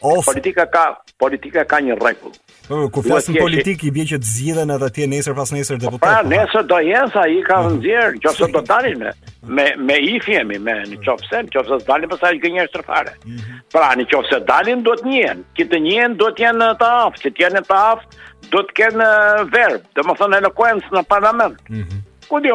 Of... 0.03 0.27
Politika 0.27 0.65
ka, 0.67 0.87
politika 1.23 1.63
ka 1.69 1.79
një 1.79 1.95
regullë. 2.01 2.39
Po, 2.67 2.79
ku 2.95 3.03
flasë 3.03 3.35
në 3.35 3.63
i 3.83 3.91
bje 3.95 4.05
që 4.13 4.19
të 4.23 4.27
zhjithën 4.33 4.71
edhe 4.75 4.89
tje 4.95 5.07
nesër 5.11 5.35
pas 5.39 5.51
nesër 5.55 5.79
deputat. 5.83 6.03
Pra, 6.03 6.23
nesër 6.31 6.67
do 6.71 6.79
jenë 6.83 7.11
sa 7.15 7.25
i 7.31 7.39
ka 7.47 7.57
në 7.69 7.93
që 8.23 8.29
ose 8.31 8.49
do 8.55 8.63
dalin 8.69 9.01
me, 9.03 9.11
me, 9.59 9.67
me 9.89 9.97
i 10.13 10.19
fjemi, 10.23 10.59
me 10.63 10.77
në 10.89 10.99
po. 11.01 11.11
qofse, 11.13 11.43
në 11.49 11.55
qofse 11.55 11.79
së 11.83 11.89
dalin 11.91 12.11
pësa 12.13 12.31
i 12.37 12.41
gënjë 12.43 12.67
e 12.67 12.83
mhm. 12.83 13.41
Pra, 13.75 13.89
në 13.99 14.07
qofse 14.15 14.41
dalin, 14.49 14.83
do 14.87 14.95
të 14.99 15.07
njenë. 15.11 15.47
Kitë 15.59 15.83
njenë, 15.89 16.15
do 16.23 16.31
të 16.39 16.47
jenë 16.49 16.71
të 16.83 16.91
aftë, 17.05 17.23
që 17.23 17.31
të 17.37 17.45
jenë 17.49 17.65
të 17.71 17.79
aftë, 17.83 18.32
do 18.51 18.63
të 18.67 18.75
kenë 18.79 19.09
verb, 19.53 19.85
dhe 19.97 20.05
më 20.07 20.17
thënë 20.19 20.41
eloquence 20.43 20.91
në 20.97 21.05
parlament. 21.11 21.61
Mm 21.71 21.85
-hmm. 21.85 22.03
Kudi 22.31 22.51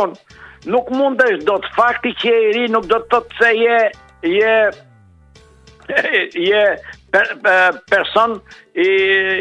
nuk 0.72 0.90
mund 1.00 1.22
është 1.22 1.46
do 1.48 1.56
të 1.64 1.70
fakti 1.76 2.10
që 2.22 2.32
e 2.42 2.52
ri, 2.56 2.66
nuk 2.74 2.86
do 2.92 2.98
të 3.00 3.08
të 3.14 3.20
të 3.22 3.36
se 3.40 3.50
je, 3.64 3.80
je, 4.40 4.56
je 6.50 6.64
per, 7.12 7.26
per, 7.44 7.72
person 7.92 8.40
i, 8.76 8.90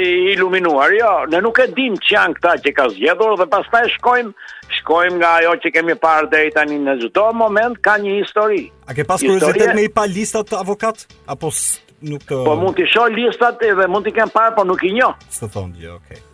i 0.07 0.11
iluminuar. 0.33 0.91
Jo, 1.01 1.27
ne 1.31 1.41
nuk 1.41 1.59
e 1.59 1.67
dim 1.77 1.95
që 1.99 2.11
janë 2.19 2.35
këta 2.37 2.53
që 2.65 2.73
ka 2.77 2.85
zgjedhur 2.95 3.37
dhe 3.41 3.47
pas 3.55 3.65
ta 3.73 3.81
e 3.85 3.89
shkojmë, 3.99 4.33
shkojmë 4.81 5.17
nga 5.21 5.31
ajo 5.41 5.53
që 5.63 5.69
kemi 5.75 5.95
parë 5.95 6.31
dhe 6.31 6.45
i 6.47 6.51
tani 6.57 6.77
në 6.85 6.99
gjithdo 7.01 7.33
moment 7.33 7.79
ka 7.87 7.99
një 7.99 8.13
histori. 8.21 8.63
A 8.89 8.95
ke 8.95 9.05
pas 9.05 9.21
kërëzitet 9.23 9.75
me 9.75 9.83
i 9.89 9.89
pa 9.89 10.05
listat 10.07 10.47
të 10.51 10.57
avokat? 10.61 10.97
Apo 11.27 11.51
nuk... 12.11 12.25
Po 12.29 12.55
mund 12.57 12.77
t'i 12.77 12.87
shoj 12.87 13.11
listat 13.19 13.63
edhe 13.63 13.87
mund 13.89 14.05
t'i 14.07 14.13
kem 14.13 14.29
parë, 14.31 14.55
po 14.57 14.65
nuk 14.65 14.83
i 14.85 14.93
njo. 14.93 15.11
Së 15.33 15.49
thonë, 15.55 15.77
jo, 15.81 15.97
okej. 15.99 16.17
Okay. 16.21 16.26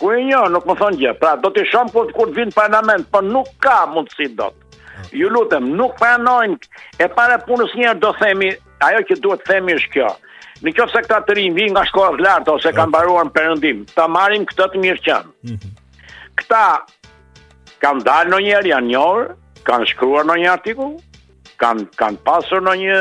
Ku 0.00 0.12
e 0.12 0.20
nuk 0.52 0.66
më 0.68 0.74
thonë 0.80 0.98
gjë, 1.00 1.12
pra 1.20 1.34
do 1.40 1.48
të 1.50 1.62
shumë 1.70 1.88
për 1.92 1.94
po 1.96 2.04
të 2.04 2.12
kur 2.16 2.28
të 2.30 2.36
vinë 2.38 2.52
për 2.56 2.68
në 2.72 2.80
për 2.88 3.04
po 3.14 3.20
nuk 3.24 3.48
ka 3.66 3.76
mundësi 3.92 4.26
do 4.36 4.50
të. 4.52 4.60
Ju 5.16 5.28
lutem, 5.32 5.70
nuk 5.78 5.94
për 5.96 6.56
e 6.98 7.08
pare 7.16 7.38
punës 7.46 7.72
njërë 7.76 8.00
do 8.02 8.10
themi, 8.20 8.50
ajo 8.88 9.00
që 9.08 9.16
duhet 9.24 9.44
themi 9.48 9.74
është 9.78 9.92
kjo. 9.94 10.10
Në 10.64 10.72
kjo 10.76 10.86
se 10.92 11.00
këta 11.04 11.18
të 11.28 11.32
rinë, 11.38 11.56
vinë 11.58 11.72
nga 11.76 11.84
shkohë 11.88 12.14
të 12.16 12.22
lartë, 12.26 12.52
ose 12.58 12.72
kanë 12.76 12.92
baruar 12.94 13.24
në 13.28 13.32
përëndim, 13.36 13.82
të 13.96 14.04
marim 14.08 14.44
këtë 14.50 14.68
të 14.74 14.82
mirë 14.84 15.02
qënë. 15.06 15.30
Mhm. 15.48 15.72
Këta 16.42 16.62
kanë 17.84 18.04
dalë 18.06 18.30
në 18.34 18.40
njërë, 18.48 18.70
janë 18.72 18.90
njërë, 18.92 19.30
kanë 19.68 19.88
shkruar 19.94 20.28
në 20.28 20.36
një 20.42 20.50
artiku, 20.54 20.90
kanë, 21.60 21.88
kanë 22.00 22.20
pasur 22.28 22.60
në 22.68 22.76
një, 22.84 23.00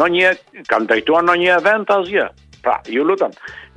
në 0.00 0.08
një, 0.18 0.30
kanë 0.72 0.88
drejtuar 0.92 1.26
në 1.30 1.36
një 1.44 1.56
event, 1.60 1.90
asje. 1.98 2.28
Pra, 2.64 2.74
ju 2.86 3.04
lutëm, 3.06 3.32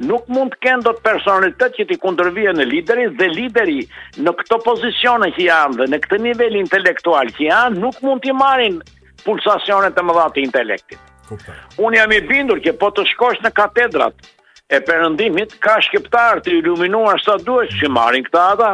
nuk 0.08 0.28
mund 0.28 0.52
të 0.54 0.60
kendo 0.66 0.92
të 0.98 1.04
personalitet 1.08 1.78
që 1.80 1.86
ti 1.88 1.98
kundërvije 2.04 2.52
në 2.58 2.66
lideri 2.68 3.06
dhe 3.20 3.30
lideri 3.32 3.78
në 4.26 4.34
këto 4.42 4.58
pozicione 4.66 5.30
që 5.36 5.46
janë 5.46 5.78
dhe 5.80 5.88
në 5.94 6.00
këtë 6.04 6.20
nivel 6.26 6.58
intelektual 6.60 7.32
që 7.38 7.46
janë, 7.48 7.80
nuk 7.80 8.02
mund 8.04 8.24
t'i 8.26 8.36
marin 8.36 8.80
pulsacionet 9.24 10.00
e 10.00 10.06
mëdha 10.10 10.26
të 10.36 10.44
intelektit. 10.44 11.50
Unë 11.80 12.02
jam 12.02 12.16
i 12.18 12.22
bindur 12.28 12.60
që 12.66 12.76
po 12.82 12.92
të 12.98 13.08
shkosh 13.14 13.40
në 13.46 13.54
katedrat 13.62 14.32
e 14.68 14.82
përëndimit, 14.90 15.56
ka 15.64 15.78
shkiptar 15.88 16.44
të 16.44 16.58
iluminuar 16.60 17.24
sa 17.24 17.38
duhet 17.40 17.72
që 17.80 17.92
marin 17.94 18.28
këta 18.28 18.48
ata. 18.58 18.72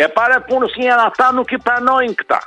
E 0.00 0.06
pare 0.16 0.38
punës 0.46 0.78
një 0.78 0.86
janë 0.92 1.08
ata 1.10 1.32
nuk 1.36 1.50
i 1.50 1.58
pranojnë 1.60 2.16
këta. 2.22 2.38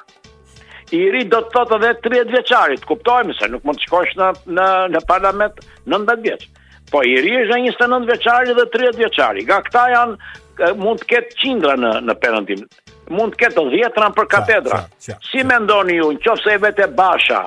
Iri 0.93 1.23
do 1.31 1.39
të 1.41 1.49
thotë 1.53 1.75
edhe 1.79 1.89
30 2.05 2.29
vjeçarit, 2.35 2.83
kuptojmë 2.85 3.33
se 3.39 3.47
nuk 3.49 3.63
mund 3.65 3.79
të 3.81 3.87
shkosh 3.87 4.11
në 4.19 4.27
në 4.57 4.65
në 4.93 5.01
parlament 5.09 5.63
19 5.89 6.21
vjeç. 6.27 6.43
Po 6.91 7.01
i 7.09 7.15
ri 7.25 7.31
është 7.39 7.55
në 7.57 7.73
29 7.73 8.05
vjeçari 8.11 8.53
dhe 8.59 8.65
30 8.75 8.99
vjeçari. 9.01 9.45
Nga 9.47 9.57
këta 9.69 9.83
janë 9.93 10.69
mund 10.83 11.01
të 11.01 11.07
ketë 11.15 11.39
qindra 11.41 11.73
në 11.81 11.93
në 12.11 12.17
perëndim. 12.21 12.61
Mund 13.17 13.33
të 13.33 13.41
ketë 13.45 13.65
dhjetra 13.73 14.11
për 14.19 14.29
katedra. 14.35 14.81
Sa, 14.85 15.01
sa, 15.01 15.17
sa, 15.17 15.31
Si 15.31 15.41
mendoni 15.49 15.97
ju, 15.97 16.11
nëse 16.21 16.53
e 16.53 16.61
vete 16.67 16.87
Basha 17.01 17.41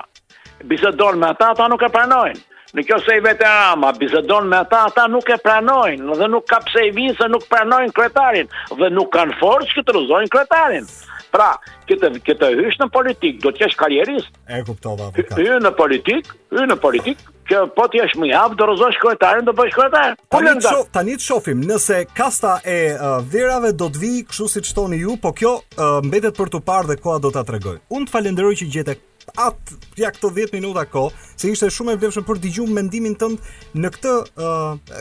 bisedon 0.66 1.18
me 1.22 1.30
ata, 1.30 1.52
ata 1.54 1.70
nuk 1.70 1.87
e 1.87 1.92
pranojnë. 1.94 2.42
Në 2.76 2.82
kjo 2.85 2.96
se 3.06 3.14
i 3.16 3.22
vete 3.24 3.46
Rama, 3.46 3.92
bizedon 4.02 4.48
me 4.50 4.59
ata, 4.64 4.82
ata 4.90 5.06
nuk 5.09 5.28
e 5.32 5.37
pranojnë, 5.46 6.16
dhe 6.20 6.26
nuk 6.32 6.48
ka 6.50 6.59
i 6.82 6.90
vinë, 6.96 7.28
nuk 7.32 7.46
pranojnë 7.52 7.94
kretarin, 7.96 8.48
dhe 8.82 8.88
nuk 8.98 9.12
kanë 9.14 9.37
forë 9.38 9.68
që 9.70 9.85
të 9.87 9.94
rëzojnë 10.00 10.32
kretarin. 10.35 10.90
Pra, 11.37 11.53
këtë 11.90 12.09
këtë 12.25 12.46
hysh 12.64 12.79
në 12.81 12.87
politik, 12.94 13.42
do 13.44 13.51
të 13.53 13.66
jesh 13.66 13.75
karrierist. 13.77 14.31
E 14.49 14.62
kuptova 14.64 15.11
avokat. 15.11 15.35
Hy 15.37 15.59
në 15.61 15.70
politik, 15.77 16.31
hy 16.57 16.62
në 16.70 16.77
politik, 16.81 17.25
që 17.51 17.59
po 17.77 17.85
ti 17.92 18.01
jesh 18.01 18.14
më 18.22 18.31
javë, 18.31 18.57
do 18.57 18.68
rrozosh 18.70 18.96
kryetarin, 19.03 19.44
do 19.44 19.53
bësh 19.59 19.75
kryetar. 19.77 20.14
Po 20.33 20.38
le 20.40 20.55
të 20.57 20.64
shoh, 20.72 20.87
tani 20.94 21.16
të 21.18 21.27
shohim 21.27 21.61
nëse 21.68 21.99
kasta 22.16 22.55
e 22.72 22.79
uh, 22.94 23.18
verave 23.35 23.75
do 23.77 23.90
të 23.92 24.01
vi 24.01 24.12
kështu 24.31 24.49
siç 24.55 24.70
thoni 24.79 25.03
ju, 25.03 25.18
po 25.20 25.35
kjo 25.37 25.53
uh, 25.61 25.99
mbetet 26.09 26.38
për 26.40 26.55
tu 26.57 26.62
parë 26.70 26.94
dhe 26.94 26.96
koha 27.05 27.20
do 27.27 27.31
ta 27.37 27.42
tregoj. 27.51 27.77
Unë 27.92 28.09
të 28.09 28.14
falenderoj 28.16 28.55
që 28.62 28.68
gjete 28.79 28.94
at 29.42 29.75
ja 30.01 30.12
këto 30.16 30.31
10 30.40 30.55
minuta 30.57 30.87
ko, 30.88 31.11
se 31.37 31.51
ishte 31.53 31.68
shumë 31.75 31.99
e 31.99 32.01
vlefshëm 32.01 32.25
për 32.33 32.40
dëgju 32.46 32.68
mendimin 32.81 33.18
tënd 33.20 33.55
në 33.83 33.90
këtë 33.99 34.14
uh, 34.38 34.96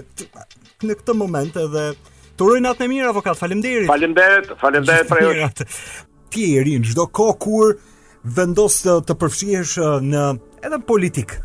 në 0.84 1.00
këtë 1.00 1.16
moment 1.22 1.62
edhe 1.64 1.88
Të 2.36 2.44
atë 2.68 2.82
në 2.84 2.88
mirë, 2.92 3.12
avokat, 3.14 3.38
falimderit. 3.40 3.86
Falimderit, 3.88 4.50
falimderit, 4.60 5.08
falimderit 5.08 5.62
tjerë, 6.36 6.74
në 6.82 6.90
çdo 6.94 7.06
kohë 7.16 7.38
kur 7.44 7.76
vendos 8.38 8.80
të, 8.84 9.00
të 9.08 9.20
përfshihesh 9.22 9.76
në 10.10 10.24
edhe 10.66 10.78
në 10.80 10.86
politik. 10.90 11.36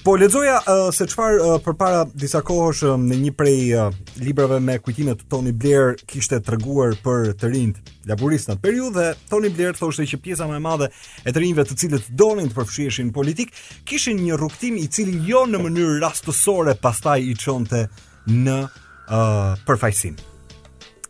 Po 0.00 0.14
lexoja 0.16 0.54
uh, 0.64 0.78
se 0.96 1.04
çfarë 1.12 1.40
uh, 1.44 1.56
përpara 1.60 2.06
disa 2.16 2.40
kohësh 2.46 2.94
në 3.02 3.18
një 3.24 3.32
prej 3.36 3.66
uh, 3.76 3.90
librave 4.22 4.56
me 4.64 4.78
kujtimet 4.80 5.20
të 5.20 5.26
Tony 5.32 5.52
Blair 5.52 5.98
kishte 6.08 6.38
treguar 6.46 6.94
për 7.04 7.32
të 7.36 7.50
rinjt 7.52 7.90
laburistë 8.08 8.54
në 8.54 8.62
periudhë, 8.64 9.08
Tony 9.28 9.50
Blair 9.52 9.76
thoshte 9.76 10.06
që 10.14 10.20
pjesa 10.24 10.48
më 10.48 10.56
e 10.56 10.64
madhe 10.64 10.88
e 11.26 11.34
të 11.34 11.44
rinjve 11.44 11.66
të 11.68 11.76
cilët 11.82 12.08
donin 12.16 12.48
të 12.48 12.56
përfshiheshin 12.62 13.12
politik 13.16 13.52
kishin 13.90 14.22
një 14.24 14.40
rrugtim 14.40 14.80
i 14.80 14.88
cili 14.88 15.20
jo 15.28 15.44
në 15.50 15.60
mënyrë 15.66 16.00
rastësore 16.06 16.78
pastaj 16.80 17.18
i 17.20 17.36
çonte 17.44 17.84
në 18.30 18.58
uh, 18.70 19.52
përfaqësim. 19.68 20.16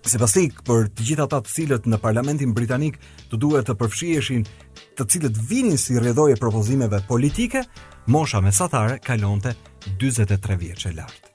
Se 0.00 0.16
pasi 0.16 0.46
për 0.64 0.86
të 0.96 1.04
gjitha 1.10 1.24
ata 1.26 1.42
të 1.44 1.52
cilët 1.52 1.84
në 1.90 1.98
parlamentin 2.00 2.54
britanik 2.56 2.96
të 3.28 3.36
duhet 3.40 3.66
të 3.68 3.74
përfshiheshin 3.82 4.46
të 4.96 5.04
cilët 5.12 5.36
vinin 5.48 5.76
si 5.78 5.94
e 5.98 6.36
propozimeve 6.40 7.02
politike, 7.08 7.62
mosha 8.06 8.40
mesatare 8.40 8.98
kalonte 8.98 9.52
23 10.00 10.56
vjeqe 10.56 10.92
lartë. 10.96 11.26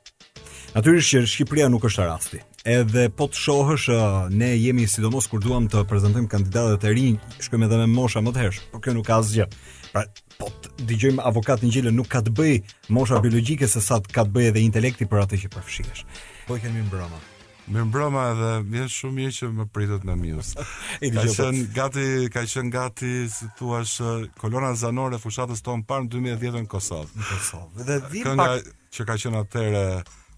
Natyrisht 0.76 1.10
që 1.14 1.22
Shqipëria 1.28 1.70
nuk 1.70 1.86
është 1.86 2.08
rasti. 2.10 2.40
Edhe 2.66 3.10
po 3.10 3.28
të 3.30 3.38
shohësh 3.38 4.32
ne 4.34 4.56
jemi 4.58 4.88
sidomos 4.90 5.28
kur 5.30 5.40
duam 5.40 5.70
të 5.70 5.86
prezantojmë 5.88 6.28
kandidatët 6.32 6.84
e 6.84 6.92
rinj, 6.98 7.20
shkojmë 7.46 7.68
edhe 7.70 7.78
me 7.78 7.86
mosha 7.94 8.20
më 8.26 8.34
të 8.34 8.42
hersh, 8.42 8.62
por 8.74 8.82
kjo 8.82 8.96
nuk 8.98 9.06
ka 9.08 9.20
asgjë. 9.22 9.46
Pra, 9.94 10.04
po 10.42 10.50
të 10.50 10.88
dëgjojmë 10.90 11.24
avokatin 11.30 11.72
Gjilën 11.72 11.96
nuk 11.96 12.10
ka 12.12 12.24
të 12.26 12.34
bëj 12.36 12.58
mosha 12.98 13.22
biologjike 13.24 13.70
se 13.72 13.86
sa 13.86 14.02
të 14.02 14.12
ka 14.18 14.26
të 14.26 14.36
bëj 14.36 14.52
edhe 14.52 14.66
intelekti 14.66 15.08
për 15.08 15.24
atë 15.24 15.42
që 15.46 15.54
përfshihesh. 15.56 16.04
Po 16.50 16.58
i 16.58 16.66
kemi 16.66 16.84
mbrëmë. 16.90 17.24
Më 17.68 17.82
mbroma 17.90 18.24
dhe 18.38 18.50
më 18.70 18.78
jesh 18.84 18.98
shumë 19.02 19.16
mirë 19.20 19.32
që 19.38 19.48
më 19.60 19.66
pritët 19.74 20.04
në 20.06 20.16
mius 20.22 20.52
Ka 21.16 21.24
qënë 21.34 21.64
gati, 21.74 22.06
ka 22.34 22.44
qënë 22.50 22.70
gati, 22.74 23.14
si 23.34 23.48
thua 23.58 23.80
shë, 23.90 24.12
kolona 24.42 24.74
zanore 24.78 25.18
fushatës 25.22 25.64
tonë 25.66 25.86
parë 25.90 26.06
në 26.08 26.12
2010 26.38 26.66
në 26.66 26.70
Kosovë 26.76 27.10
Në 27.18 27.26
Kosovë 27.32 27.88
Dhe 27.90 27.98
di 28.12 28.22
pak 28.28 28.36
Kënga 28.36 28.52
që 28.98 29.08
ka 29.10 29.18
qënë 29.24 29.42
atërë 29.42 29.84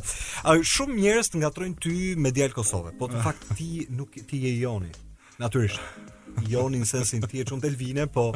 Shumë 0.75 0.99
njerëz 1.02 1.34
të 1.34 1.41
ngatrojnë 1.41 1.82
ty 1.88 1.97
me 2.21 2.34
djelë 2.38 2.54
Kosovë 2.60 2.93
Po 3.02 3.10
të 3.10 3.17
eh. 3.17 3.25
fakt 3.25 3.49
ti, 3.58 3.73
nuk, 3.97 4.13
ti 4.30 4.45
je 4.45 4.56
joni 4.62 4.93
Natyrisht 5.39 5.80
jonin 6.47 6.84
sensin 6.84 7.21
ti 7.21 7.39
e 7.39 7.45
çon 7.45 7.62
Delvine, 7.62 8.08
po 8.08 8.34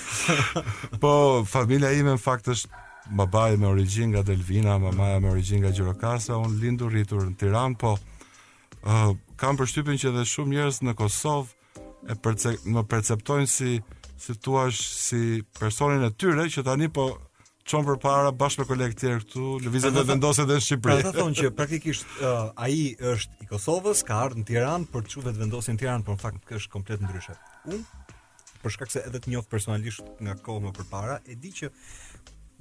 po 1.00 1.44
familja 1.48 1.90
ime 1.96 2.14
në 2.16 2.20
fakt 2.22 2.50
është 2.52 2.70
babai 3.16 3.56
me 3.56 3.68
origjinë 3.70 4.14
nga 4.16 4.22
Delvina, 4.26 4.78
mamaja 4.82 5.20
me 5.22 5.30
origjinë 5.30 5.62
nga 5.66 5.70
Gjirokastra, 5.74 6.38
un 6.42 6.58
lindur 6.60 6.90
rritur 6.92 7.26
në 7.28 7.36
Tiranë, 7.40 7.78
po 7.78 7.94
ë 8.86 9.02
uh, 9.10 9.14
kam 9.36 9.58
përshtypjen 9.60 9.98
që 10.00 10.10
edhe 10.12 10.24
shumë 10.26 10.54
njerëz 10.56 10.80
në 10.88 10.94
Kosovë 10.96 12.12
e 12.12 12.16
më 12.72 12.82
perceptojnë 12.90 13.48
si 13.50 13.76
si 14.16 14.32
thua 14.40 14.70
si 14.72 15.42
personin 15.58 16.00
e 16.06 16.14
tyre 16.16 16.46
që 16.48 16.62
tani 16.64 16.86
po 16.88 17.04
çon 17.66 17.82
përpara 17.86 18.30
bashkë 18.38 18.62
me 18.62 18.66
kolegët 18.68 18.98
e 18.98 19.00
tjerë 19.00 19.20
këtu, 19.24 19.44
lëvizet 19.64 19.94
do 19.96 20.04
vendoset 20.06 20.46
në 20.46 20.58
Shqipëri. 20.66 21.02
Ata 21.02 21.12
thonë 21.16 21.38
që 21.40 21.48
praktikisht 21.58 22.06
uh, 22.22 22.50
ai 22.62 22.92
është 23.12 23.42
i 23.42 23.48
Kosovës, 23.50 24.04
ka 24.06 24.20
ardhur 24.28 24.42
në 24.42 24.48
Tiranë 24.50 24.86
për 24.92 25.06
të 25.08 25.24
vetë 25.26 25.40
vendosin 25.42 25.74
në 25.74 25.82
Tiranë, 25.82 26.06
por 26.06 26.14
në 26.16 26.22
fakt 26.22 26.52
është 26.60 26.72
komplet 26.76 27.02
ndryshe. 27.02 27.34
Unë 27.66 27.82
për 28.62 28.76
shkak 28.76 28.94
se 28.94 29.02
edhe 29.08 29.18
të 29.24 29.32
njoh 29.34 29.48
personalisht 29.50 30.12
nga 30.22 30.36
kohë 30.46 30.64
më 30.68 30.72
përpara, 30.78 31.18
e 31.26 31.34
di 31.42 31.50
që 31.58 31.72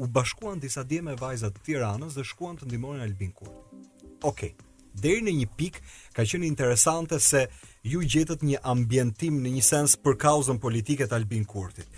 u 0.04 0.10
bashkuan 0.18 0.60
disa 0.64 0.84
dje 0.84 1.04
me 1.06 1.14
vajzat 1.22 1.54
të 1.60 1.68
Tiranës 1.70 2.18
dhe 2.18 2.26
shkuan 2.32 2.58
të 2.62 2.72
ndihmonin 2.72 3.06
Albin 3.06 3.36
Kur. 3.38 3.54
Okej. 3.54 4.10
Okay. 4.34 4.56
Deri 4.96 5.20
në 5.28 5.32
një 5.42 5.46
pikë 5.60 5.82
ka 6.16 6.24
qenë 6.24 6.48
interesante 6.48 7.18
se 7.20 7.42
ju 7.84 8.00
gjetët 8.00 8.46
një 8.48 8.62
ambientim 8.72 9.42
në 9.44 9.52
një 9.58 9.64
sens 9.68 9.98
për 10.00 10.16
kauzën 10.22 10.56
politike 10.64 11.04
të 11.12 11.18
Albin 11.20 11.44
Kurtit. 11.46 11.90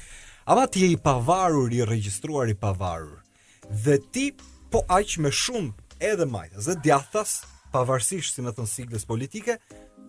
A 0.47 0.55
ma 0.55 0.63
ti 0.67 0.91
i 0.91 0.97
pavarur, 0.97 1.73
i 1.73 1.83
registruar 1.85 2.47
i 2.49 2.55
pavarur. 2.55 3.17
Dhe 3.69 3.97
ti, 4.11 4.29
po 4.71 4.79
aq 4.87 5.17
me 5.19 5.31
shumë 5.35 5.73
edhe 6.07 6.23
majtës 6.23 6.69
dhe 6.71 6.75
djathas, 6.85 7.33
pavarësisht 7.73 8.37
si 8.39 8.45
me 8.45 8.53
thënë 8.55 8.71
sigles 8.73 9.03
politike, 9.09 9.57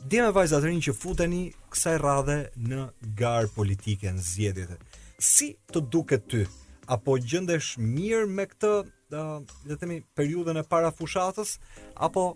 dhe 0.06 0.20
me 0.22 0.28
vajzat 0.36 0.62
rinjë 0.68 0.84
që 0.88 0.94
futeni 1.00 1.40
kësaj 1.74 1.96
radhe 2.04 2.36
në 2.70 2.84
garë 3.22 3.50
politike 3.56 4.14
në 4.14 4.24
zjedit. 4.28 4.76
Si 5.18 5.48
të 5.74 5.82
duke 5.96 6.20
ty, 6.30 6.44
apo 6.86 7.18
gjëndesh 7.24 7.72
mirë 7.82 8.30
me 8.38 8.46
këtë, 8.52 8.72
dhe, 9.16 9.26
dhe 9.72 9.80
temi, 9.82 9.98
periudën 10.14 10.62
e 10.62 10.62
para 10.70 10.94
fushatës, 10.94 11.56
apo 12.06 12.28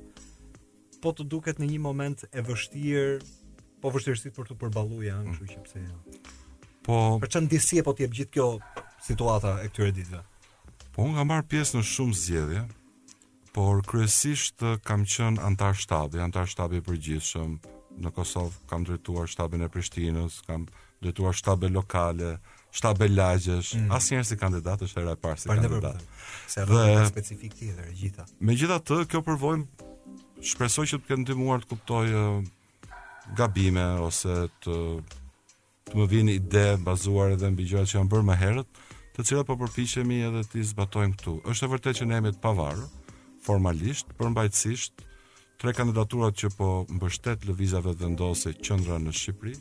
po 1.02 1.14
të 1.14 1.30
duket 1.36 1.62
në 1.62 1.70
një 1.76 1.80
moment 1.86 2.26
e 2.34 2.42
vështirë, 2.50 3.14
po 3.78 3.94
vështirësit 3.94 4.34
për 4.40 4.50
të 4.50 4.60
përballojë, 4.64 5.14
ëh, 5.14 5.20
mm. 5.22 5.38
kështu 5.38 5.86
që 5.86 6.40
Po. 6.82 7.18
Për 7.22 7.30
çan 7.30 7.44
ndjesi 7.46 7.78
apo 7.82 7.92
ti 7.94 8.04
e 8.04 8.10
gjithë 8.10 8.30
kjo 8.34 8.46
situata 9.06 9.52
e 9.62 9.68
këtyre 9.70 9.92
ditëve. 9.94 10.22
Po 10.92 11.06
unë 11.06 11.20
kam 11.20 11.28
marr 11.30 11.44
pjesë 11.48 11.78
në 11.78 11.82
shumë 11.92 12.16
zgjedhje, 12.20 12.62
por 13.54 13.82
kryesisht 13.86 14.64
kam 14.88 15.06
qenë 15.06 15.40
antar 15.46 15.78
shtabi, 15.78 16.20
antar 16.24 16.50
shtabi 16.50 16.80
i 16.80 16.84
përgjithshëm 16.88 17.54
në 18.02 18.12
Kosovë, 18.16 18.64
kam 18.70 18.86
drejtuar 18.88 19.30
shtabin 19.30 19.62
e 19.62 19.68
Prishtinës, 19.70 20.40
kam 20.48 20.66
drejtuar 21.04 21.36
shtabe 21.38 21.70
lokale, 21.70 22.32
shtabe 22.72 23.06
lagjësh, 23.12 23.74
mm. 23.78 23.92
asnjëherë 23.94 24.26
si 24.32 24.38
kandidat 24.40 24.82
është 24.86 25.02
era 25.04 25.14
e 25.14 25.20
parë 25.22 25.38
si 25.42 25.50
kandidat. 25.52 26.02
Për 26.02 26.52
Se 26.56 26.66
ka 26.70 26.84
janë 26.90 27.08
specifik 27.12 27.56
tjetër 27.60 27.82
dhe 27.90 27.98
gjitha. 28.02 28.26
Megjithatë, 28.50 29.00
kjo 29.12 29.22
provoj 29.26 29.62
shpresoj 30.50 30.88
që 30.92 30.98
të 31.02 31.10
kenë 31.12 31.24
ndihmuar 31.28 31.62
të 31.66 31.70
kuptoj 31.72 32.06
gabime 33.38 33.86
ose 34.08 34.38
të 34.64 34.76
të 35.90 35.98
më 35.98 36.04
vini 36.10 36.34
ide 36.38 36.64
bazuar 36.86 37.34
edhe 37.34 37.48
mbi 37.52 37.66
gjërat 37.70 37.90
që 37.90 37.98
janë 37.98 38.12
bërë 38.12 38.26
më 38.30 38.36
herët, 38.42 38.82
të 39.16 39.24
cilat 39.28 39.46
po 39.48 39.56
përpiqemi 39.60 40.20
edhe 40.28 40.42
të 40.52 40.62
zbatojmë 40.70 41.16
këtu. 41.18 41.34
Është 41.50 41.66
e 41.68 41.72
vërtetë 41.72 41.98
që 41.98 42.06
ne 42.08 42.18
jemi 42.18 42.32
të 42.36 42.42
pavarur 42.44 42.88
formalisht, 43.42 44.12
përmbajtësisht 44.20 45.02
tre 45.60 45.74
kandidaturat 45.74 46.36
që 46.38 46.52
po 46.56 46.68
mbështet 46.96 47.46
lëvizave 47.48 47.92
vendose 48.00 48.54
qendra 48.64 49.00
në 49.02 49.14
Shqipëri 49.18 49.56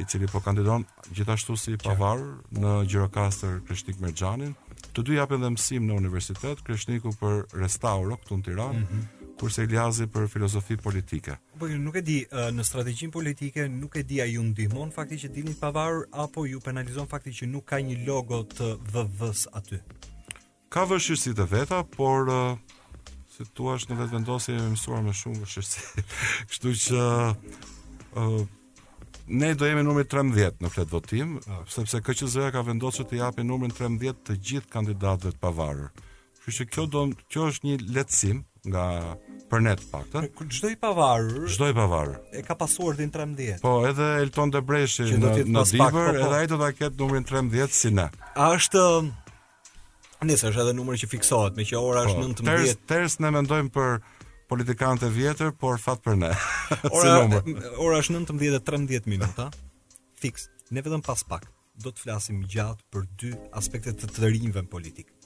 i 0.00 0.04
cili 0.08 0.28
po 0.30 0.38
kandidon 0.44 0.84
gjithashtu 1.16 1.56
si 1.60 1.74
pavarur 1.82 2.36
në 2.56 2.76
Gjirokastër 2.88 3.58
Krishtik 3.66 3.98
Merxhanin, 4.00 4.54
Të 4.90 5.02
dy 5.06 5.16
japën 5.20 5.42
dhe 5.44 5.48
mësim 5.54 5.84
në 5.86 5.96
universitet, 6.00 6.62
Krishniku 6.66 7.12
për 7.20 7.36
Restauro 7.60 8.16
këtu 8.18 8.36
në 8.40 8.44
Tiranë, 8.48 8.80
mm 8.82 8.86
-hmm. 8.90 9.26
kurse 9.40 9.62
Iliazi 9.68 10.06
për 10.12 10.26
filozofi 10.28 10.76
politike. 10.82 11.36
Po 11.60 11.66
ju 11.70 11.78
nuk 11.78 11.96
e 11.96 12.00
di 12.02 12.16
në 12.30 12.64
strategjinë 12.66 13.12
politike, 13.14 13.68
nuk 13.70 13.94
e 13.96 14.02
di 14.02 14.18
a 14.20 14.26
ju 14.26 14.42
ndihmon 14.50 14.90
fakti 14.92 15.14
që 15.22 15.28
dilni 15.36 15.54
pavarur 15.60 16.04
apo 16.12 16.46
ju 16.46 16.60
penalizon 16.60 17.06
fakti 17.08 17.30
që 17.32 17.46
nuk 17.52 17.64
ka 17.70 17.76
një 17.80 18.02
logo 18.06 18.42
të 18.50 18.72
VVs 18.92 19.46
aty. 19.60 19.78
Ka 20.68 20.84
vështirësi 20.86 21.34
të 21.38 21.46
veta, 21.50 21.84
por 21.96 22.28
si 23.36 23.44
thua, 23.54 23.76
në 23.78 23.96
vetë 23.98 24.24
jemi 24.48 24.74
mësuar 24.74 25.02
më 25.06 25.12
shumë 25.12 25.42
vështirësi. 25.42 25.82
Kështu 26.50 26.70
që 26.70 27.02
ne 29.30 29.54
do 29.54 29.66
jemi 29.66 29.82
numri 29.86 30.04
13 30.08 30.58
në 30.60 30.70
flet 30.74 30.90
votim, 30.92 31.36
sepse 31.70 32.00
KQZ-ja 32.02 32.50
ka 32.54 32.64
vendosur 32.66 33.06
të 33.06 33.20
japë 33.20 33.44
numrin 33.46 33.72
13 33.72 34.24
të 34.26 34.36
gjithë 34.48 34.70
kandidatëve 34.72 35.32
të 35.36 35.40
pavarur. 35.44 35.90
Kështu 36.40 36.56
që 36.58 36.66
kjo 36.74 36.86
do 36.90 37.02
kjo 37.30 37.46
është 37.52 37.68
një 37.68 37.76
lehtësim 37.94 38.40
nga 38.68 38.84
për 39.50 39.62
ne 39.64 39.74
të 39.78 39.86
paktën. 39.92 40.26
Çdo 40.56 40.70
i 40.72 40.78
pavarur, 40.80 41.44
çdo 41.52 41.68
i 41.70 41.76
pavarur 41.76 42.18
e 42.34 42.42
ka 42.44 42.56
pasur 42.58 42.98
din 42.98 43.12
13. 43.12 43.60
Po, 43.62 43.76
edhe 43.88 44.08
Elton 44.24 44.50
Debreshi 44.52 45.06
në 45.12 45.34
në 45.46 45.64
Dibër, 45.72 45.90
po, 45.90 46.00
po. 46.00 46.22
edhe 46.26 46.40
ai 46.42 46.48
do 46.50 46.58
ta 46.60 46.72
ketë 46.74 46.98
numrin 47.02 47.26
13 47.28 47.76
si 47.84 47.92
ne. 47.94 48.08
A 48.34 48.50
është 48.56 48.82
um, 48.98 49.12
nëse 50.26 50.50
është 50.50 50.64
edhe 50.66 50.74
numri 50.80 50.98
që 51.04 51.10
fiksohet, 51.12 51.54
meqë 51.60 51.78
ora 51.78 52.06
është 52.08 52.24
19. 52.42 52.50
Po, 52.50 52.80
ters, 52.90 53.20
ne 53.22 53.30
mendojmë 53.36 53.70
për 53.76 54.00
politikanët 54.50 55.06
e 55.06 55.12
vjetër, 55.20 55.54
por 55.60 55.78
fat 55.78 56.02
për 56.02 56.18
ne. 56.24 56.34
Ora 56.94 57.24
ora 57.78 57.98
është 58.00 58.14
19:13 58.26 59.06
minuta. 59.10 59.48
Fiks. 60.20 60.48
Ne 60.70 60.82
vetëm 60.82 61.02
pas 61.02 61.22
pak 61.24 61.48
do 61.80 61.90
të 61.90 62.02
flasim 62.04 62.42
gjatë 62.46 62.84
për 62.92 63.06
dy 63.18 63.30
aspekte 63.58 63.92
të 63.96 64.10
të 64.14 64.30
rinjve 64.34 64.62
në 64.66 64.70
politikë. 64.70 65.16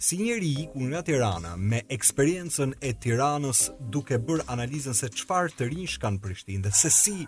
Si 0.00 0.16
njeri 0.16 0.48
i 0.62 0.66
ku 0.72 0.80
nga 0.88 1.02
Tirana, 1.04 1.54
me 1.56 1.82
eksperiencen 1.92 2.72
e 2.80 2.94
Tiranës 2.96 3.66
duke 3.92 4.16
bërë 4.18 4.46
analizën 4.54 4.96
se 4.96 5.10
qfar 5.12 5.52
të 5.52 5.68
rinjë 5.70 5.92
shkanë 5.98 6.20
Prishtinë, 6.24 6.62
dhe 6.64 6.72
se 6.74 6.88
si 6.90 7.26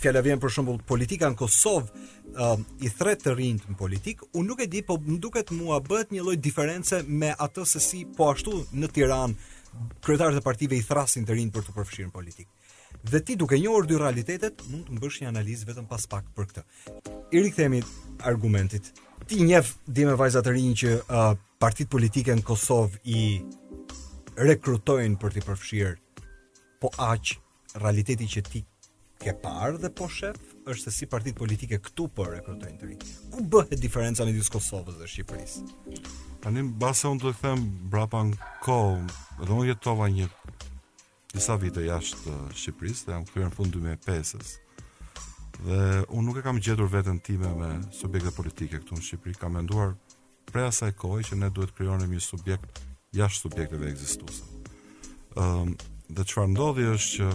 vjen 0.00 0.40
për 0.40 0.54
shumë 0.56 0.78
politika 0.88 1.28
në 1.30 1.36
Kosovë 1.40 1.90
uh, 1.90 2.62
i 2.84 2.88
thret 2.88 3.20
të 3.26 3.36
rinjë 3.36 3.68
në 3.74 3.78
politikë, 3.80 4.30
unë 4.32 4.48
nuk 4.48 4.64
e 4.64 4.68
di, 4.72 4.80
po 4.82 4.96
më 4.96 5.18
duket 5.20 5.52
mua 5.60 5.82
bët 5.84 6.10
një 6.12 6.24
lojtë 6.24 6.42
diference 6.48 7.02
me 7.06 7.34
atë 7.36 7.66
se 7.74 7.84
si 7.84 8.06
po 8.16 8.30
ashtu 8.32 8.64
në 8.80 8.92
Tiranë 8.96 9.52
kretarët 10.00 10.40
e 10.40 10.44
partive 10.48 10.80
i 10.80 10.82
thrasin 10.88 11.28
të 11.28 11.36
rinjë 11.36 11.52
për 11.58 11.68
të 11.68 11.76
përfëshirë 11.76 12.08
në 12.08 12.16
politikë 12.16 12.50
dhe 13.04 13.20
ti 13.24 13.36
duke 13.36 13.58
njohur 13.58 13.86
dy 13.88 13.96
realitetet 13.98 14.60
mund 14.68 14.88
të 14.90 14.98
bësh 15.02 15.20
një 15.22 15.30
analizë 15.30 15.68
vetëm 15.70 15.86
pas 15.88 16.02
pak 16.14 16.26
për 16.36 16.48
këtë. 16.50 16.64
I 17.32 17.40
rikthemi 17.42 17.80
argumentit. 18.28 18.90
Ti 19.28 19.40
njeh 19.46 19.68
dimë 19.86 20.12
me 20.14 20.18
vajza 20.20 20.42
të 20.44 20.54
rinj 20.56 20.74
që 20.82 20.92
uh, 21.04 21.32
partitë 21.62 21.90
politike 21.94 22.36
në 22.40 22.44
Kosovë 22.48 23.00
i 23.04 23.22
rekrutojnë 24.40 25.16
për 25.20 25.34
të 25.38 25.46
përfshirë 25.48 26.26
po 26.84 26.92
aq 27.08 27.36
realiteti 27.80 28.26
që 28.36 28.44
ti 28.50 28.64
ke 29.20 29.34
parë 29.40 29.80
dhe 29.82 29.90
po 29.96 30.08
shef 30.08 30.38
është 30.64 30.84
se 30.90 30.94
si 30.98 31.08
partitë 31.14 31.40
politike 31.40 31.78
këtu 31.86 32.08
po 32.16 32.28
rekrutojnë 32.30 32.78
të 32.80 32.88
rinj. 32.90 33.04
Ku 33.34 33.44
bëhet 33.52 33.80
diferenca 33.80 34.24
midis 34.28 34.48
Kosovës 34.52 34.96
dhe 35.00 35.08
Shqipërisë? 35.08 35.64
Tanë 36.44 36.68
basa 36.80 37.08
unë 37.12 37.24
do 37.26 37.32
të 37.36 37.44
them 37.44 37.66
brapa 37.92 38.24
në 38.32 38.40
kohë, 38.64 39.06
do 39.44 39.50
të 39.52 39.68
jetova 39.74 40.08
një 40.12 40.28
disa 41.34 41.56
vite 41.60 41.82
jashtë 41.84 42.32
Shqipërisë 42.58 43.06
dhe 43.06 43.14
jam 43.14 43.24
këtu 43.28 43.44
në 43.44 43.50
fund 43.54 43.76
2005 43.76 44.34
s 44.38 44.58
Dhe 45.60 45.80
unë 46.08 46.22
nuk 46.26 46.38
e 46.40 46.44
kam 46.46 46.58
gjetur 46.62 46.88
veten 46.88 47.18
time 47.20 47.50
me 47.58 47.68
subjekte 47.92 48.30
politike 48.32 48.78
këtu 48.80 48.96
në 48.96 49.02
Shqipëri. 49.04 49.34
Kam 49.36 49.58
menduar 49.58 49.90
prej 50.50 50.70
asaj 50.70 50.94
kohe 50.98 51.20
që 51.26 51.36
ne 51.36 51.50
duhet 51.52 51.70
të 51.70 51.76
krijonim 51.78 52.14
një 52.16 52.20
subjekt 52.24 52.80
jashtë 53.18 53.44
subjekteve 53.46 53.90
ekzistuese. 53.90 54.44
Ëm, 55.36 55.42
ehm, 55.44 55.74
dhe 56.16 56.24
çfarë 56.26 56.52
ndodhi 56.54 56.86
është 56.94 57.12
që 57.12 57.28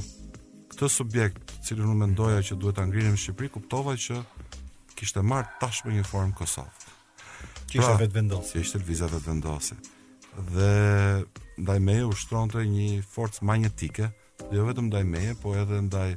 këtë 0.73 0.89
subjekt, 0.95 1.53
i 1.59 1.67
cili 1.67 1.85
unë 1.85 1.99
mendoja 2.01 2.41
që 2.49 2.57
duhet 2.57 2.79
ta 2.79 2.87
ngrihem 2.89 3.13
në 3.15 3.21
Shqipëri, 3.27 3.53
kuptova 3.53 3.93
që 3.93 4.17
kishte 4.97 5.21
marr 5.21 5.47
tashmë 5.61 5.93
një 5.99 6.07
formë 6.09 6.33
Kosovë. 6.39 6.91
Kishte 7.69 7.91
pra, 7.91 7.99
vetë 8.01 8.15
vendosje, 8.17 8.63
ishte 8.65 8.81
lviza 8.81 9.11
vetë 9.13 9.27
vendose. 9.29 9.77
Dhe 10.49 10.73
ndaj 11.57 11.79
meje 11.79 12.05
ushtronte 12.09 12.63
një 12.67 13.03
forcë 13.11 13.45
magnetike, 13.47 14.09
jo 14.51 14.65
vetëm 14.67 14.89
ndaj 14.89 15.03
meje, 15.07 15.35
por 15.41 15.55
edhe 15.57 15.79
ndaj 15.87 16.11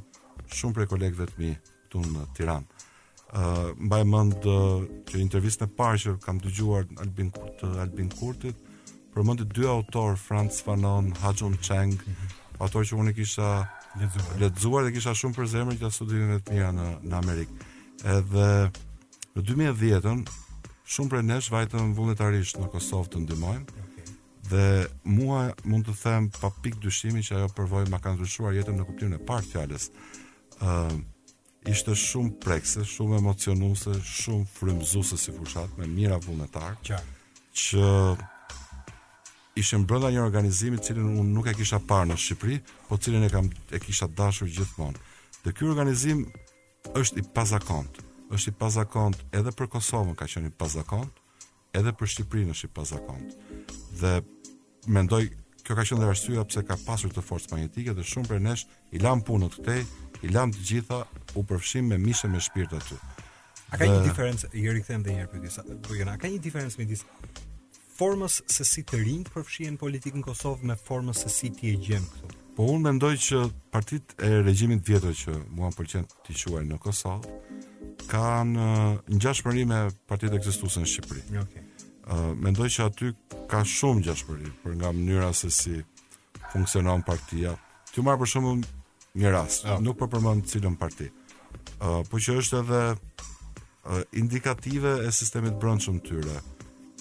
shumë 0.55 0.75
prej 0.77 0.89
kolegëve 0.93 1.27
të 1.29 1.39
mi 1.41 1.51
këtu 1.69 2.01
në 2.09 2.25
Tiranë. 2.37 2.85
Uh, 3.29 3.67
mbaj 3.77 4.01
mend 4.09 4.45
uh, 4.49 4.79
që 5.07 5.19
intervjistën 5.21 5.69
e 5.69 5.75
parë 5.77 5.99
që 6.01 6.13
kam 6.23 6.39
të 6.41 6.51
gjuar 6.57 6.87
Albin, 7.03 7.27
Kurt, 7.35 7.59
Albin 7.83 8.07
Kurtit 8.09 8.57
për 9.13 9.43
dy 9.43 9.67
autor 9.67 10.17
Franz 10.17 10.59
Fanon, 10.63 11.11
Hajun 11.21 11.57
Cheng 11.61 11.93
mhm. 11.93 12.31
autor 12.59 12.87
që 12.89 12.97
unë 12.97 13.13
i 13.13 13.17
kisha 13.19 13.49
letëzuar 14.41 14.87
dhe 14.87 14.95
kisha 14.95 15.13
shumë 15.13 15.35
për 15.37 15.45
zemër 15.49 15.77
që 15.77 15.85
ja 15.87 15.91
studimin 15.93 16.41
të 16.41 16.57
mira 16.57 16.71
në, 16.73 16.87
në 17.05 17.15
Amerikë 17.19 17.67
edhe 18.15 18.47
në 19.35 19.45
2010 19.51 20.25
shumë 20.95 21.13
prej 21.13 21.23
nesh 21.29 21.53
vajtëm 21.53 21.93
vullnetarisht 21.97 22.57
në 22.57 22.65
Kosovë 22.73 23.13
të 23.13 23.25
ndymojmë 23.27 23.85
Dhe 24.49 24.85
mua 25.05 25.49
mund 25.69 25.85
të 25.89 25.93
them 26.01 26.27
pa 26.41 26.49
pik 26.63 26.79
dyshimi 26.81 27.21
që 27.25 27.37
ajo 27.39 27.49
përvojë 27.57 27.91
ma 27.93 27.99
kanë 28.01 28.17
ndryshuar 28.17 28.55
jetën 28.57 28.77
në 28.79 28.85
kuptimin 28.87 29.17
e 29.17 29.25
parë 29.31 29.45
fjalës. 29.51 29.89
uh, 30.61 30.95
ishte 31.67 31.93
shumë 31.95 32.39
prekse, 32.41 32.81
shumë 32.85 33.17
emocionuese, 33.21 33.93
shumë 34.03 34.47
frymëzuese 34.57 35.17
si 35.21 35.31
fushat 35.37 35.77
me 35.77 35.87
mira 35.87 36.17
vullnetar. 36.19 36.77
që, 36.87 36.99
Që 37.53 37.85
ishim 39.59 39.85
brënda 39.87 40.09
një 40.13 40.21
organizimi 40.23 40.77
të 40.77 40.83
cilin 40.89 41.11
unë 41.19 41.29
nuk 41.35 41.47
e 41.47 41.53
kisha 41.53 41.79
parë 41.79 42.09
në 42.09 42.15
Shqipëri, 42.23 42.57
po 42.87 42.97
cilin 42.97 43.23
e 43.23 43.29
kam 43.29 43.49
e 43.73 43.79
kisha 43.79 44.07
dashur 44.07 44.47
gjithmonë. 44.47 44.97
Dhe 45.43 45.53
ky 45.53 45.65
organizim 45.67 46.25
është 47.01 47.19
i 47.19 47.23
pazakont. 47.35 48.01
Është 48.31 48.49
i 48.49 48.55
pazakont 48.61 49.17
edhe 49.31 49.51
për 49.51 49.67
Kosovën 49.73 50.15
ka 50.15 50.25
qenë 50.25 50.47
i 50.47 50.55
pazakont, 50.61 51.11
edhe 51.73 51.91
për 51.99 52.07
Shqipërinë 52.11 52.53
në 52.55 52.61
i 52.63 52.73
pazakont. 52.73 53.33
Dhe 54.01 54.13
mendoj 54.87 55.29
kjo 55.67 55.75
ka 55.77 55.83
qenë 55.85 56.07
arsyeja 56.09 56.43
pse 56.49 56.63
ka 56.65 56.77
pasur 56.85 57.11
këtë 57.11 57.23
forcë 57.25 57.53
magjetike 57.53 57.93
dhe 57.97 58.05
shumë 58.07 58.29
për 58.29 58.39
nesh 58.45 58.63
i 58.95 59.01
lam 59.03 59.21
punën 59.27 59.51
këtej, 59.53 59.83
i 60.25 60.29
lam 60.33 60.53
të 60.55 60.63
gjitha, 60.69 60.99
u 61.37 61.43
përfshim 61.47 61.91
me 61.91 61.97
mishë 62.01 62.29
me 62.31 62.41
shpirt 62.41 62.73
aty. 62.77 62.97
A 63.69 63.77
ka 63.77 63.85
një 63.85 63.99
diferencë 64.07 64.49
i 64.57 64.65
ri 64.73 64.81
dhe 64.81 64.95
edhe 64.97 65.13
një 65.13 65.19
herë 65.21 65.31
pyetja. 65.35 65.65
Po 65.85 65.95
jona, 65.99 66.15
ka 66.17 66.31
një 66.31 66.41
diferencë 66.41 66.81
me 66.83 66.97
formës 67.99 68.39
se 68.47 68.63
si 68.63 68.83
të 68.87 69.01
rinj 69.03 69.27
përfshihen 69.33 69.75
politikën 69.81 70.21
e 70.21 70.25
Kosovës 70.25 70.63
me 70.65 70.75
formën 70.79 71.15
se 71.19 71.29
si 71.29 71.51
ti 71.51 71.73
e 71.73 71.77
gjen 71.83 72.05
këtu. 72.11 72.37
Po 72.55 72.65
unë 72.71 72.85
mendoj 72.87 73.13
që 73.25 73.41
partitë 73.75 74.15
e 74.25 74.41
regjimit 74.47 74.83
vjetër 74.87 75.13
që 75.23 75.35
mua 75.55 75.69
më 75.69 75.77
pëlqen 75.81 76.07
të 76.25 76.35
quaj 76.41 76.63
në 76.69 76.79
Kosovë 76.79 77.39
kanë 78.09 78.55
uh, 78.55 78.93
ngjashmëri 79.13 79.65
me 79.69 79.79
partitë 80.09 80.39
ekzistuese 80.39 80.81
në 80.81 80.87
Shqipëri. 80.95 81.25
Okej. 81.29 81.43
Okay 81.43 81.65
mendoj 82.39 82.69
që 82.73 82.85
aty 82.89 83.09
ka 83.49 83.61
shumë 83.67 84.03
gjashpëri 84.07 84.51
për 84.63 84.77
nga 84.79 84.89
mënyra 84.97 85.29
se 85.37 85.49
si 85.53 85.75
funksionon 86.53 87.03
partia. 87.05 87.53
Ti 87.93 88.01
marr 88.01 88.17
për 88.23 88.29
shembull 88.31 88.61
një 89.19 89.31
rast, 89.33 89.65
ja. 89.67 89.77
nuk 89.81 89.97
po 89.99 90.07
përmend 90.09 90.45
cilën 90.49 90.75
parti. 90.77 91.09
Ë, 91.79 91.85
uh, 91.89 92.01
po 92.09 92.17
që 92.17 92.37
është 92.41 92.61
edhe 92.63 92.81
uh, 92.95 94.01
indikative 94.17 94.95
e 95.05 95.11
sistemit 95.13 95.57
brendshëm 95.61 95.99
tyre. 96.05 96.41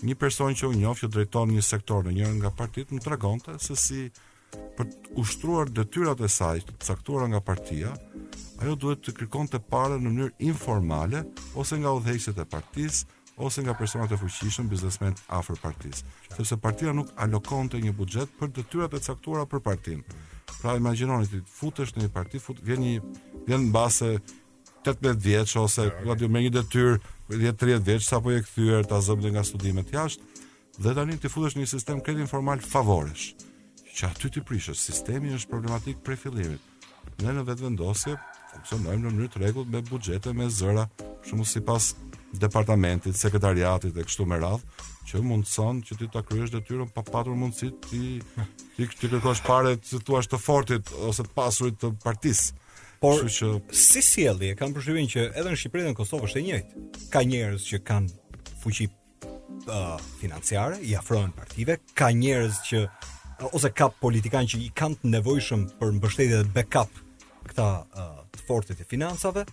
Një 0.05 0.15
person 0.21 0.53
që 0.55 0.69
u 0.71 0.77
njoh 0.79 1.01
që 1.01 1.11
drejton 1.11 1.51
një 1.57 1.65
sektor 1.67 2.05
në 2.07 2.15
njërin 2.15 2.43
nga 2.43 2.53
partitë 2.55 2.95
më 2.95 3.05
tregonte 3.09 3.57
se 3.59 3.77
si 3.77 4.05
për 4.77 4.87
të 4.89 5.17
ushtruar 5.21 5.69
detyrat 5.75 6.21
e 6.25 6.29
saj 6.31 6.63
të 6.69 6.77
caktuara 6.87 7.27
nga 7.33 7.41
partia, 7.45 7.91
ajo 8.63 8.77
duhet 8.81 9.03
të 9.05 9.17
kërkonte 9.19 9.59
parë 9.73 9.99
në 9.99 10.05
mënyrë 10.13 10.37
informale 10.49 11.25
ose 11.59 11.77
nga 11.83 11.93
udhëheqësit 11.99 12.39
e 12.41 12.47
partisë 12.49 13.17
ose 13.39 13.63
nga 13.63 13.73
personat 13.75 14.11
e 14.13 14.19
fuqishëm 14.19 14.67
biznesmen 14.69 15.15
afër 15.39 15.59
partisë, 15.63 16.03
sepse 16.35 16.57
partia 16.63 16.91
nuk 16.95 17.13
alokonte 17.23 17.79
një 17.79 17.93
buxhet 17.95 18.33
për 18.41 18.51
detyrat 18.59 18.95
e 18.99 19.01
caktuara 19.07 19.47
për 19.47 19.63
partinë. 19.63 20.17
Pra 20.59 20.75
imagjinoni 20.79 21.29
ti 21.31 21.41
futesh 21.47 21.93
në 21.95 22.07
një 22.07 22.11
parti, 22.15 22.41
fut 22.43 22.59
vjen 22.67 22.83
një 22.83 22.95
vjen 23.49 23.69
mbase 23.71 24.11
18 24.87 25.21
vjeç 25.23 25.55
ose 25.61 25.87
të 26.03 26.29
me 26.33 26.43
një 26.47 26.53
detyrë 26.59 26.97
10-30 27.31 27.85
vjeç 27.89 28.09
sapo 28.09 28.33
je 28.35 28.43
kthyer 28.47 28.89
ta 28.89 28.99
zëmë 29.05 29.35
nga 29.35 29.43
studimet 29.45 29.93
jashtë 29.93 30.35
dhe 30.83 30.95
tani 30.97 31.19
ti 31.19 31.29
futesh 31.31 31.57
në 31.59 31.63
një 31.65 31.71
sistem 31.75 32.01
kredi 32.01 32.23
informal 32.25 32.63
favoresh 32.63 33.33
që 33.99 34.11
aty 34.13 34.31
ti 34.37 34.43
prishesh 34.47 34.79
sistemi 34.81 35.35
është 35.37 35.51
problematik 35.51 36.01
prej 36.07 36.23
fillimit 36.25 36.87
ne 37.23 37.35
në 37.37 37.45
vetvendosje 37.51 38.15
funksionojmë 38.55 39.03
në 39.05 39.11
mënyrë 39.13 39.35
të 39.35 39.43
rregullt 39.45 39.73
me 39.75 39.83
buxhete 39.93 40.33
me 40.39 40.49
zëra 40.49 40.87
shumë 41.27 41.49
sipas 41.53 41.93
departamentit, 42.37 43.15
sekretariatit 43.17 43.95
dhe 43.97 44.05
kështu 44.07 44.27
me 44.29 44.39
radhë, 44.41 44.87
që 45.09 45.23
mundson 45.25 45.79
që 45.87 45.97
ti 46.01 46.09
ta 46.13 46.21
kryesh 46.27 46.53
detyrën 46.53 46.91
pa 46.93 47.03
patur 47.07 47.37
mundësi 47.39 47.71
ti 47.87 48.03
ti 48.77 48.87
ti 48.89 49.07
kërkosh 49.09 49.41
parë 49.47 49.77
të 49.81 50.03
thua 50.07 50.21
të 50.23 50.39
fortit 50.41 50.93
ose 51.09 51.25
të 51.25 51.33
pasurit 51.39 51.79
të 51.81 51.93
partisë. 52.05 52.65
Por 53.01 53.25
që... 53.31 53.49
si 53.73 54.03
sjelli, 54.03 54.51
e 54.53 54.59
kam 54.59 54.75
përshtypjen 54.77 55.09
që 55.13 55.27
edhe 55.33 55.53
në 55.53 55.61
Shqipëri 55.61 55.87
dhe 55.87 55.93
në 55.95 55.99
Kosovë 56.01 56.29
është 56.29 56.39
e 56.39 56.45
njëjtë. 56.47 56.85
Ka 57.15 57.23
njerëz 57.31 57.67
që 57.71 57.81
kanë 57.89 58.41
fuqi 58.65 58.89
uh, 58.91 59.95
financiare, 60.21 60.81
i 60.83 60.97
afrohen 60.99 61.31
partive, 61.39 61.79
ka 61.97 62.11
njerëz 62.11 62.59
që 62.69 62.81
uh, 62.83 63.47
ose 63.53 63.71
ka 63.73 63.89
politikan 64.03 64.51
që 64.51 64.61
i 64.67 64.73
kanë 64.83 64.99
të 65.05 65.13
nevojshëm 65.15 65.65
për 65.79 65.95
mbështetje 65.97 66.43
dhe 66.43 66.51
backup 66.59 66.93
këta 67.49 67.69
uh, 67.87 68.21
të 68.35 68.45
fortit 68.51 68.83
e 68.83 68.89
financave, 68.91 69.47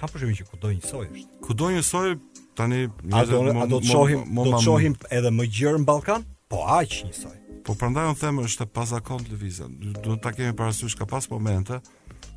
Ka 0.00 0.08
përshemi 0.10 0.34
që 0.38 0.44
kudo 0.50 0.70
një 0.74 0.84
soj 0.90 1.06
është 1.06 1.44
Kudo 1.46 1.68
një 1.74 1.82
soj 1.86 2.14
tani, 2.58 2.80
A 3.14 3.22
do 3.30 3.78
të 3.78 3.88
shohim, 3.90 4.24
mo, 4.34 4.46
mo, 4.52 4.60
shohim 4.64 4.96
edhe 5.14 5.30
më 5.34 5.46
gjërë 5.58 5.82
në 5.82 5.86
Balkan 5.90 6.24
Po 6.50 6.64
aq 6.78 6.96
një 7.06 7.14
soj 7.14 7.34
Po 7.66 7.76
prandaj 7.80 8.10
un 8.10 8.18
them 8.20 8.40
është 8.44 8.66
pa 8.74 8.82
të 8.84 9.20
lëvizën. 9.30 9.76
Do 10.04 10.16
ta 10.20 10.34
kemi 10.36 10.52
parasysh 10.56 10.96
ka 11.00 11.06
pas 11.08 11.24
momente 11.32 11.78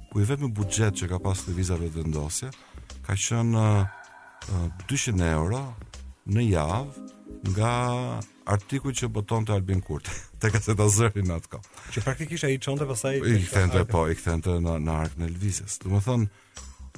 ku 0.08 0.22
i 0.24 0.24
vetëm 0.30 0.54
buxhet 0.56 0.96
që 1.02 1.10
ka 1.12 1.18
pas 1.20 1.42
lëvizave 1.50 1.90
të 1.92 2.06
ndosje 2.08 2.48
ka 3.04 3.12
qenë 3.20 3.60
uh, 3.60 4.86
200 4.88 5.26
euro 5.34 5.60
në 6.32 6.46
javë 6.48 7.08
nga 7.58 7.72
artikuj 8.56 8.94
që 9.02 9.10
boton 9.12 9.44
të 9.44 9.52
Albin 9.58 9.84
Kurti, 9.84 10.14
të 10.40 10.54
këtë 10.56 10.78
të 10.80 10.88
zëri 10.96 11.26
në 11.28 11.42
atë 11.42 11.52
ka. 11.52 11.60
Që 11.92 12.06
praktikisht 12.08 12.48
ai 12.48 12.54
i 12.56 12.64
pastaj 12.64 13.18
të 13.20 13.36
I 13.36 13.44
këtën 13.50 13.74
të 13.76 13.84
po, 13.92 14.06
i 14.08 14.16
këtën 14.16 14.48
në, 14.64 14.78
në 14.88 14.96
arkë 15.04 15.26
në 15.26 15.30
Lvizis. 15.36 15.82
thonë, 15.84 16.30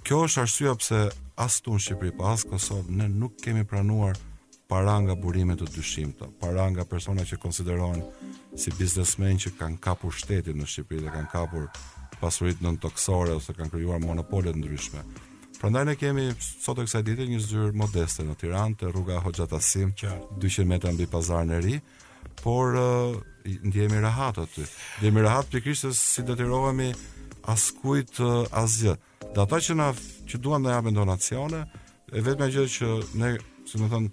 kjo 0.04 0.20
është 0.28 0.42
arsyeja 0.46 0.74
pse 0.80 1.00
as 1.40 1.60
tu 1.64 1.74
në 1.76 1.82
Shqipëri, 1.84 2.12
pa 2.18 2.34
as 2.34 2.44
Kosovë, 2.48 2.96
ne 3.00 3.08
nuk 3.10 3.38
kemi 3.44 3.64
pranuar 3.68 4.18
para 4.70 4.98
nga 5.02 5.16
burime 5.18 5.56
të 5.58 5.70
dyshimta, 5.76 6.28
para 6.40 6.68
nga 6.70 6.84
persona 6.86 7.24
që 7.26 7.40
konsiderohen 7.42 8.04
si 8.58 8.72
biznesmen 8.78 9.40
që 9.46 9.54
kanë 9.60 9.80
kapur 9.84 10.14
shtetin 10.16 10.60
në 10.62 10.68
Shqipëri 10.70 11.06
dhe 11.08 11.16
kanë 11.16 11.32
kapur 11.32 11.66
pasuritë 12.20 12.66
nën 12.66 12.78
toksore 12.84 13.36
ose 13.40 13.56
kanë 13.56 13.72
krijuar 13.74 14.02
monopole 14.04 14.52
të 14.54 14.62
ndryshme. 14.62 15.04
Prandaj 15.60 15.86
ne 15.90 15.96
kemi 16.00 16.28
sot 16.40 16.78
të 16.80 16.86
kësaj 16.86 17.04
dite 17.10 17.26
një 17.28 17.40
zyrë 17.44 17.76
modeste 17.76 18.24
në 18.24 18.36
Tiranë 18.40 18.78
te 18.80 18.92
rruga 18.94 19.20
Hoxha 19.26 19.48
Tasim, 19.52 19.92
200 20.40 20.68
metra 20.70 20.92
mbi 20.96 21.08
pazarin 21.12 21.52
e 21.52 21.60
ri, 21.66 21.78
por 22.40 22.78
uh, 22.80 23.18
ndjehemi 23.68 24.00
rahat 24.04 24.40
aty. 24.40 24.64
Ndjehemi 25.02 25.24
rahat 25.26 25.50
pikërisht 25.52 25.90
se 25.90 25.92
si 26.00 26.24
detirohemi 26.28 26.94
askujt 27.56 28.22
uh, 28.24 28.46
asgjë. 28.62 28.96
Uh, 28.98 29.09
Dhe 29.34 29.42
ata 29.46 29.60
që 29.62 29.76
na 29.78 29.90
që 30.30 30.40
duan 30.42 30.64
të 30.66 30.72
japin 30.74 30.96
donacione, 30.98 31.60
e 32.14 32.22
vetmja 32.26 32.48
gjë 32.54 32.64
që 32.76 32.88
ne, 33.22 33.30
si 33.70 33.78
më 33.82 33.90
thon, 33.92 34.08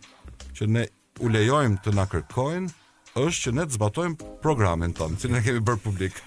që 0.58 0.66
ne 0.72 0.82
u 1.24 1.30
lejojmë 1.32 1.78
të 1.84 1.94
na 1.96 2.04
kërkojnë 2.12 2.74
është 3.22 3.42
që 3.46 3.52
ne 3.56 3.64
të 3.64 3.76
zbatojmë 3.78 4.28
programin 4.44 4.92
tonë, 4.96 5.16
që 5.22 5.30
ne 5.32 5.40
kemi 5.46 5.62
bërë 5.64 5.82
publik. 5.86 6.20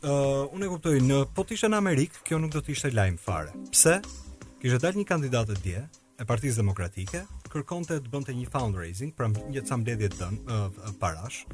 Ë, 0.00 0.08
uh, 0.08 0.54
unë 0.56 0.64
e 0.64 0.72
kuptoj, 0.72 0.96
në 1.04 1.18
po 1.36 1.44
të 1.44 1.56
ishte 1.58 1.68
në 1.74 1.80
Amerikë, 1.82 2.22
kjo 2.24 2.40
nuk 2.40 2.54
do 2.56 2.62
të 2.64 2.72
ishte 2.78 2.92
lajm 2.96 3.18
fare. 3.20 3.52
Pse? 3.76 3.98
Kishte 4.62 4.80
dalë 4.86 5.02
një 5.02 5.08
kandidatë 5.12 5.58
dje 5.60 5.84
e 5.84 6.26
Partisë 6.30 6.62
Demokratike, 6.62 7.20
kërkonte 7.52 8.00
të 8.00 8.12
bënte 8.16 8.32
një 8.38 8.48
fundraising, 8.52 9.12
për 9.18 9.34
një 9.52 9.66
ca 9.68 9.76
mbledhje 9.76 10.12
të 10.14 10.22
dhënë 10.22 10.56
uh, 10.56 10.82
parash, 11.02 11.44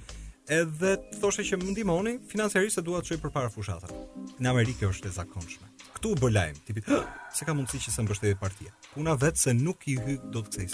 edhe 0.46 0.94
thoshte 1.18 1.48
që 1.50 1.58
më 1.58 1.74
ndihmoni 1.74 2.18
financiarisht 2.30 2.78
se 2.78 2.86
dua 2.86 3.02
të 3.02 3.16
për 3.18 3.24
përpara 3.32 3.50
fushatën. 3.50 3.98
Në 4.38 4.54
Amerikë 4.54 4.92
është 4.94 5.10
e 5.10 5.16
zakonshme 5.18 5.71
këtu 6.02 6.10
u 6.16 6.18
bë 6.18 6.28
lajm, 6.34 6.56
tipi, 6.66 6.82
se 7.30 7.44
ka 7.46 7.54
mundësi 7.54 7.78
që 7.84 7.92
se 7.94 8.02
mbështetë 8.02 8.38
partia. 8.42 8.72
Puna 8.90 9.14
vetë 9.14 9.38
se 9.38 9.52
nuk 9.54 9.84
i 9.86 9.94
hy 10.02 10.16
do 10.34 10.42
të 10.42 10.66
kthej 10.66 10.68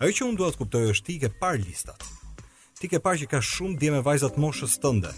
Ajo 0.00 0.12
që 0.12 0.24
unë 0.26 0.36
duhet 0.36 0.52
të 0.52 0.58
kuptoj 0.60 0.90
është 0.92 1.06
ti 1.06 1.14
ke 1.22 1.28
par 1.40 1.54
listat. 1.56 2.02
Ti 2.76 2.88
ke 2.92 2.98
par 3.00 3.16
që 3.16 3.28
ka 3.30 3.38
shumë 3.40 3.78
dje 3.80 3.90
me 3.94 4.00
vajzat 4.04 4.34
moshës 4.42 4.74
tënde. 4.82 5.12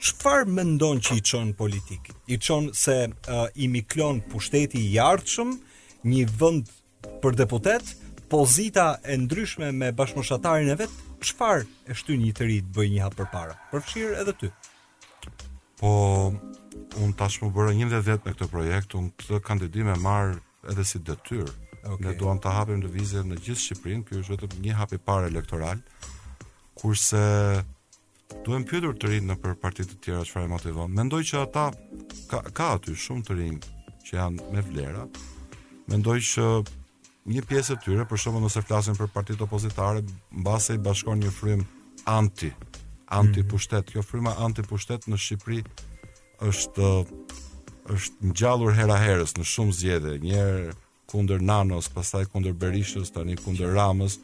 Çfarë 0.00 0.48
mendon 0.48 1.00
që 1.04 1.18
i 1.18 1.20
çon 1.28 1.50
politik? 1.58 2.14
I 2.32 2.38
çon 2.40 2.70
se 2.72 3.10
uh, 3.10 3.50
i 3.60 3.68
miklon 3.68 4.22
pushteti 4.30 4.80
i 4.80 4.96
ardhshëm 4.96 5.56
një 6.08 6.24
vend 6.40 6.70
për 7.20 7.36
deputet, 7.42 7.84
pozita 8.32 8.96
e 9.04 9.18
ndryshme 9.20 9.72
me 9.76 9.90
bashkëmoshatarin 9.92 10.70
e 10.72 10.78
vet, 10.80 10.94
çfarë 11.20 11.68
e 11.90 11.98
shtyn 12.00 12.22
një 12.24 12.32
të 12.38 12.48
ri 12.48 12.58
të 12.64 12.74
bëjë 12.78 12.94
një 12.96 13.04
hap 13.04 13.18
përpara? 13.20 13.58
Përfshir 13.74 14.16
edhe 14.22 14.36
ty. 14.40 14.54
Po 15.80 15.90
un 17.00 17.12
tash 17.16 17.40
më 17.40 17.48
bëra 17.54 17.72
11 17.72 18.04
vjet 18.04 18.24
me 18.26 18.34
këtë 18.34 18.48
projekt, 18.52 18.92
un 18.98 19.06
të 19.22 19.38
kandidoj 19.46 19.86
me 19.86 19.94
marr 20.04 20.34
edhe 20.68 20.84
si 20.84 21.00
detyrë. 21.00 21.52
Okay. 21.88 22.04
Ne 22.04 22.12
duam 22.20 22.36
ta 22.42 22.52
hapim 22.58 22.82
lëvizje 22.84 23.22
në 23.24 23.38
gjithë 23.46 23.62
Shqipërinë, 23.62 24.04
ky 24.10 24.18
është 24.20 24.34
vetëm 24.36 24.64
një 24.66 24.74
hap 24.76 24.92
i 24.92 24.98
parë 25.00 25.30
elektoral. 25.30 25.80
Kurse 26.76 27.20
duhem 28.44 28.66
pyetur 28.68 28.92
të 29.00 29.14
rinë 29.14 29.38
për 29.40 29.56
partitë 29.62 29.94
të 29.94 30.00
tjera 30.04 30.26
çfarë 30.28 30.50
motivon. 30.52 30.92
Mendoj 31.00 31.22
që 31.30 31.40
ata 31.46 31.64
ka 32.30 32.42
ka 32.60 32.68
aty 32.76 32.96
shumë 33.06 33.24
të 33.30 33.38
rinë 33.38 33.96
që 34.04 34.18
janë 34.20 34.50
me 34.52 34.66
vlera. 34.68 35.06
Mendoj 35.88 36.18
që 36.34 36.50
një 37.32 37.46
pjesë 37.48 37.78
e 37.78 37.82
tyre, 37.86 38.04
për 38.10 38.20
shkakun 38.20 38.44
nëse 38.44 38.66
flasin 38.68 39.00
për 39.00 39.12
partitë 39.16 39.48
opozitare, 39.48 40.04
mbase 40.42 40.76
i 40.76 40.82
bashkon 40.90 41.24
një 41.24 41.32
frym 41.40 41.64
anti 42.10 42.52
antipushtet. 43.10 43.90
Kjo 43.90 44.02
fryma 44.06 44.34
antipushtet 44.44 45.08
në 45.10 45.18
Shqipëri 45.20 45.60
është 46.46 46.86
është 47.90 48.28
ngjallur 48.30 48.74
hera 48.76 48.96
herës 49.02 49.32
në 49.34 49.44
shumë 49.50 49.72
zgjedhje, 49.74 50.16
një 50.22 50.34
herë 50.38 50.72
kundër 51.10 51.40
Nanos, 51.42 51.88
pastaj 51.90 52.28
kundër 52.30 52.54
Berishës, 52.62 53.10
tani 53.10 53.34
kundër 53.40 53.72
Ramës. 53.74 54.20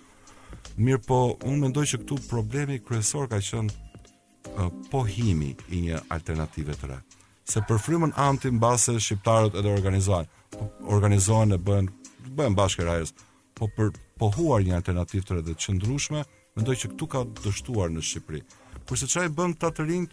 Mirë 0.79 1.01
po, 1.07 1.19
unë 1.43 1.65
mendoj 1.65 1.87
që 1.93 1.99
këtu 2.05 2.21
problemi 2.31 2.77
kryesor 2.87 3.27
ka 3.33 3.41
qenë 3.43 3.73
uh, 3.73 4.69
pohimi 4.93 5.55
i 5.75 5.81
një 5.89 5.99
alternative 6.15 6.77
të 6.79 6.91
re. 6.93 7.01
Se 7.49 7.63
për 7.67 7.81
frymën 7.83 8.15
anti 8.23 8.51
mbase 8.55 8.95
shqiptarët 9.03 9.59
edhe 9.59 9.73
organizojnë, 9.73 10.31
po, 10.55 10.69
organizojnë 10.97 11.57
e 11.59 11.65
bëjnë 11.67 12.13
bëjnë 12.39 12.59
bashkë 12.61 12.87
rajës, 12.87 13.15
po 13.59 13.67
për 13.75 13.91
pohuar 14.23 14.63
një 14.67 14.79
alternativë 14.79 15.27
të 15.27 15.35
re 15.39 15.43
dhe 15.47 15.57
të 15.57 15.65
qëndrueshme, 15.67 16.23
mendoj 16.61 16.75
që 16.85 16.91
këtu 16.95 17.07
ka 17.15 17.23
dështuar 17.43 17.91
në 17.97 18.03
Shqipëri. 18.13 18.43
Por 18.87 18.97
se 19.01 19.09
çfarë 19.11 19.33
bën 19.35 19.55
këta 19.57 19.73
të 19.75 19.87
rinj, 19.87 20.07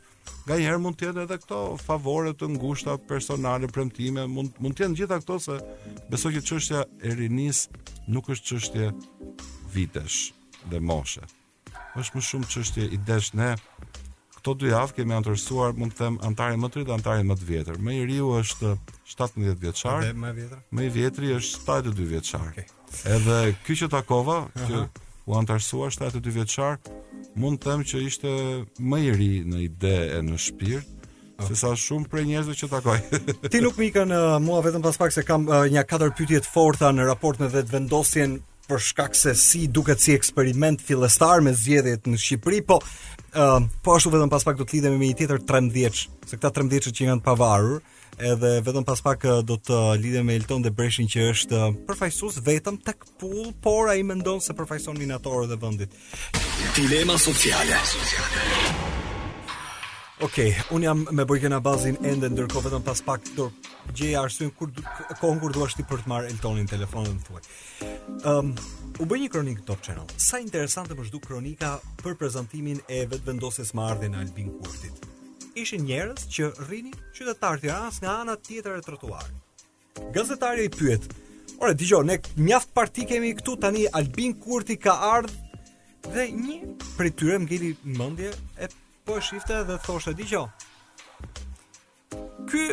herë 0.50 0.80
mund 0.82 0.98
të 0.98 1.06
jetë 1.10 1.24
edhe 1.28 1.38
këto 1.44 1.58
favore 1.84 2.32
të 2.38 2.48
ngushta 2.56 2.96
personale, 3.10 3.70
premtime, 3.70 4.24
mund 4.34 4.56
mund 4.66 4.78
të 4.80 4.88
jenë 4.88 5.00
gjitha 5.02 5.20
këto 5.22 5.38
se 5.46 5.58
besoj 6.12 6.32
që 6.36 6.42
çështja 6.50 6.82
e 6.82 7.12
rinis 7.20 7.64
nuk 8.16 8.32
është 8.34 8.50
çështje 8.54 8.90
vitesh 9.76 10.34
dhe 10.72 10.82
moshe. 10.90 11.22
Është 12.02 12.18
më 12.18 12.26
shumë 12.32 12.50
çështje 12.56 12.88
i 12.98 13.02
desh 13.12 13.36
ne. 13.38 13.52
Këto 14.40 14.56
dy 14.64 14.72
javë 14.74 14.98
kemi 15.00 15.16
antarësuar, 15.20 15.78
mund 15.78 15.94
të 15.94 16.02
them 16.02 16.18
antarin 16.30 16.64
më 16.66 16.72
të 16.74 16.80
ri 16.82 16.88
dhe 16.90 16.96
antarin 16.98 17.30
më 17.30 17.38
të 17.42 17.50
vjetër. 17.52 17.78
Më 17.88 17.98
i 18.00 18.04
riu 18.10 18.32
është 18.42 18.74
17 19.14 19.62
vjeçar. 19.68 20.10
Më 20.18 20.34
i 20.34 20.40
vjetër? 20.42 20.66
Më 20.80 20.90
i 20.90 20.94
vjetri 20.98 21.36
është 21.38 21.62
72 21.70 22.10
vjeçar. 22.18 22.50
Okay. 22.50 22.68
Edhe 23.18 23.40
ky 23.68 23.78
që 23.84 23.92
takova, 23.94 24.40
që 24.66 24.82
u 25.26 25.34
antarësua 25.36 25.90
72 25.96 26.32
vjeqar, 26.40 26.78
mund 27.40 27.62
të 27.64 27.70
them 27.70 27.84
që 27.88 28.02
ishte 28.08 28.32
më 28.80 29.00
i 29.08 29.12
ri 29.16 29.30
në 29.48 29.62
ide 29.70 29.94
e 30.20 30.24
në 30.26 30.40
shpirt, 30.48 30.90
Oh. 31.34 31.46
Ah. 31.46 31.48
Se 31.50 31.56
sa 31.58 31.68
shumë 31.74 32.06
prej 32.12 32.28
njerëzve 32.30 32.54
që 32.60 32.68
takoj. 32.70 32.94
Ti 33.56 33.60
nuk 33.64 33.80
më 33.82 33.88
ikën 33.88 34.12
uh, 34.14 34.36
mua 34.46 34.60
vetëm 34.62 34.84
pas 34.86 35.00
pak 35.02 35.10
se 35.16 35.24
kam 35.26 35.48
uh, 35.50 35.64
një 35.66 35.82
katër 35.90 36.12
pyetje 36.14 36.44
të 36.46 36.52
forta 36.54 36.92
në 36.94 37.08
raport 37.10 37.42
me 37.42 37.48
vetë 37.50 37.72
vendosjen 37.74 38.36
për 38.68 38.84
shkak 38.92 39.18
se 39.18 39.34
si 39.42 39.64
duket 39.66 39.98
si 39.98 40.14
eksperiment 40.14 40.84
fillestar 40.86 41.42
me 41.42 41.56
zgjedhjet 41.58 42.06
në 42.06 42.20
Shqipëri, 42.22 42.60
po 42.70 42.78
uh, 42.84 43.66
po 43.82 43.98
ashtu 43.98 44.14
vetëm 44.14 44.30
pas 44.30 44.46
pak 44.46 44.62
do 44.62 44.62
të 44.68 44.78
lidhemi 44.78 45.02
me 45.02 45.10
një 45.10 45.18
tjetër 45.24 45.42
13, 45.50 46.06
se 46.30 46.38
këta 46.38 46.54
13 46.60 46.94
që 47.00 47.10
janë 47.10 47.24
të 47.26 47.30
pavarur 47.32 47.80
edhe 48.22 48.60
vetëm 48.66 48.86
pas 48.86 49.00
pak 49.02 49.24
eh, 49.26 49.40
do 49.46 49.56
të 49.58 49.76
eh, 49.76 50.00
lidhe 50.02 50.22
me 50.26 50.36
Elton 50.38 50.62
dhe 50.66 50.72
breshin 50.72 51.08
që 51.10 51.26
është 51.34 51.60
eh, 51.60 51.76
përfajsus 51.90 52.40
vetëm 52.46 52.78
të 52.86 52.96
këpull, 53.02 53.52
por 53.64 53.90
a 53.90 53.96
i 53.98 54.04
mendon 54.06 54.42
se 54.44 54.54
përfajson 54.58 55.00
minatorë 55.00 55.50
dhe 55.54 55.60
vëndit. 55.62 55.98
Dilema 56.78 57.18
sociale 57.20 57.80
Ok, 60.24 60.36
unë 60.72 60.86
jam 60.86 61.02
me 61.12 61.26
bojke 61.28 61.50
në 61.52 61.58
bazin 61.66 61.98
endë 62.06 62.30
ndërko 62.32 62.62
vetëm 62.64 62.84
pas 62.86 63.02
pak 63.04 63.26
do 63.36 63.50
dorë 63.50 63.72
gjeja 63.98 64.22
kur 64.56 64.70
kohën 65.20 65.40
kur 65.42 65.52
duash 65.52 65.74
ti 65.76 65.84
për 65.84 66.06
të 66.06 66.10
marrë 66.10 66.30
Eltonin 66.32 66.70
telefonën 66.72 67.10
dhe 67.10 67.16
më 67.18 67.26
thuaj. 67.28 67.42
Um, 67.44 68.54
ehm, 68.54 68.54
u 69.04 69.08
bëj 69.12 69.20
një 69.26 69.30
kronikë 69.34 69.66
Top 69.68 69.84
Channel. 69.84 70.08
Sa 70.16 70.40
interesantë 70.40 70.96
më 70.96 71.10
shdu 71.10 71.20
kronika 71.20 71.74
për 72.00 72.16
prezentimin 72.22 72.80
e 72.88 73.02
vetë 73.12 73.28
vendosis 73.34 73.74
më 73.76 73.84
ardhe 73.90 74.14
në 74.14 74.22
Albin 74.24 74.54
Kurtit 74.62 75.04
ishin 75.56 75.86
njerëz 75.86 76.24
që 76.34 76.48
rrinin 76.66 76.96
qytetarë 77.14 77.62
të 77.64 77.78
nga 78.02 78.12
ana 78.22 78.36
tjetër 78.36 78.80
e 78.80 78.84
trotuarit. 78.86 79.66
Gazetari 80.16 80.66
i 80.66 80.70
pyet: 80.74 81.04
"Ore 81.62 81.74
dëgjoj, 81.78 82.04
ne 82.08 82.18
mjaft 82.46 82.72
parti 82.74 83.06
kemi 83.06 83.34
këtu 83.38 83.58
tani 83.62 83.86
Albin 83.94 84.34
Kurti 84.42 84.78
ka 84.82 84.96
ardhur 85.14 85.40
dhe 86.14 86.24
një 86.34 86.58
prej 86.98 87.12
tyre 87.18 87.38
më 87.42 87.58
mendje 87.98 88.32
e 88.64 88.68
po 89.06 89.20
shifte 89.22 89.60
dhe 89.68 89.78
thoshte 89.86 90.14
dëgjoj. 90.18 90.48
Ky 92.50 92.64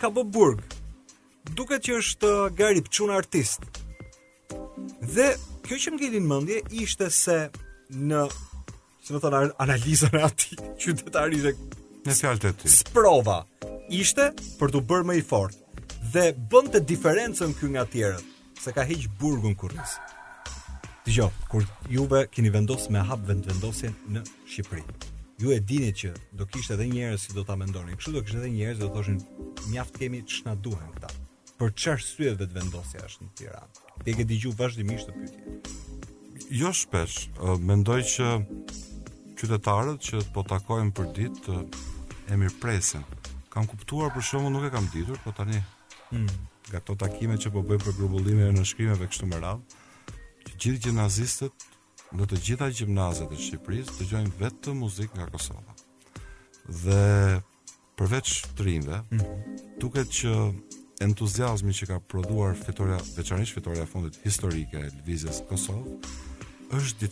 ka 0.00 0.08
bë 0.10 0.22
burg. 0.34 0.62
Duket 1.56 1.84
që 1.86 1.98
është 2.00 2.30
garip 2.58 2.88
çun 2.90 3.12
artist. 3.12 3.60
Dhe 5.14 5.28
kjo 5.68 5.76
që 5.82 5.90
më 5.94 6.08
në 6.18 6.28
mendje 6.32 6.58
ishte 6.82 7.10
se 7.12 7.38
në 8.08 8.24
si 9.04 9.12
më 9.12 9.20
thonë 9.20 9.38
analizën 9.60 10.14
e 10.16 10.22
ati 10.24 10.56
qytetarishe 10.80 11.52
në 12.08 12.14
fjalë 12.16 12.40
të 12.46 12.52
ty. 12.60 12.70
Sprova 12.72 13.38
ishte 13.92 14.30
për 14.60 14.72
të 14.74 14.80
bërë 14.88 15.08
më 15.10 15.16
i 15.20 15.24
fortë 15.28 15.82
dhe 16.14 16.28
bënte 16.52 16.80
diferencën 16.88 17.52
këy 17.58 17.74
nga 17.74 17.84
tjerët 17.92 18.60
se 18.64 18.72
ka 18.72 18.84
heqë 18.88 19.10
burgun 19.20 19.54
kurriz. 19.60 19.98
gjohë, 21.04 21.32
kur 21.50 21.64
juve 21.92 22.26
keni 22.32 22.48
vendosur 22.50 22.90
me 22.92 22.98
hap 23.04 23.20
vend 23.28 23.44
në 23.44 24.22
Shqipëri. 24.48 24.82
Ju 25.38 25.50
e 25.52 25.60
dini 25.60 25.92
që 25.92 26.10
do 26.32 26.46
kishte 26.46 26.72
edhe 26.74 26.86
njerëz 26.86 27.20
si 27.20 27.32
do 27.34 27.44
ta 27.44 27.56
mendoni. 27.56 27.96
Kështu 27.96 28.12
do 28.12 28.22
kishte 28.22 28.38
edhe 28.38 28.48
njerëz 28.54 28.78
do 28.78 28.88
thoshin 28.88 29.20
mjaft 29.68 29.98
kemi 29.98 30.22
ç'na 30.24 30.54
duhen 30.64 30.88
këta. 30.96 31.10
Për 31.58 31.70
çfarë 31.76 32.02
syve 32.08 32.32
vet 32.40 32.54
vendosja 32.56 33.04
është 33.04 33.24
në 33.24 33.30
tjera. 33.36 33.62
Ti 34.04 34.14
ke 34.14 34.54
vazhdimisht 34.56 35.10
të 35.10 35.16
pyetje. 35.18 35.58
Jo 36.50 36.72
shpesh, 36.72 37.28
mendoj 37.60 38.00
që 38.14 38.28
qytetarët 39.44 40.00
që 40.00 40.22
po 40.32 40.40
takojmë 40.48 40.92
për 40.96 41.08
ditë 41.16 41.40
të 41.44 41.84
e 42.32 42.36
mirë 42.40 42.56
presen. 42.62 43.04
Kam 43.52 43.66
kuptuar 43.68 44.08
për 44.14 44.24
shumë, 44.30 44.50
nuk 44.54 44.64
e 44.66 44.72
kam 44.72 44.86
ditur, 44.94 45.18
po 45.22 45.34
tani 45.36 45.60
hmm. 46.12 46.30
ga 46.72 46.80
to 46.84 46.96
takime 46.98 47.36
që 47.38 47.52
po 47.52 47.60
bëjmë 47.68 47.84
për 47.84 47.96
grubullime 47.98 48.48
e 48.48 48.54
në 48.56 48.64
shkrimeve 48.70 49.08
kështu 49.10 49.28
më 49.30 49.40
radhë, 49.44 49.80
që 50.48 50.54
gjithë 50.64 50.82
gjimnazistët 50.86 51.66
në 52.14 52.28
të 52.30 52.40
gjitha 52.46 52.70
gjimnazet 52.78 53.32
e 53.36 53.40
Shqipërisë 53.42 53.96
të 53.98 54.08
gjojnë 54.10 54.34
vetë 54.40 54.62
të 54.66 54.74
muzik 54.78 55.14
nga 55.18 55.28
Kosova. 55.34 55.76
Dhe 56.64 57.40
përveç 57.98 58.32
të 58.56 58.66
rinve, 58.68 59.02
-hmm. 59.02 59.40
duket 59.82 60.08
që 60.20 60.34
entuziasmi 61.08 61.72
që 61.74 61.88
ka 61.90 61.98
produar 62.08 62.54
fitoria, 62.66 62.98
veçanisht 63.16 63.52
fitoria 63.54 63.86
fundit 63.86 64.16
historike 64.24 64.76
e 64.78 64.88
Lvizjes 65.00 65.42
Kosovë, 65.50 65.98
është 66.78 67.08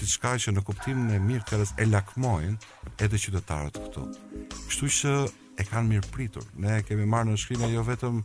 diçka 0.00 0.30
që 0.42 0.52
në 0.54 0.62
kuptimin 0.66 1.14
e 1.14 1.18
mirë 1.22 1.44
të 1.48 1.66
e 1.78 1.86
lakmojnë 1.88 2.94
edhe 3.04 3.20
qytetarët 3.22 3.76
këtu. 3.86 4.06
Kështu 4.64 4.88
që 4.98 5.12
e 5.62 5.66
kanë 5.68 5.90
mirë 5.92 6.10
pritur. 6.14 6.46
Ne 6.64 6.80
kemi 6.88 7.06
marrë 7.06 7.30
në 7.34 7.38
shkrimë 7.44 7.68
jo 7.74 7.84
vetëm 7.86 8.22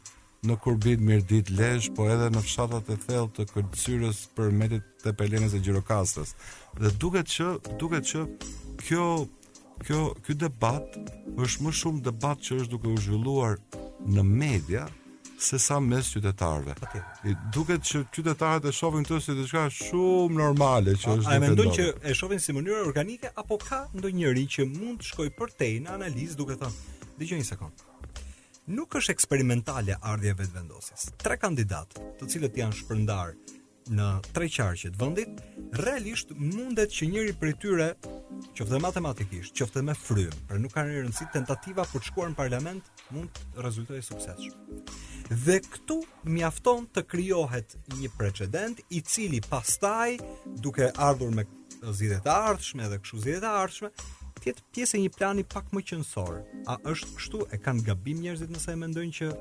në 0.47 0.55
kurbit 0.63 1.03
mirë 1.03 1.25
dit 1.29 1.49
lesh, 1.59 1.89
po 1.97 2.07
edhe 2.13 2.29
në 2.33 2.41
fshatat 2.47 2.89
e 2.93 2.97
thellë 3.05 3.33
të 3.37 3.47
kërëtsyres 3.51 4.23
për 4.37 4.53
medit 4.63 4.87
të 5.03 5.13
pelenës 5.19 5.57
e 5.57 5.61
gjirokastës. 5.67 6.31
Dhe 6.79 6.93
duket 7.03 7.27
që, 7.35 7.49
duket 7.81 8.07
që 8.13 8.23
kjo, 8.87 9.05
kjo, 9.85 10.03
kjo 10.25 10.37
debat 10.45 10.97
është 11.45 11.65
më 11.67 11.75
shumë 11.81 12.05
debat 12.09 12.39
që 12.47 12.63
është 12.63 12.71
duke 12.73 12.93
u 12.95 13.01
zhvilluar 13.05 13.59
në 14.07 14.25
media, 14.29 14.87
se 15.39 15.57
sa 15.57 15.79
mes 15.79 16.03
qytetarëve. 16.13 16.73
Po 16.75 17.33
duket 17.55 17.83
që 17.87 18.01
qytetarët 18.11 18.65
e 18.67 18.73
shohin 18.75 19.05
këtë 19.07 19.19
si 19.23 19.35
diçka 19.37 19.63
shumë 19.71 20.35
normale 20.35 20.97
që 20.99 21.13
është. 21.15 21.29
A, 21.31 21.37
e 21.37 21.43
mendon 21.45 21.71
që 21.77 21.85
e 22.11 22.15
shohin 22.17 22.41
si 22.43 22.55
mënyrë 22.57 22.81
organike 22.89 23.31
apo 23.39 23.57
ka 23.63 23.85
ndonjëri 23.95 24.45
që 24.55 24.67
mund 24.73 24.99
të 24.99 25.09
shkojë 25.13 25.33
për 25.39 25.55
te 25.61 25.69
në 25.85 25.93
analizë 25.95 26.35
duke 26.41 26.59
thënë, 26.59 26.99
dëgjoj 27.21 27.39
një 27.39 27.47
sekond. 27.53 27.85
Nuk 28.75 28.99
është 28.99 29.15
eksperimentale 29.15 29.95
ardhja 30.11 30.35
vetvendosjes. 30.37 31.07
Tre 31.23 31.39
kandidat, 31.41 31.95
të 32.19 32.29
cilët 32.35 32.59
janë 32.59 32.77
shpërndarë 32.83 33.58
në 33.89 34.05
tre 34.35 34.45
qarqe 34.53 34.91
të 34.93 34.99
vendit, 35.01 35.39
realisht 35.81 36.31
mundet 36.37 36.91
që 36.93 37.07
njëri 37.11 37.33
prej 37.41 37.55
tyre, 37.61 37.87
qoftë 38.57 38.79
matematikisht, 38.83 39.55
qoftë 39.57 39.81
me 39.87 39.95
frym, 39.97 40.33
pra 40.49 40.59
nuk 40.61 40.73
kanë 40.75 40.99
rëndësi 40.99 41.27
tentativa 41.33 41.85
për 41.89 42.03
të 42.03 42.09
shkuar 42.11 42.29
në 42.31 42.37
parlament, 42.37 42.91
mund 43.15 43.39
të 43.55 43.65
rezultojë 43.65 44.05
suksesshëm. 44.05 44.75
Dhe 45.29 45.59
këtu 45.65 45.99
mjafton 46.35 46.85
të 46.93 47.03
krijohet 47.11 47.75
një 47.97 48.11
precedent 48.17 48.79
i 48.97 49.01
cili 49.01 49.41
pastaj, 49.49 50.19
duke 50.65 50.89
ardhur 51.09 51.33
me 51.37 51.45
zgjidhje 51.81 52.21
të 52.25 52.33
ardhshme 52.51 52.89
dhe 52.91 52.97
kështu 53.01 53.21
zgjidhje 53.23 53.43
të 53.47 53.55
ardhshme, 53.63 53.91
të 54.39 54.47
jetë 54.53 54.67
pjesë 54.73 54.97
e 54.97 55.01
një 55.05 55.15
plani 55.17 55.45
pak 55.53 55.73
më 55.75 55.83
qenësor. 55.91 56.41
A 56.71 56.77
është 56.93 57.15
kështu 57.17 57.43
e 57.53 57.59
kanë 57.65 57.85
gabim 57.89 58.21
njerëzit 58.23 58.53
nëse 58.53 58.73
e 58.73 58.79
mendojnë 58.85 59.17
që 59.19 59.31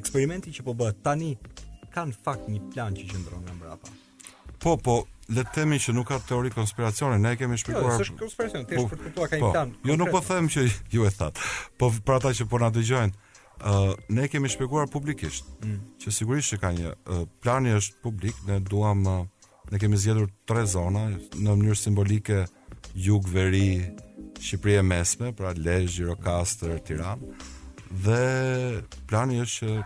eksperimenti 0.00 0.52
që 0.58 0.64
po 0.68 0.76
bëhet 0.80 1.00
tani 1.04 1.34
në 2.06 2.16
fakt 2.24 2.48
një 2.50 2.60
plan 2.74 2.94
që 2.94 3.06
qëndron 3.10 3.44
nga 3.46 3.54
mbrapa. 3.56 3.94
Po, 4.62 4.74
po, 4.82 4.96
le 5.32 5.44
të 5.46 5.54
themi 5.60 5.78
që 5.80 5.94
nuk 5.96 6.08
ka 6.10 6.18
teori 6.28 6.50
konspiracione, 6.54 7.18
ne 7.22 7.32
kemi 7.38 7.56
jo, 7.56 7.62
shpjeguar. 7.64 7.94
Jo, 7.98 8.04
është 8.06 8.18
konspiracion, 8.22 8.66
ti 8.66 8.76
e 8.78 8.82
shpërkuptuar 8.82 9.30
po, 9.30 9.30
ka 9.30 9.38
po, 9.38 9.38
një 9.38 9.46
po, 9.48 9.54
plan. 9.56 9.72
Jo, 9.86 9.96
nuk 10.02 10.12
po 10.14 10.22
them 10.28 10.50
që 10.54 10.66
ju 10.94 11.06
e 11.08 11.12
that. 11.18 11.42
Po 11.78 11.90
për 11.94 12.18
ata 12.18 12.34
që 12.40 12.50
po 12.52 12.62
na 12.64 12.70
dëgjojnë, 12.76 13.24
Uh, 13.58 13.88
ne 14.14 14.28
kemi 14.30 14.46
shpjeguar 14.46 14.84
publikisht 14.86 15.48
mm. 15.64 15.80
që 15.98 16.12
sigurisht 16.14 16.52
që 16.52 16.58
ka 16.62 16.68
një 16.76 16.90
uh, 16.94 17.24
plani 17.42 17.72
është 17.74 17.96
publik, 18.04 18.36
ne 18.46 18.60
duam 18.62 19.00
uh, 19.10 19.24
ne 19.72 19.80
kemi 19.82 19.98
zgjedhur 19.98 20.28
tre 20.46 20.62
zona 20.70 21.08
në 21.16 21.56
mënyrë 21.56 21.80
simbolike 21.80 22.38
jug, 23.02 23.26
veri, 23.34 23.80
Shqipëri 24.38 24.76
e 24.78 24.84
mesme, 24.86 25.32
pra 25.34 25.50
Lezhë, 25.58 25.90
Gjirokastër, 25.96 26.76
Tiranë 26.86 27.32
dhe 28.06 28.22
plani 29.10 29.42
është 29.42 29.56
që 29.74 29.80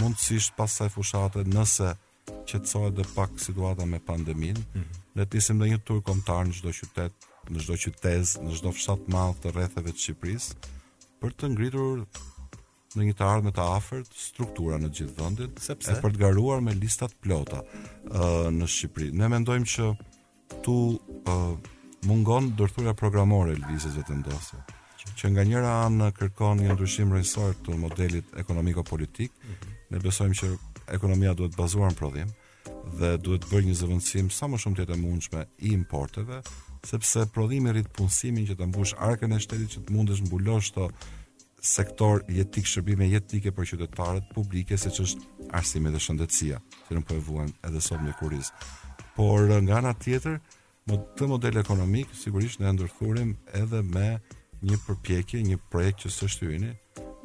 mundësisht 0.00 0.54
pasaj 0.58 0.90
fushate, 0.94 1.44
nëse 1.46 1.92
që 2.48 2.60
të 2.64 2.70
sojë 2.70 2.92
dhe 2.98 3.06
pak 3.14 3.38
situata 3.40 3.86
me 3.88 3.98
pandemin, 4.08 4.56
mm 4.56 4.80
-hmm. 4.80 5.00
dhe 5.18 5.24
të 5.24 5.58
dhe 5.60 5.68
një 5.70 5.80
tur 5.88 6.00
komtar 6.02 6.46
në 6.48 6.54
çdo 6.58 6.70
qytet, 6.80 7.12
në 7.52 7.58
çdo 7.64 7.74
qytez, 7.84 8.36
në 8.44 8.58
çdo 8.58 8.70
fshat 8.72 9.02
madhë 9.08 9.40
të 9.42 9.54
retheve 9.56 9.90
të 9.92 10.00
Shqipëris, 10.04 10.46
për 11.20 11.32
të 11.38 11.48
ngritur 11.52 12.04
në 12.96 13.02
një 13.08 13.14
të 13.18 13.24
ardhme 13.26 13.50
të 13.50 13.62
afert 13.76 14.10
struktura 14.26 14.78
në 14.78 14.88
gjithë 14.96 15.16
vëndit, 15.20 15.58
Sepse? 15.60 15.92
e 15.92 16.00
për 16.02 16.12
të 16.12 16.18
garuar 16.24 16.60
me 16.62 16.74
listat 16.74 17.12
plota 17.20 17.60
uh, 17.62 18.48
në 18.58 18.66
Shqipëri. 18.74 19.12
Ne 19.12 19.28
mendojmë 19.28 19.66
që 19.66 19.96
tu 20.64 20.72
uh, 20.94 21.56
mungon 22.06 22.52
dërthurja 22.58 22.94
programore 22.94 23.52
e 23.52 23.56
lëvizës 23.56 23.96
vetë 23.98 24.38
që 25.14 25.28
nga 25.30 25.42
njëra 25.44 25.72
anë 25.86 26.06
kërkon 26.16 26.58
një 26.60 26.74
ndryshim 26.74 27.12
rrinësor 27.12 27.52
të 27.64 27.76
modelit 27.78 28.24
ekonomiko-politik, 28.40 29.30
mhm. 29.42 29.74
Ne 29.94 30.00
besojmë 30.02 30.34
që 30.34 30.48
ekonomia 30.98 31.36
duhet 31.38 31.54
bazuar 31.56 31.92
në 31.92 31.98
prodhim 31.98 32.30
dhe 32.98 33.12
duhet 33.22 33.44
bërë 33.48 33.68
një 33.68 33.74
zëvendësim 33.80 34.30
sa 34.34 34.46
më 34.50 34.58
shumë 34.60 34.76
të 34.80 34.84
jetë 34.84 34.96
mundshme 35.00 35.42
i 35.68 35.72
importeve, 35.76 36.40
sepse 36.84 37.22
prodhimi 37.32 37.70
rrit 37.72 37.88
punësimin 37.96 38.48
që 38.48 38.56
të 38.58 38.66
mbush 38.72 38.94
arkën 39.06 39.34
e 39.34 39.38
shtetit 39.44 39.74
që 39.76 39.82
të 39.86 39.94
mundesh 39.94 40.22
mbulosh 40.26 40.72
të 40.74 40.88
sektor 41.74 42.24
jetik 42.36 42.66
shërbime 42.68 43.06
jetike 43.08 43.54
për 43.56 43.70
qytetarët 43.70 44.28
publike 44.34 44.76
siç 44.82 44.98
është 45.04 45.54
arsimi 45.60 45.92
dhe 45.94 46.02
shëndetësia, 46.08 46.58
që 46.88 46.98
nuk 46.98 47.06
po 47.12 47.16
e 47.20 47.22
vuan 47.28 47.52
edhe 47.70 47.80
sot 47.86 48.02
me 48.04 48.12
kuriz. 48.20 48.50
Por 49.16 49.46
nga 49.62 49.78
ana 49.80 49.94
tjetër, 50.04 50.40
më 50.90 50.98
të 51.16 51.30
model 51.30 51.62
ekonomik 51.62 52.10
sigurisht 52.24 52.60
ne 52.64 52.72
ndërthurim 52.74 53.32
edhe 53.62 53.80
me 53.94 54.10
një 54.64 54.80
përpjekje, 54.88 55.40
një 55.52 55.62
projekt 55.72 56.02
që 56.04 56.14
së 56.18 56.32
shtyrini, 56.36 56.74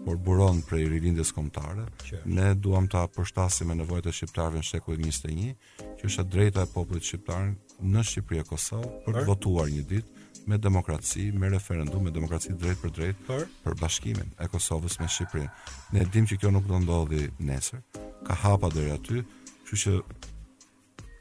por 0.05 0.15
buron 0.17 0.61
prej 0.63 0.87
rilindjes 0.89 1.31
kombëtare. 1.35 1.83
Ne 2.31 2.53
duam 2.55 2.87
ta 2.91 3.03
përshtasim 3.11 3.69
me 3.69 3.75
nevojat 3.77 4.07
e 4.09 4.13
shqiptarëve 4.15 4.61
në 4.61 4.67
shekullit 4.69 5.03
21, 5.03 5.57
që 5.99 6.07
është 6.07 6.25
drejta 6.35 6.63
e 6.63 6.69
popullit 6.71 7.03
shqiptar 7.05 7.49
në 7.79 8.03
Shqipëri 8.07 8.41
e 8.41 8.45
Kosovë 8.47 8.91
për 9.05 9.17
të 9.19 9.23
votuar 9.27 9.69
një 9.71 9.83
ditë 9.89 10.25
me 10.49 10.57
demokraci, 10.57 11.27
me 11.35 11.49
referendum, 11.51 12.03
me 12.03 12.11
demokraci 12.15 12.55
drejt 12.59 12.81
për 12.83 12.93
drejt 12.95 13.21
për, 13.27 13.45
për 13.63 13.75
bashkimin 13.79 14.31
e 14.43 14.49
Kosovës 14.51 14.97
me 14.99 15.07
Shqipërinë. 15.11 15.51
Ne 15.95 16.07
dimë 16.11 16.31
që 16.33 16.39
kjo 16.41 16.51
nuk 16.55 16.67
do 16.69 16.79
ndodhi 16.83 17.25
nesër. 17.45 17.83
Ka 18.27 18.35
hapa 18.43 18.71
deri 18.75 18.95
aty, 18.95 19.23
kështu 19.69 19.79
që 19.83 20.01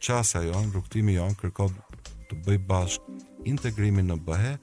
çasja 0.06 0.44
jon, 0.48 0.70
rrugtimi 0.74 1.18
jon 1.18 1.36
kërkon 1.38 1.74
të 2.30 2.40
bëj 2.46 2.62
bashk 2.70 3.46
integrimin 3.48 4.10
në 4.10 4.18
BE 4.26 4.54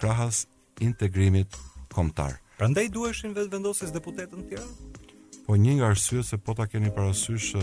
krahas 0.00 0.44
integrimit 0.82 1.58
kombëtar. 1.92 2.38
Prandaj 2.60 2.84
ndaj 2.90 2.90
duheshin 2.92 3.32
vetë 3.32 3.48
vendosis 3.54 3.88
deputetet 3.94 4.34
në 4.36 4.42
tjera? 4.50 5.14
Po 5.46 5.54
një 5.56 5.78
nga 5.78 5.86
rësyet 5.94 6.26
se 6.28 6.36
po 6.44 6.52
ta 6.58 6.66
keni 6.68 6.90
parasysh 6.92 7.54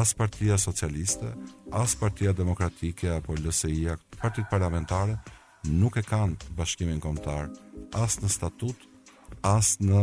as 0.00 0.10
partia 0.14 0.58
socialiste, 0.60 1.30
as 1.72 1.94
partia 1.96 2.34
demokratike, 2.36 3.06
apo 3.14 3.32
lëseia, 3.40 3.94
partit 4.20 4.50
parlamentare, 4.50 5.14
nuk 5.68 5.96
e 5.96 6.02
kanë 6.04 6.50
bashkimin 6.58 7.00
komtar, 7.00 7.48
as 7.96 8.18
në 8.20 8.28
statut, 8.34 8.84
as 9.48 9.78
në 9.80 10.02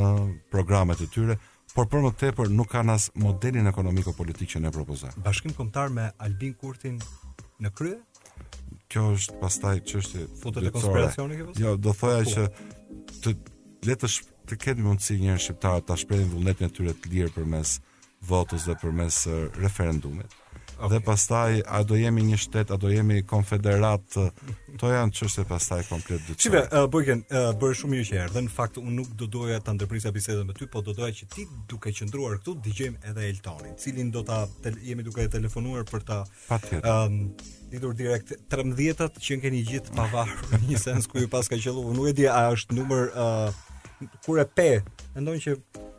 programet 0.55 1.03
e 1.05 1.07
tyre, 1.13 1.35
por 1.75 1.85
për 1.91 2.01
më 2.07 2.11
tepër 2.23 2.49
nuk 2.57 2.71
kanë 2.73 2.95
as 2.97 3.05
modelin 3.13 3.69
ekonomiko-politik 3.69 4.49
që 4.55 4.63
ne 4.65 4.71
propozojmë. 4.73 5.21
Bashkim 5.29 5.53
komtar 5.53 5.93
me 5.93 6.07
Albin 6.25 6.55
Kurtin 6.57 6.95
në 7.61 7.69
krye? 7.77 8.01
Kjo 8.89 9.11
është 9.19 9.37
pastaj 9.43 9.75
që 9.91 10.01
është... 10.01 10.23
Futët 10.41 10.67
e 10.71 10.73
konspiracioni 10.79 11.37
këpës? 11.43 11.61
Jo, 11.61 11.75
do 11.77 11.93
thoja 12.01 12.25
që 12.25 12.47
të 13.21 13.35
le 13.85 13.95
të 13.97 14.09
sh... 14.09 14.25
të 14.47 14.57
ketë 14.63 14.83
mundësi 14.85 15.17
njerëz 15.21 15.45
shqiptar 15.49 15.81
ta 15.85 15.97
shprehin 15.99 16.31
vullnetin 16.31 16.69
e 16.69 16.73
tyre 16.73 16.95
të 16.95 17.11
lirë 17.13 17.33
përmes 17.35 17.77
votës 18.27 18.65
dhe 18.65 18.75
përmes 18.81 19.23
referendumit. 19.61 20.29
Okay. 20.77 20.91
Dhe 20.93 20.99
pastaj 21.01 21.59
a 21.73 21.79
do 21.89 21.97
jemi 21.97 22.21
një 22.21 22.37
shtet, 22.37 22.69
a 22.69 22.77
do 22.77 22.89
jemi 22.91 23.23
konfederat, 23.25 24.03
to 24.13 24.91
janë 24.91 25.15
çështje 25.17 25.45
pastaj 25.49 25.83
komplet 25.89 26.21
dytë. 26.27 26.37
Çive, 26.43 26.61
uh, 26.69 26.83
Bojken, 26.93 27.23
uh, 27.33 27.47
bërë 27.57 27.77
shumë 27.79 27.93
mirë 27.95 28.05
që 28.11 28.19
erdhën. 28.25 28.45
Në 28.45 28.53
fakt 28.53 28.77
unë 28.81 28.93
nuk 28.99 29.15
do 29.17 29.25
doja 29.33 29.57
ta 29.65 29.73
ndërprisja 29.73 30.11
bisedën 30.13 30.45
me 30.45 30.53
ty, 30.57 30.67
por 30.69 30.85
do 30.85 30.93
doja 30.97 31.09
që 31.17 31.29
ti 31.33 31.47
duke 31.71 31.93
qëndruar 31.97 32.37
këtu 32.43 32.53
dëgjojmë 32.67 33.01
edhe 33.09 33.25
Eltonin, 33.31 33.73
cilin 33.81 34.13
do 34.13 34.21
ta 34.27 34.43
jemi 34.85 35.05
duke 35.07 35.25
e 35.25 35.31
telefonuar 35.33 35.85
për 35.89 36.05
ta 36.11 36.19
Patjet. 36.45 36.85
um, 36.85 37.31
lidhur 37.73 37.97
direkt 37.97 38.35
13-të 38.53 39.09
që 39.23 39.39
keni 39.43 39.63
gjithë 39.71 39.97
pavarur 39.97 40.45
në 40.53 40.61
një 40.69 40.83
sens 40.85 41.09
ku 41.09 41.25
ju 41.25 41.31
paska 41.31 41.57
qelluar. 41.57 41.95
Nuk 41.97 42.13
e 42.13 42.17
di 42.21 42.29
a 42.29 42.51
është 42.53 42.77
numër 42.77 43.09
uh, 43.17 43.63
kur 44.25 44.39
e 44.39 44.45
pe, 44.55 44.69
mendon 45.15 45.39
që 45.41 45.53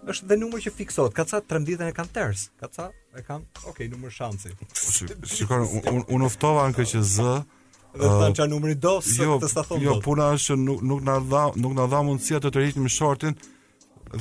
është 0.09 0.29
dhe 0.31 0.39
numër 0.41 0.63
që 0.67 0.73
fiksohet. 0.79 1.15
Ka 1.17 1.25
ca 1.29 1.41
13 1.51 1.91
e 1.91 1.95
kanë 1.97 2.13
ters. 2.15 2.47
Ka 2.61 2.69
ca 2.77 2.87
e 3.19 3.23
kanë, 3.27 3.65
okay, 3.71 3.89
numër 3.93 4.13
shansi. 4.15 4.53
Shikon, 4.73 5.67
unë 5.85 6.05
un, 6.15 6.27
oftova 6.29 6.65
anë 6.69 6.87
që 6.95 7.03
Z 7.03 7.19
dhe 7.99 8.05
thënë 8.09 8.37
çan 8.37 8.53
uh, 8.53 8.53
numri 8.53 8.75
do 8.77 8.99
sot 9.09 9.25
jo, 9.25 9.37
të 9.43 9.49
sa 9.49 9.63
thonë. 9.65 9.83
Jo, 9.87 9.95
puna 10.05 10.29
është 10.37 10.59
nuk 10.61 10.83
nuk 10.87 11.01
na 11.09 11.17
dha 11.25 11.47
nuk 11.59 11.73
na 11.79 11.87
dha 11.89 12.03
mundësia 12.05 12.37
të 12.45 12.51
tërheqim 12.55 12.85
shortin 12.93 13.33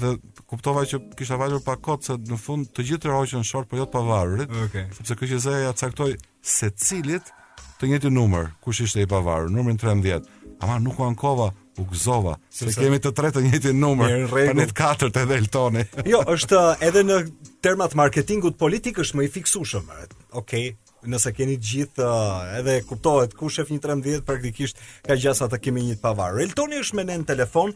dhe 0.01 0.13
kuptova 0.49 0.85
që 0.87 1.01
kisha 1.19 1.35
valur 1.39 1.59
pa 1.65 1.75
kot 1.75 2.07
se 2.07 2.15
në 2.17 2.39
fund 2.41 2.69
të 2.73 2.85
gjithë 2.87 3.03
të 3.05 3.11
rrohen 3.11 3.45
short 3.47 3.67
por 3.71 3.81
jo 3.81 3.85
të 3.87 3.93
pavarurit. 3.97 4.47
Okej. 4.49 4.65
Okay. 4.71 4.85
Sepse 4.97 5.19
kjo 5.19 5.29
që 5.43 5.55
ja 5.67 5.73
caktoi 5.79 6.09
secilit 6.55 7.29
të 7.77 7.91
njëjtin 7.91 8.15
numër, 8.17 8.49
kush 8.65 8.81
ishte 8.87 9.03
i 9.03 9.07
pavarur, 9.11 9.51
numrin 9.53 9.77
13. 9.83 10.25
Ama 10.65 10.79
nuk 10.81 10.97
u 11.03 11.05
ankova 11.05 11.51
u 11.77 11.85
gëzova 11.85 12.35
se, 12.55 12.65
se 12.71 12.79
kemi 12.81 12.97
të 13.01 13.11
tretë 13.17 13.37
të 13.37 13.43
njëjtin 13.45 13.79
numër 13.79 14.27
për 14.31 14.55
ne 14.57 14.65
të 14.69 14.75
katërt 14.79 15.19
edhe 15.21 15.37
Eltoni. 15.41 15.83
jo, 16.13 16.23
është 16.33 16.57
uh, 16.57 16.83
edhe 16.87 17.03
në 17.05 17.17
termat 17.65 17.95
marketingut 17.97 18.57
politik 18.59 18.99
është 19.03 19.19
më 19.19 19.25
i 19.27 19.31
fiksueshëm. 19.37 19.91
Okej, 19.97 20.29
okay 20.43 20.67
nëse 21.07 21.29
keni 21.31 21.53
gjithë 21.63 22.01
uh, 22.03 22.47
edhe 22.57 22.79
kuptohet 22.83 23.31
ku 23.37 23.47
shef 23.53 23.69
një 23.71 23.77
13 23.83 24.23
praktikisht 24.27 24.81
ka 25.05 25.15
gjasa 25.15 25.45
të 25.51 25.59
kemi 25.67 25.83
një 25.91 25.99
të 26.01 26.13
Eltoni 26.43 26.81
është 26.81 26.97
me 26.99 27.05
ne 27.11 27.19
në 27.21 27.29
telefon, 27.29 27.69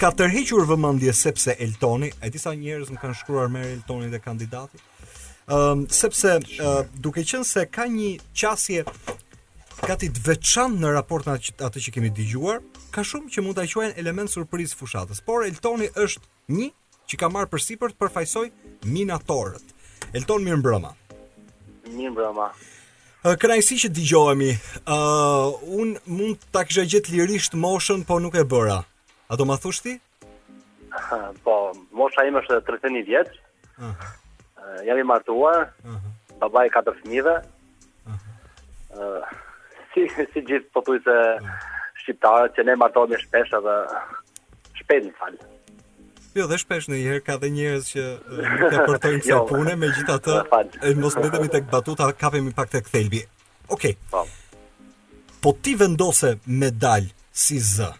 ka 0.00 0.10
tërhequr 0.18 0.64
vëmendje 0.72 1.12
sepse 1.14 1.54
Eltoni, 1.62 2.08
e 2.22 2.30
disa 2.32 2.54
njerëz 2.56 2.90
më 2.96 3.02
kanë 3.02 3.18
shkruar 3.20 3.52
me 3.52 3.62
Eltoni 3.74 4.08
dhe 4.10 4.18
kandidati. 4.24 4.80
Ëm 5.52 5.84
um, 5.84 5.84
sepse 5.92 6.38
uh, 6.62 6.82
duke 7.02 7.22
qenë 7.26 7.46
se 7.46 7.66
ka 7.70 7.86
një 7.90 8.14
qasje 8.32 8.86
gati 9.82 10.06
të 10.14 10.22
veçantë 10.28 10.78
në 10.78 10.90
raport 10.94 11.26
me 11.26 11.34
atë 11.38 11.80
që 11.84 11.92
kemi 11.96 12.10
dëgjuar, 12.14 12.60
ka 12.94 13.02
shumë 13.06 13.32
që 13.34 13.42
mund 13.42 13.56
ta 13.58 13.64
quajnë 13.66 13.96
element 13.98 14.30
surprizë 14.30 14.76
fushatës, 14.78 15.18
por 15.26 15.42
Eltoni 15.46 15.88
është 15.98 16.54
një 16.54 16.68
që 17.10 17.18
ka 17.18 17.30
marrë 17.34 17.50
përsipër 17.50 17.90
të 17.94 17.98
përfaqësoj 17.98 18.44
minatorët. 18.86 19.74
Elton 20.14 20.44
mirëmbrëma. 20.46 20.92
Mirëmbrëma. 21.96 22.46
Kënaqësi 23.26 23.80
që 23.84 23.90
dëgjohemi. 23.98 24.52
Ë 24.86 24.96
uh, 24.96 25.60
un 25.80 25.92
mund 26.18 26.46
ta 26.54 26.62
kisha 26.68 26.86
gjetë 26.92 27.16
lirisht 27.18 27.58
moshën, 27.58 28.06
po 28.06 28.20
nuk 28.22 28.38
e 28.38 28.46
bëra. 28.46 28.78
A 29.26 29.34
do 29.38 29.46
ma 29.50 29.58
thosh 29.58 29.82
ti? 29.82 29.96
Po, 31.44 31.56
mosha 31.96 32.22
ime 32.28 32.38
është 32.44 32.62
31 32.70 33.02
vjeç. 33.10 33.30
Ëh. 33.78 33.82
Uh 33.82 33.92
-huh. 33.92 34.82
Jam 34.86 34.98
i 34.98 35.04
martuar. 35.04 35.72
Ëh. 35.82 35.90
Uh 35.90 35.98
-huh. 35.98 36.38
Babai 36.40 36.68
ka 36.70 36.82
tre 36.82 36.94
Ëh. 37.02 37.42
Uh 38.06 38.12
-huh 38.12 39.24
si, 39.92 40.06
si 40.32 40.40
gjithë 40.48 40.70
po 40.74 40.82
tuj 40.86 41.00
shqiptarë 42.02 42.52
që 42.56 42.64
ne 42.68 42.76
martohemi 42.80 43.18
shpesh 43.20 43.52
edhe 43.58 43.76
shpejt 44.80 45.08
në 45.08 45.14
falë. 45.20 45.48
Jo, 46.38 46.46
dhe 46.48 46.56
shpesh 46.60 46.86
në 46.88 46.98
iherë, 47.02 47.22
ka 47.26 47.34
dhe 47.40 47.50
njërës 47.52 47.88
që 47.92 48.04
nuk 48.24 48.62
e 48.78 48.84
përtojnë 48.88 49.18
kësa 49.22 49.32
jo, 49.34 49.40
pune, 49.50 49.74
me 49.76 49.90
gjitha 49.92 50.16
të 50.24 50.38
e 50.90 50.94
mos 50.96 51.16
betëmi 51.20 51.50
të 51.52 51.60
batuta, 51.72 52.08
ka 52.16 52.30
përmi 52.34 52.54
pak 52.56 52.70
të 52.72 52.82
Okej. 52.92 53.12
Ok, 53.72 53.84
po. 54.10 54.24
po 55.44 55.52
ti 55.62 55.74
vendose 55.76 56.38
medalë 56.46 57.12
si 57.32 57.60
zë, 57.62 57.90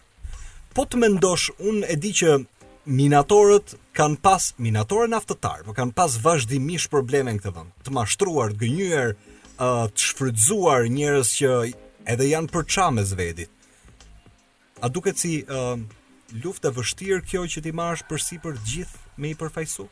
po 0.75 0.85
të 0.89 0.99
mendosh, 1.05 1.51
unë 1.69 1.85
e 1.93 1.95
di 1.97 2.11
që 2.17 2.33
minatorët 2.97 3.77
kanë 3.95 4.19
pas, 4.25 4.49
minatorën 4.57 5.13
aftëtarë, 5.17 5.63
po 5.69 5.77
kanë 5.77 5.93
pas 5.97 6.17
vazhdimish 6.25 6.89
probleme 6.91 7.37
në 7.37 7.41
këtë 7.45 7.53
vend. 7.57 7.71
të 7.85 7.93
mashtruar, 7.95 8.53
të 8.57 8.65
gënyër, 8.65 9.15
të 9.61 10.05
shfrytzuar 10.09 10.89
njerëz 10.91 11.31
që 11.39 11.53
edhe 12.11 12.25
janë 12.31 12.49
për 12.53 12.65
qa 12.73 12.87
me 12.91 13.03
zvedit. 13.05 13.49
A 14.83 14.89
duke 14.91 15.13
si 15.15 15.41
uh, 15.45 15.77
luft 16.43 16.65
e 16.67 16.71
vështirë 16.75 17.21
kjo 17.29 17.45
që 17.53 17.63
ti 17.63 17.73
marrë 17.75 18.07
është 18.17 18.39
për 18.43 18.57
gjithë 18.67 19.19
me 19.21 19.31
i 19.31 19.37
përfajsu? 19.39 19.85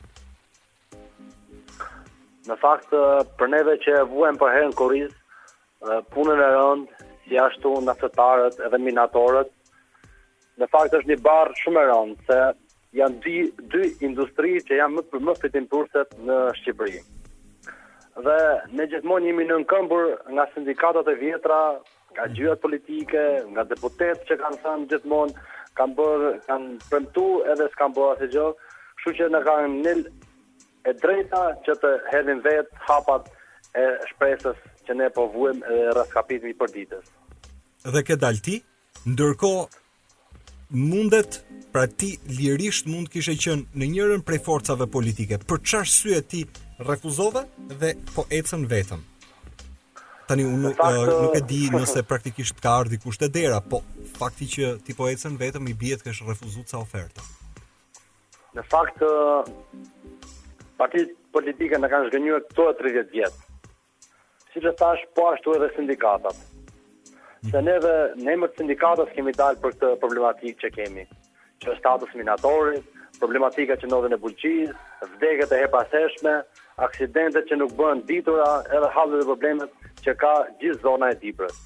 Në 2.49 2.57
faktë, 2.59 2.97
uh, 2.97 3.22
për 3.39 3.53
neve 3.53 3.78
që 3.86 3.99
e 4.01 4.34
për 4.41 4.55
herën 4.55 4.76
kërizë, 4.76 5.14
uh, 5.86 6.01
punën 6.14 6.41
e 6.43 6.49
rënd, 6.55 6.89
si 7.28 7.39
ashtu 7.39 7.76
në 7.86 7.95
edhe 8.66 8.78
minatorët, 8.84 9.47
në 10.59 10.68
faktë 10.68 10.99
është 10.99 11.12
një 11.14 11.18
barë 11.26 11.55
shumë 11.64 11.80
e 11.86 11.89
rëndë, 11.91 12.20
se 12.28 12.41
janë 12.99 13.18
dy, 13.24 13.36
dy 13.72 13.86
industri 14.09 14.57
që 14.68 14.82
janë 14.82 14.95
më 14.97 15.01
të 15.01 15.09
për 15.12 15.26
më 15.26 15.34
në 16.28 16.38
Shqipëri. 16.59 16.99
Dhe 18.22 18.36
ne 18.76 18.84
gjithmonë 18.91 19.28
jemi 19.30 19.45
në 19.47 19.53
nënkëmbur 19.64 20.03
nga 20.36 20.43
sindikatat 20.51 21.07
e 21.07 21.14
vjetra 21.22 21.59
nga 22.14 22.24
gjyrat 22.36 22.59
politike, 22.66 23.22
nga 23.53 23.64
deputet 23.74 24.24
që 24.30 24.38
kanë 24.41 24.59
thënë 24.64 24.88
gjithmonë 24.91 25.45
kanë 25.80 25.95
bërë 25.99 26.32
kanë 26.47 26.70
premtu 26.91 27.26
edhe 27.53 27.68
s'kan 27.74 27.93
bërë 27.95 28.28
asgjë. 28.28 28.32
Jo. 28.38 28.47
Kështu 28.99 29.16
që 29.20 29.30
na 29.34 29.41
kanë 29.45 29.70
në 29.84 29.93
e 30.89 30.93
drejta 31.01 31.43
që 31.68 31.76
të 31.84 31.91
hedhin 32.12 32.41
vet 32.45 32.70
hapat 32.89 33.30
e 33.78 33.84
shpresës 34.12 34.59
që 34.88 34.97
ne 34.99 35.12
po 35.16 35.28
vuem 35.36 35.62
edhe 35.70 35.93
rrafkapitemi 35.95 36.55
për 36.62 36.74
ditës. 36.76 37.05
Dhe 37.95 38.18
dalë 38.26 38.43
ti, 38.47 38.57
ndërkohë 39.07 39.68
mundet, 40.91 41.39
pra 41.74 41.86
ti 41.88 42.14
lirisht 42.38 42.88
mund 42.91 43.09
kishe 43.14 43.38
qenë 43.43 43.72
në 43.82 43.89
njërin 43.95 44.22
prej 44.28 44.41
forcave 44.47 44.88
politike. 44.97 45.39
Për 45.47 45.64
çfarë 45.68 45.95
sy 45.95 46.14
e 46.18 46.22
ti 46.34 46.43
refuzove 46.88 47.45
dhe 47.82 47.95
po 48.16 48.28
ecën 48.39 48.68
vetëm? 48.76 49.01
tani 50.32 50.45
unë 50.47 50.69
nuk, 50.69 50.79
eh, 50.79 51.09
nuk 51.09 51.34
e 51.36 51.41
di 51.47 51.63
eh, 51.67 51.73
nëse 51.75 52.05
praktikisht 52.11 52.61
ka 52.63 52.77
ardhi 52.82 52.97
dikush 52.97 53.19
te 53.19 53.27
dera, 53.39 53.59
po 53.61 53.82
fakti 54.19 54.47
që 54.53 54.69
ti 54.88 54.95
po 54.95 55.09
ecën 55.11 55.36
vetëm 55.39 55.67
i 55.73 55.77
bie 55.82 55.97
të 55.99 56.07
kesh 56.07 56.23
refuzuar 56.27 56.67
sa 56.71 56.79
ofertë. 56.86 57.25
Në 58.55 58.63
fakt 58.71 59.03
eh, 59.07 59.51
partitë 60.79 61.15
politike 61.36 61.79
na 61.79 61.89
kanë 61.91 62.09
zgjënjur 62.13 62.45
këto 62.49 62.69
30 62.84 63.11
vjet. 63.15 63.41
Siç 64.53 64.65
e 64.67 64.71
thash, 64.79 65.03
po 65.15 65.29
ashtu 65.34 65.53
edhe 65.57 65.69
sindikatat. 65.77 66.39
Se 67.51 67.57
mhm. 67.57 67.67
ne 67.67 67.75
dhe 67.84 67.93
në 68.23 68.34
emër 68.38 68.51
të 68.55 68.63
sindikatës 68.63 69.11
kemi 69.15 69.34
dalë 69.38 69.61
për 69.63 69.75
këtë 69.75 69.91
problematikë 70.03 70.63
që 70.65 70.73
kemi. 70.79 71.05
Që 71.63 71.71
e 71.71 71.77
status 71.77 72.11
minatorit, 72.19 72.84
problematika 73.21 73.75
që 73.79 73.88
nëdhën 73.91 74.15
e 74.17 74.19
bulqizë, 74.23 74.75
vdeket 75.15 75.51
e 75.57 75.61
hepaseshme, 75.65 76.36
aksidentet 76.88 77.47
që 77.51 77.59
nuk 77.61 77.75
bënë 77.79 78.03
ditura, 78.09 78.49
edhe 78.77 78.89
halët 78.97 79.23
e 79.25 79.29
problemet 79.29 79.80
që 80.06 80.16
ka 80.22 80.32
gjithë 80.62 80.82
zona 80.84 81.10
e 81.14 81.18
Dibrës. 81.22 81.58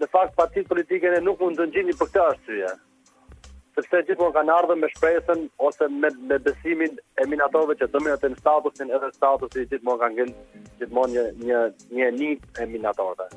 Në 0.00 0.08
fakt 0.14 0.36
partitë 0.38 0.68
politike 0.72 1.10
ne 1.12 1.20
nuk 1.24 1.42
mund 1.44 1.58
të 1.60 1.66
ngjini 1.70 1.94
për 2.00 2.08
këtë 2.10 2.22
arsye. 2.24 2.72
Sepse 3.76 4.00
gjithmonë 4.08 4.34
kanë 4.36 4.54
ardhur 4.56 4.78
me 4.80 4.88
shpresën 4.92 5.44
ose 5.68 5.86
me, 5.92 6.10
me 6.30 6.38
besimin 6.46 6.96
e 7.22 7.26
minatorëve 7.30 7.76
që 7.80 7.88
dëmin 7.94 8.16
atë 8.16 8.30
statusin 8.40 8.92
edhe 8.96 9.10
statusi 9.14 9.66
gjithmonë 9.70 10.02
kanë 10.02 10.18
gjen 10.18 10.36
gjithmonë 10.80 11.16
një 11.20 11.26
një 11.50 11.60
një 12.00 12.10
nit 12.18 12.60
e 12.64 12.68
minatorëve. 12.74 13.28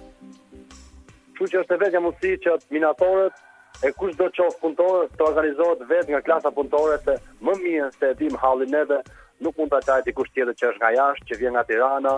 Kështu 1.33 1.49
që 1.53 1.61
është 1.63 1.75
e 1.77 1.81
vetja 1.83 2.03
mundësi 2.03 2.41
që 2.45 2.55
minatorët 2.75 3.83
e 3.87 3.91
kush 3.99 4.15
do 4.19 4.27
të 4.29 4.39
qofë 4.41 4.61
punëtorë 4.63 5.05
të 5.19 5.27
organizohet 5.29 5.87
vetë 5.91 6.13
nga 6.15 6.23
klasa 6.29 6.51
punëtore 6.57 6.99
se 7.05 7.17
më 7.47 7.57
mirë 7.63 7.91
se 7.99 8.11
e 8.13 8.17
tim 8.21 8.37
hallin 8.43 8.75
edhe 8.85 9.01
nuk 9.43 9.55
mund 9.57 9.69
ta 9.73 9.79
çaj 9.87 10.03
kusht 10.17 10.33
tjetër 10.35 10.57
që 10.59 10.69
është 10.71 10.81
nga 10.83 10.91
jashtë, 10.97 11.27
që 11.29 11.39
vjen 11.41 11.55
nga 11.55 11.63
Tirana 11.67 12.13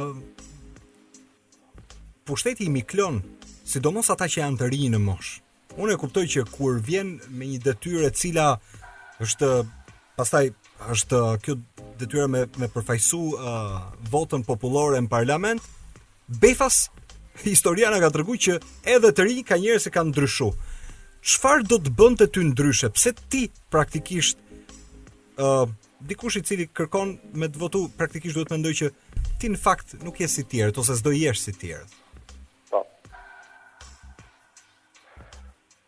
Pushteti 2.29 2.67
i 2.69 2.73
Miklon, 2.73 3.23
sidomos 3.65 4.11
ata 4.13 4.27
që 4.29 4.43
janë 4.43 4.59
të 4.61 4.67
rinj 4.75 4.89
në 4.93 4.99
moshë. 5.01 5.39
Unë 5.81 5.95
e 5.95 6.01
kuptoj 6.03 6.27
që 6.35 6.43
kur 6.53 6.77
vjen 6.85 7.15
me 7.39 7.47
një 7.49 7.61
detyrë 7.65 8.03
e 8.11 8.11
cila 8.21 8.49
është 9.25 9.49
pastaj 10.19 10.51
është 10.93 11.21
kjo 11.47 11.55
detyrë 12.03 12.27
me 12.29 12.43
me 12.61 12.69
përfaqësu 12.75 13.23
uh, 13.33 13.79
votën 14.13 14.45
popullore 14.47 15.01
në 15.01 15.09
parlament, 15.11 15.63
befas 16.43 16.89
historia 17.47 17.89
ka 18.03 18.11
treguar 18.15 18.37
që 18.37 18.59
edhe 18.95 19.09
të 19.15 19.25
rinj 19.29 19.43
ka 19.49 19.57
njerëz 19.63 19.89
që 19.89 19.95
kanë 19.97 20.13
ndryshuar. 20.13 20.57
Çfarë 21.29 21.67
do 21.69 21.77
të 21.85 21.91
bënte 21.99 22.25
ty 22.33 22.41
ndryshe? 22.47 22.89
Pse 22.97 23.11
ti 23.33 23.41
praktikisht 23.75 24.39
ë 25.37 25.49
uh, 25.49 25.71
dikush 26.09 26.39
i 26.41 26.43
cili 26.49 26.65
kërkon 26.79 27.11
me 27.43 27.51
të 27.53 27.61
votu 27.63 27.83
praktikisht 28.01 28.39
duhet 28.39 28.49
të 28.49 28.57
mendoj 28.57 28.73
që 28.79 28.89
ti 29.43 29.51
në 29.53 29.61
fakt 29.65 29.93
nuk 30.07 30.23
je 30.23 30.29
si 30.35 30.45
tjerët 30.51 30.81
ose 30.81 30.97
s'do 31.03 31.13
jesh 31.13 31.43
si 31.45 31.53
tjerët. 31.61 31.93
Po. 32.71 32.81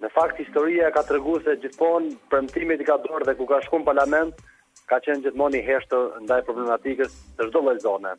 Në 0.05 0.13
fakt 0.19 0.43
historia 0.45 0.93
ka 0.99 1.07
treguar 1.09 1.41
se 1.49 1.57
gjithmonë 1.65 2.19
premtimi 2.35 2.77
i 2.77 2.89
ka 2.91 2.99
dorë 3.07 3.31
dhe 3.31 3.37
ku 3.41 3.49
ka 3.55 3.63
shkuar 3.65 3.87
parlament 3.89 4.45
ka 4.93 5.01
qenë 5.07 5.25
gjithmonë 5.25 5.63
i 5.63 5.67
heshtur 5.73 6.19
ndaj 6.27 6.43
problematikës 6.51 7.17
të 7.41 7.49
çdo 7.49 7.65
lloj 7.65 7.79
zone 7.89 8.13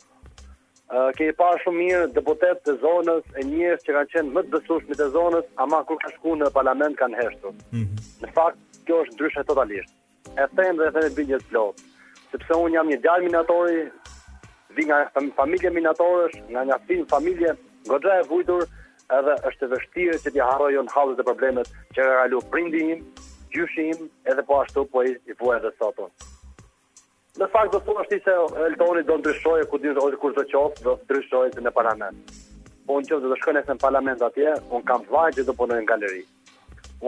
ke 1.16 1.30
parë 1.40 1.60
shumë 1.62 1.78
mirë 1.80 2.08
deputet 2.12 2.58
të 2.66 2.72
zonës 2.82 3.28
e 3.40 3.44
njerëz 3.48 3.84
që 3.86 3.94
kanë 3.96 4.10
qenë 4.14 4.32
më 4.34 4.40
të 4.44 4.50
besueshmit 4.54 4.98
të 5.00 5.06
zonës, 5.14 5.46
ama 5.64 5.78
kur 5.88 5.96
ka 6.02 6.10
shkuar 6.16 6.36
në 6.42 6.50
parlament 6.56 6.98
kanë 7.00 7.18
heshtur. 7.20 7.54
Mm 7.70 7.86
-hmm. 7.86 8.02
Në 8.22 8.32
fakt 8.36 8.60
kjo 8.86 8.98
është 9.04 9.14
ndryshe 9.16 9.44
totalisht. 9.48 9.94
E 10.42 10.44
them 10.58 10.76
dhe 10.82 10.86
e 10.90 10.94
them 10.96 11.14
bindje 11.18 11.38
plotë. 11.48 11.80
sepse 12.32 12.54
un 12.64 12.72
jam 12.72 12.86
një 12.88 12.98
djal 13.02 13.20
minatori, 13.24 13.80
vi 14.76 14.82
nga 14.88 14.98
familje 15.40 15.70
minatorësh, 15.78 16.36
nga 16.52 16.60
një 16.68 16.76
fin 16.86 17.02
familje 17.14 17.50
goxha 17.88 18.14
e 18.20 18.28
vujtur, 18.30 18.60
edhe 19.16 19.34
është 19.48 19.62
e 19.66 19.70
vështirë 19.72 20.16
që 20.22 20.30
ti 20.32 20.40
harrojë 20.48 20.82
në 20.82 21.20
e 21.22 21.28
problemet 21.30 21.66
që 21.94 22.00
ka 22.06 22.12
kalu 22.20 22.38
prindi 22.52 22.78
im, 22.92 22.98
gjyshi 23.54 23.82
im, 23.92 23.98
edhe 24.30 24.42
po 24.48 24.54
ashtu 24.62 24.80
po 24.92 24.98
i 25.08 25.32
vuajë 25.40 25.58
edhe 25.60 25.70
sotun. 25.78 26.10
Në 27.40 27.46
fakt 27.48 27.72
do 27.72 27.78
të 27.80 27.86
thoni 27.86 28.20
se 28.26 28.32
Eltoni 28.66 29.02
do 29.08 29.14
ndryshojë 29.16 29.62
ku 29.70 29.78
kur 29.80 30.10
të 30.12 30.18
kurto 30.22 30.42
qoftë, 30.50 30.82
do 30.88 30.92
të 31.00 31.06
ndryshojë 31.08 31.62
në 31.66 31.70
parlament. 31.76 32.32
Po 32.84 32.98
unë 32.98 33.08
qoftë 33.08 33.24
do 33.24 33.30
të 33.32 33.38
shkojë 33.40 33.62
në 33.70 33.76
parlament 33.84 34.24
atje, 34.26 34.52
un 34.76 34.84
kam 34.90 35.06
vajzë 35.14 35.38
që 35.40 35.44
do 35.48 35.54
punoj 35.60 35.78
në 35.78 35.86
galeri. 35.92 36.20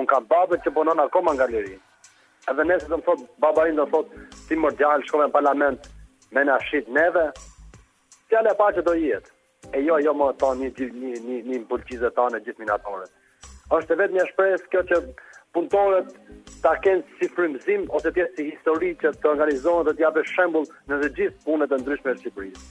Un 0.01 0.09
kam 0.09 0.25
babën 0.31 0.63
që 0.65 0.73
punon 0.79 1.03
akoma 1.05 1.35
në 1.37 1.43
galeri. 1.43 1.75
Edhe 2.49 2.65
nëse 2.71 2.89
do 2.89 2.99
të 3.03 3.07
thot 3.11 3.27
babai 3.45 3.69
do 3.77 3.85
thot 3.93 4.17
ti 4.49 4.57
më 4.65 4.73
djal 4.81 5.05
shkon 5.09 5.27
në 5.27 5.37
parlament 5.37 5.91
me 6.33 6.47
na 6.49 6.57
shit 6.71 6.89
neve. 6.89 7.27
Ti 8.31 8.41
pa 8.61 8.73
që 8.79 8.87
do 8.89 8.97
jetë. 8.97 9.29
E 9.77 9.85
jo 9.85 10.01
jo 10.05 10.17
më 10.23 10.31
ta 10.41 10.55
një 10.57 10.73
një 10.73 11.13
një 11.21 11.21
një 11.29 11.39
një 11.53 11.61
bulqizë 11.75 12.15
tonë 12.17 12.41
gjithë 12.49 12.65
minatorët. 12.65 13.13
Është 13.77 14.01
vetëm 14.01 14.17
një 14.21 14.27
shpresë 14.33 14.69
kjo 14.73 14.83
që 14.91 15.01
punëtorët 15.55 16.11
ta 16.65 16.73
kenë 16.85 17.05
si 17.19 17.27
frymëzim 17.35 17.83
ose 17.97 18.09
të 18.15 18.23
jetë 18.23 18.35
si 18.39 18.45
histori 18.55 18.95
që 19.03 19.11
të 19.21 19.29
organizohen 19.35 19.85
dhe 19.89 19.93
të 19.99 20.05
japë 20.07 20.23
shembull 20.31 20.65
në 20.89 20.99
të 21.03 21.11
gjithë 21.19 21.43
punët 21.45 21.75
e 21.75 21.79
ndryshme 21.83 22.15
të 22.17 22.23
Shqipërisë. 22.23 22.65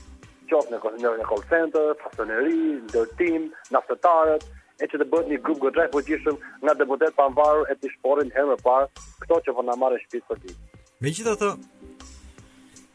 Qoftë 0.50 0.74
në 0.74 0.80
konsinjerin 0.82 1.22
e 1.22 1.28
call 1.28 1.44
center, 1.52 1.92
fasoneri, 2.02 2.56
ndërtim, 2.88 3.46
naftëtarët, 3.76 4.46
e 4.82 4.88
që 4.90 4.98
të 5.00 5.06
bëhet 5.14 5.30
një 5.30 5.38
grup 5.46 5.62
godrej 5.62 5.86
fuqishëm 5.94 6.34
po 6.40 6.64
nga 6.66 6.74
deputet 6.80 7.14
pavarur 7.20 7.70
e 7.70 7.76
të 7.78 7.92
shporin 7.94 8.34
herë 8.34 8.50
më 8.50 8.58
parë 8.66 8.88
këto 9.22 9.38
që 9.46 9.54
vona 9.60 9.76
po 9.78 9.82
marrë 9.84 10.00
shtëpisë 10.02 10.30
për 10.32 10.42
ditë. 10.42 10.82
Megjithatë, 11.08 11.52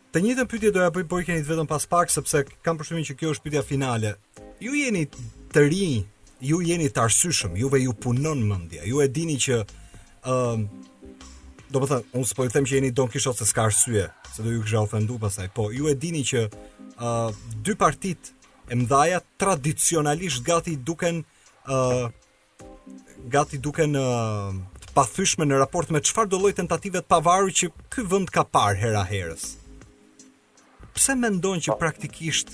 Të 0.09 0.21
njëjtën 0.23 0.47
pyetje 0.49 0.69
doja 0.73 0.89
bëj 0.89 1.03
por 1.05 1.21
keni 1.21 1.43
vetëm 1.45 1.67
pas 1.69 1.83
pak 1.91 2.09
sepse 2.09 2.39
kam 2.65 2.79
përshtymin 2.79 3.03
që 3.11 3.15
kjo 3.19 3.29
është 3.35 3.43
pyetja 3.45 3.61
finale. 3.61 4.15
Ju 4.57 4.71
jeni 4.73 5.03
të 5.53 5.61
rinj, 5.67 5.99
ju 6.49 6.57
jeni 6.65 6.87
të 6.89 7.03
arsyshëm, 7.03 7.53
juve 7.61 7.77
ju 7.83 7.93
punon 7.93 8.41
mendja. 8.49 8.81
Ju 8.89 9.03
e 9.03 9.07
dini 9.13 9.35
që 9.45 9.59
um, 10.27 10.67
do 11.69 11.81
të 11.83 11.89
them, 11.91 12.05
unë 12.19 12.27
s'po 12.31 12.45
i 12.47 12.51
them 12.53 12.65
që 12.67 12.79
jeni 12.79 12.91
Don 12.95 13.11
Kishot 13.11 13.39
se 13.39 13.45
s'ka 13.49 13.67
arsye, 13.69 14.07
se 14.33 14.43
do 14.43 14.51
ju 14.51 14.63
kisha 14.65 14.81
ofendu 14.81 15.19
pasaj. 15.21 15.49
Po 15.55 15.69
ju 15.71 15.89
e 15.91 15.95
dini 15.95 16.23
që 16.27 16.45
ë 16.45 16.47
ehm, 16.47 17.11
uh, 17.11 17.27
dy 17.65 17.75
partitë 17.79 18.31
e 18.69 18.77
mëdhaja 18.77 19.19
tradicionalisht 19.41 20.43
gati 20.47 20.75
duken 20.85 21.21
ë 21.69 21.77
ehm, 21.77 22.07
uh, 22.07 22.67
gati 23.29 23.59
duken 23.61 23.93
uh, 23.99 24.55
të 24.81 24.95
pathyshme 24.95 25.45
në 25.45 25.59
raport 25.61 25.91
me 25.93 26.01
çfarë 26.01 26.31
do 26.31 26.39
lloj 26.41 26.55
tentative 26.57 27.03
të 27.03 27.09
pavarur 27.11 27.53
që 27.53 27.69
ky 27.93 28.05
vend 28.09 28.31
ka 28.33 28.43
parë 28.47 28.79
hera 28.81 29.03
herës. 29.05 29.51
Pse 30.97 31.13
mendon 31.15 31.61
që 31.61 31.75
praktikisht 31.79 32.49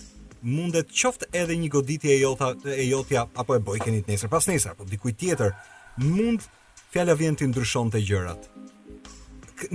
mundet 0.46 0.92
qoftë 0.94 1.32
edhe 1.40 1.56
një 1.58 1.72
goditje 1.74 2.12
e 2.12 2.20
jota 2.26 2.52
e 2.76 2.84
jotja 2.90 3.24
apo 3.34 3.56
e 3.56 3.64
bojkenit 3.66 4.12
nesër 4.12 4.30
pas 4.30 4.46
nesër 4.46 4.76
apo 4.76 4.86
dikujt 4.86 5.18
tjetër 5.24 5.56
mund 6.04 6.44
fjala 6.96 7.14
vjen 7.20 7.36
ti 7.36 7.44
ndryshonte 7.52 8.00
gjërat. 8.08 8.46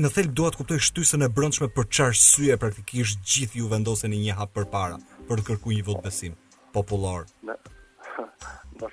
Në 0.00 0.08
thelb 0.14 0.30
dua 0.38 0.48
të 0.54 0.60
kuptoj 0.62 0.78
shtysën 0.86 1.20
e 1.26 1.26
brendshme 1.36 1.66
për 1.76 1.86
çfarë 1.96 2.16
syje 2.16 2.56
praktikisht 2.62 3.20
gjithë 3.28 3.58
ju 3.60 3.66
vendoseni 3.68 4.20
një 4.22 4.38
hap 4.38 4.54
përpara 4.56 4.96
për 5.28 5.42
të 5.42 5.44
kërkuar 5.50 5.74
një 5.76 5.84
votë 5.90 6.04
besim 6.06 6.38
popullor. 6.72 7.26
Në, 7.44 7.58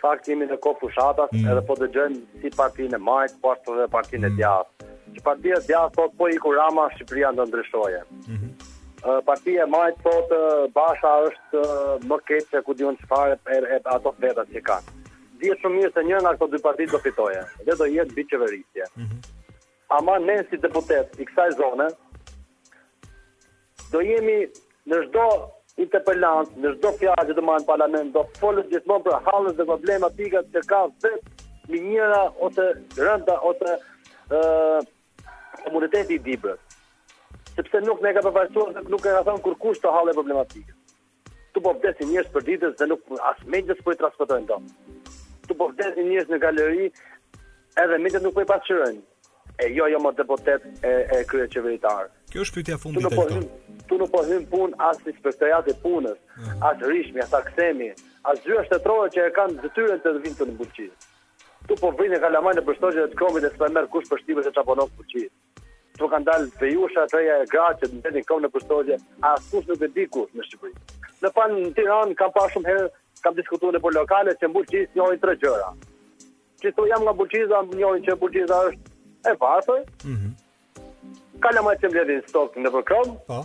fakt 0.03 0.28
jemi 0.28 0.49
në 0.49 0.57
kohë 0.65 0.80
fushatas, 0.82 1.32
mm. 1.32 1.47
edhe 1.53 1.63
po 1.69 1.80
dëgjojmë 1.80 2.41
si 2.43 2.51
partinë 2.59 2.99
e 2.99 3.01
majt, 3.11 3.38
po 3.39 3.53
ashtu 3.55 3.78
edhe 3.78 3.88
partinë 3.95 4.28
e 4.28 4.34
mm. 4.34 4.39
djathtë. 4.41 4.89
Që 5.15 5.25
partia 5.30 5.61
e 5.61 5.65
djathtë 5.69 5.95
thotë 6.01 6.15
po, 6.19 6.25
po 6.25 6.30
iku 6.36 6.53
Rama, 6.59 6.89
Shqipëria 6.97 7.32
do 7.39 7.47
ndryshoje. 7.47 8.03
Mm 8.28 8.38
-hmm. 8.38 8.75
Partia 9.30 9.63
e 9.63 9.71
majt 9.78 9.95
thotë 10.03 10.36
po, 10.36 10.53
Basha 10.78 11.13
është 11.30 11.61
më 12.09 12.17
keq 12.28 12.43
se 12.51 12.59
ku 12.65 12.71
diun 12.73 12.97
çfarë 13.03 13.82
ato 13.95 14.09
veta 14.19 14.43
që 14.53 14.61
kanë 14.69 14.97
di 15.41 15.51
shumë 15.61 15.77
mirë 15.79 15.93
se 15.95 16.03
një 16.05 16.19
nga 16.23 16.31
këto 16.35 16.47
dy 16.53 16.59
partitë 16.63 16.93
do 16.95 16.99
fitoje 17.03 17.41
dhe 17.65 17.75
do 17.81 17.85
jetë 17.93 18.15
biçeveritje. 18.17 18.85
Mm 19.01 19.05
-hmm. 19.05 19.19
Ama 19.97 20.15
ne 20.27 20.38
si 20.49 20.57
deputet 20.65 21.19
i 21.21 21.25
kësaj 21.29 21.49
zone 21.61 21.88
do 23.91 23.99
jemi 24.09 24.38
në 24.91 24.97
çdo 25.07 25.27
interpelant, 25.85 26.49
në 26.63 26.69
çdo 26.77 26.89
fjalë 26.99 27.27
që 27.29 27.33
do 27.39 27.41
në 27.41 27.65
parlament, 27.69 28.13
do 28.15 28.21
folës 28.41 28.65
gjithmonë 28.71 29.03
për 29.05 29.17
hallën 29.27 29.55
dhe 29.57 29.67
problematikat 29.71 30.45
që 30.53 30.59
ka 30.71 30.79
vetë 31.03 31.25
me 31.69 31.77
njëra 31.89 32.23
ose 32.45 32.65
rënda 33.05 33.35
ose 33.49 33.71
ë 33.77 34.38
uh, 34.38 34.79
komuniteti 35.65 36.13
i 36.15 36.23
Dibrës. 36.25 36.59
Sepse 37.55 37.77
nuk 37.85 38.01
ne 38.01 38.13
ka 38.13 38.21
përfaqësuar 38.25 38.73
se 38.73 38.89
nuk 38.93 39.05
e 39.05 39.13
ka 39.15 39.23
thënë 39.27 39.43
kurkush 39.45 39.79
të 39.81 39.89
hallë 39.95 40.13
problematikë. 40.19 40.71
Tu 41.53 41.61
po 41.61 41.73
vdesin 41.73 42.09
njerëz 42.11 42.31
për 42.33 42.43
ditës 42.49 42.73
dhe 42.79 42.85
nuk 42.91 43.01
as 43.31 43.38
mendjes 43.53 43.79
po 43.83 43.91
i 43.91 43.99
transportojnë 44.01 44.47
dot 44.47 44.63
këtu 45.48 45.58
po 45.60 45.68
vdesin 45.74 46.10
njerëz 46.12 46.30
në 46.30 46.38
galeri, 46.43 46.89
edhe 47.80 47.98
mendet 48.02 48.24
nuk 48.24 48.34
po 48.36 48.41
i 48.41 48.45
pasqyrojnë. 48.50 49.00
E 49.58 49.72
jo, 49.74 49.88
jo 49.89 49.98
më 50.04 50.12
deputet 50.20 50.62
e 50.86 50.91
e 51.18 51.24
krye 51.26 51.48
qeveritar. 51.50 52.10
Kjo 52.30 52.43
është 52.45 52.56
pyetja 52.60 52.76
fundit 52.78 53.06
e 53.08 53.16
po 53.16 53.24
tij. 53.26 53.41
Tu 53.89 53.98
nuk 53.98 54.12
po 54.14 54.22
hyn 54.28 54.43
pun 54.52 54.74
as 54.88 54.98
si 55.02 55.10
e 55.10 55.74
punës, 55.86 56.18
as 56.70 56.78
rishmi, 56.91 57.20
as 57.24 57.34
aksemi, 57.34 57.89
as 58.30 58.38
gjëra 58.45 58.66
shtetërore 58.68 59.10
që 59.16 59.20
e 59.30 59.34
kanë 59.39 59.62
detyrën 59.64 60.00
të 60.04 60.10
vinë 60.24 60.45
në 60.52 60.58
Bulqi. 60.60 60.88
Tu 61.68 61.74
po 61.82 61.89
vjen 61.98 62.12
në 62.14 62.20
Kalamaj 62.22 62.54
në 62.60 62.66
përshtatje 62.68 63.08
të 63.12 63.18
kombit 63.20 63.43
të 63.43 63.50
Spermer 63.56 63.88
kush 63.91 64.08
për 64.12 64.22
shtypet 64.22 64.50
e 64.52 64.56
çaponon 64.58 64.93
Bulqi. 65.00 65.26
Tu 65.98 66.08
kanë 66.12 66.28
dalë 66.30 66.54
te 66.60 66.68
yusha 66.76 67.08
të 67.10 67.18
reja 67.18 67.39
e 67.41 67.50
gratë 67.54 67.82
që 67.88 67.91
ndenin 67.98 68.28
këmbë 68.30 68.43
në 68.45 68.54
përshtatje, 68.54 69.00
as 69.32 69.50
kush 69.52 69.68
nuk 69.72 69.82
e 69.82 69.89
di 69.98 70.06
kush 70.14 70.32
në 70.38 70.45
Shqipëri. 70.48 70.78
Në 71.24 71.34
panë 71.34 71.60
në 71.64 71.74
Tiran, 71.80 72.14
kam 72.20 72.32
pa 72.38 72.45
shumë 72.54 72.70
herë 72.70 72.88
kam 73.28 73.36
diskutuar 73.36 73.75
në 73.75 73.82
lokale 73.97 74.34
se 74.39 74.47
Bulqiz 74.47 74.88
njohin 74.95 75.19
tre 75.19 75.34
gjëra. 75.41 75.69
Që 76.63 76.71
thonë 76.78 76.89
jam 76.93 77.03
nga 77.03 77.13
Bulqiza, 77.19 77.59
njohin 77.75 78.05
që 78.07 78.15
Bulqiza 78.21 78.61
është 78.71 78.93
e 79.32 79.36
varfër. 79.43 79.82
Mhm. 80.13 80.28
Mm 80.28 80.36
Kala 81.39 81.61
më 81.61 81.71
të 81.78 81.89
mbledhin 81.91 82.21
stok 82.25 82.55
në 82.57 82.69
Vërkom. 82.73 83.09
Po. 83.28 83.43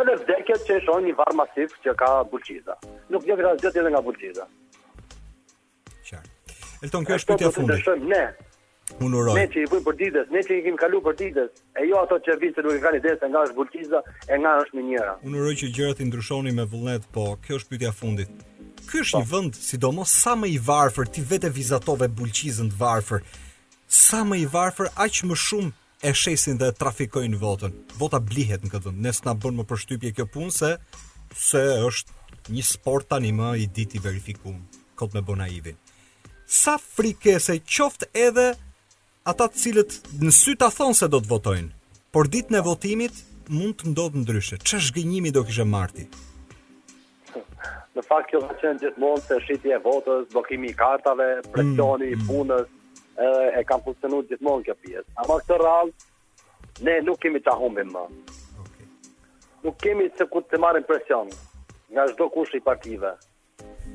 Edhe 0.00 0.12
vdekjet 0.22 0.62
që 0.70 0.78
shon 0.86 1.04
një 1.04 1.12
varr 1.18 1.34
masiv 1.36 1.74
që 1.84 1.92
ka 2.00 2.08
Bulqiza. 2.32 2.72
Nuk 3.12 3.26
jep 3.28 3.42
rast 3.44 3.60
gjë 3.60 3.72
edhe 3.82 3.90
nga 3.92 4.00
Bulqiza. 4.06 4.46
Qartë. 6.06 6.30
Elton, 6.86 7.04
kjo 7.04 7.18
është 7.18 7.30
pyetja 7.36 7.48
e 7.50 7.54
fundit. 7.58 7.90
Ne, 8.14 8.24
Unë 9.04 9.18
uroj. 9.20 9.34
Ne 9.36 9.44
që 9.52 9.60
i 9.60 9.68
bëjmë 9.68 9.84
për 9.88 9.94
ditës, 10.00 10.26
ne 10.32 10.40
që 10.46 10.52
i 10.56 10.60
kemi 10.64 10.80
kalu 10.80 11.00
për 11.06 11.14
ditës, 11.20 11.50
e 11.82 11.86
jo 11.90 11.98
ato 12.00 12.16
që 12.24 12.36
vinë 12.40 12.54
se 12.56 12.64
nuk 12.64 12.76
i 12.78 12.82
kanë 12.86 13.00
ide 13.02 13.16
se 13.20 13.26
nga 13.28 13.40
është 13.48 13.56
bulqiza 13.58 14.00
e 14.32 14.36
nga 14.40 14.52
është 14.62 14.74
me 14.76 14.82
Unë 15.28 15.36
uroj 15.42 15.54
që 15.60 15.68
gjërat 15.76 16.00
i 16.00 16.04
ndryshoni 16.08 16.52
me 16.54 16.64
vullnet, 16.70 17.02
po 17.12 17.24
kjo 17.44 17.56
është 17.58 17.70
pyetja 17.72 17.92
fundit 17.98 18.30
ky 18.90 19.00
është 19.02 19.18
po. 19.18 19.20
një 19.22 19.30
vend 19.32 19.56
sidomos 19.66 20.12
sa 20.22 20.32
më 20.38 20.48
i 20.54 20.58
varfër 20.68 21.08
ti 21.10 21.22
vetë 21.30 21.50
vizatove 21.56 22.08
bulqizën 22.18 22.68
të 22.70 22.78
varfër 22.80 23.24
sa 24.00 24.20
më 24.28 24.38
i 24.44 24.46
varfër 24.54 24.90
aq 25.06 25.22
më 25.30 25.38
shumë 25.46 25.72
e 26.08 26.12
shesin 26.20 26.58
dhe 26.60 26.68
trafikojnë 26.80 27.40
votën 27.42 27.74
vota 28.00 28.20
blihet 28.30 28.64
në 28.64 28.72
këtë 28.74 28.88
vend 28.88 29.02
ne 29.06 29.12
s'na 29.16 29.34
bën 29.42 29.56
më 29.58 29.66
përshtypje 29.70 30.12
kjo 30.18 30.26
punë 30.36 30.54
se 30.58 30.72
se 31.48 31.62
është 31.88 32.52
një 32.54 32.64
sport 32.70 33.08
tani 33.10 33.32
më 33.38 33.48
i 33.62 33.66
ditë 33.78 33.98
i 33.98 34.04
verifikum 34.08 34.60
kot 35.00 35.14
me 35.16 35.24
bon 35.28 35.42
naivin 35.42 35.78
sa 36.60 36.76
frikese 36.92 37.58
qoftë 37.76 38.10
edhe 38.28 38.48
ata 39.32 39.46
të 39.50 39.62
cilët 39.64 39.98
në 40.22 40.30
sy 40.40 40.54
ta 40.60 40.70
thonë 40.76 41.00
se 41.00 41.10
do 41.14 41.20
të 41.24 41.32
votojnë 41.34 41.74
por 42.14 42.30
ditën 42.34 42.60
e 42.60 42.64
votimit 42.68 43.24
mund 43.48 43.76
të 43.78 43.90
ndodhë 43.92 44.20
ndryshe. 44.24 44.56
Që 44.58 44.78
është 44.80 44.94
gënjimi 44.96 45.30
do 45.34 45.42
kishe 45.46 45.62
marti? 45.70 46.06
në 47.96 48.02
fakt 48.04 48.28
kjo 48.30 48.42
ka 48.44 48.54
qenë 48.60 48.82
gjithmonë 48.82 49.22
se 49.24 49.38
shitje 49.46 49.72
e 49.72 49.80
votës, 49.84 50.26
bllokimi 50.32 50.68
i 50.70 50.76
kartave, 50.76 51.26
mm, 51.38 51.46
presioni 51.54 52.10
i 52.12 52.18
mm. 52.18 52.26
punës, 52.28 52.68
e, 52.68 53.28
e 53.56 53.62
kanë 53.70 53.86
funksionuar 53.88 54.26
gjithmonë 54.28 54.66
kjo 54.66 54.74
pjesë. 54.84 55.14
Ama 55.22 55.38
këtë 55.40 55.58
rralë, 55.62 56.08
ne 56.88 56.96
nuk 57.06 57.22
kemi 57.22 57.40
ta 57.46 57.54
humbim 57.56 57.94
më. 57.96 58.02
Okay. 58.64 58.90
Nuk 59.64 59.78
kemi 59.80 60.10
se 60.18 60.28
ku 60.32 60.42
të 60.44 60.60
marim 60.60 60.84
presion 60.88 61.32
nga 61.94 62.04
çdo 62.12 62.28
kush 62.34 62.52
i 62.58 62.60
partive. 62.66 63.14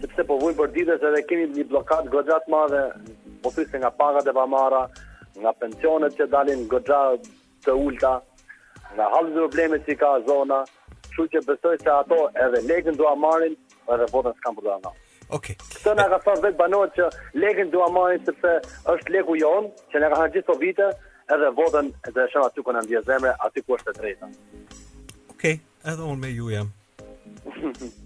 Sepse 0.02 0.26
po 0.26 0.40
vujnë 0.42 0.58
për 0.58 0.72
ditës 0.80 1.06
edhe 1.12 1.22
kemi 1.30 1.46
një 1.54 1.68
blokat 1.70 2.10
gëgjat 2.14 2.50
madhe, 2.50 2.84
po 3.44 3.52
thysi 3.54 3.84
nga 3.84 3.94
pagat 4.02 4.26
e 4.26 4.34
pamara, 4.34 4.88
nga 5.42 5.54
pensionet 5.62 6.18
që 6.18 6.30
dalin 6.34 6.66
gëgjat 6.72 7.30
të 7.68 7.78
ulta, 7.86 8.16
nga 8.96 9.12
halë 9.14 9.36
dhe 9.36 9.42
probleme 9.44 9.80
që 9.86 10.00
ka 10.02 10.16
zona, 10.28 10.64
Kështu 11.12 11.26
që 11.34 11.40
besoj 11.44 11.74
se 11.84 11.90
ato 11.92 12.18
edhe 12.44 12.60
legën 12.72 12.96
do 13.00 13.04
a 13.10 13.16
marrin, 13.20 13.56
edhe 13.92 14.06
votën 14.14 14.36
s'kan 14.38 14.56
për 14.56 14.64
do 14.64 14.76
Okej. 14.76 14.84
marrin. 14.86 15.26
Okay. 15.38 15.56
Këtë 15.74 15.92
nga 15.98 16.06
ka 16.26 16.34
vetë 16.46 16.60
banohet 16.62 16.94
që 16.98 17.08
legën 17.44 17.72
do 17.74 17.82
a 17.86 17.90
marrin, 17.96 18.22
sepse 18.28 18.54
është 18.94 19.14
legu 19.18 19.36
jonë, 19.44 19.72
që 19.92 20.02
na 20.04 20.12
ka 20.14 20.22
në 20.22 20.32
gjithë 20.36 20.48
të 20.52 20.56
vite, 20.64 20.88
edhe 21.36 21.50
votën 21.60 21.92
edhe 21.92 22.20
të 22.20 22.28
shëmë 22.34 22.46
aty 22.50 22.64
ku 22.68 22.76
në 22.78 22.86
ndje 22.88 23.02
zemre, 23.10 23.34
aty 23.48 23.66
ku 23.68 23.76
është 23.78 23.88
të 23.90 23.98
drejta. 24.00 24.32
Ok, 25.36 25.44
edhe 25.92 26.08
unë 26.14 26.22
me 26.24 26.32
ju 26.36 26.50
jam. 26.56 26.72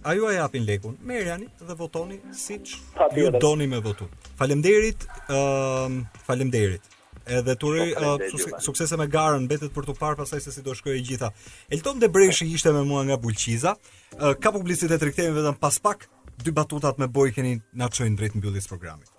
A 0.05 0.13
ju 0.17 0.25
a 0.29 0.33
japin 0.39 0.65
legun, 0.69 0.97
Merjani 1.05 1.47
dhe 1.61 1.75
votoni 1.79 2.19
si 2.33 2.57
që 2.65 3.07
ju 3.19 3.31
doni 3.41 3.67
me 3.67 3.81
votu. 3.85 4.07
Falemderit, 4.39 5.05
um, 5.33 6.01
falemderit. 6.27 6.94
Edhe 7.25 7.55
turi 7.57 7.85
po, 7.99 8.11
uh, 8.21 8.43
suksese 8.61 8.97
me 9.01 9.07
garën 9.09 9.45
mbetet 9.49 9.73
për 9.73 9.87
të 9.89 9.93
parë 9.97 10.17
pasaj 10.19 10.39
se 10.45 10.51
si 10.53 10.61
do 10.65 10.75
shkojë 10.77 10.99
gjitha. 11.07 11.31
Elton 11.73 12.01
Debreshi 12.01 12.45
ishte 12.57 12.73
me 12.75 12.83
mua 12.85 13.01
nga 13.07 13.17
Bulqiza. 13.21 13.73
Uh, 14.13 14.33
ka 14.37 14.51
publicitet 14.53 15.01
rikthehemi 15.01 15.33
vetëm 15.39 15.57
pas 15.59 15.79
pak. 15.87 16.05
Dy 16.43 16.51
batutat 16.51 16.99
me 17.01 17.07
boj 17.07 17.31
keni 17.33 17.55
na 17.73 17.87
çojnë 17.89 18.17
drejt 18.19 18.35
mbylljes 18.37 18.67
programit. 18.69 19.09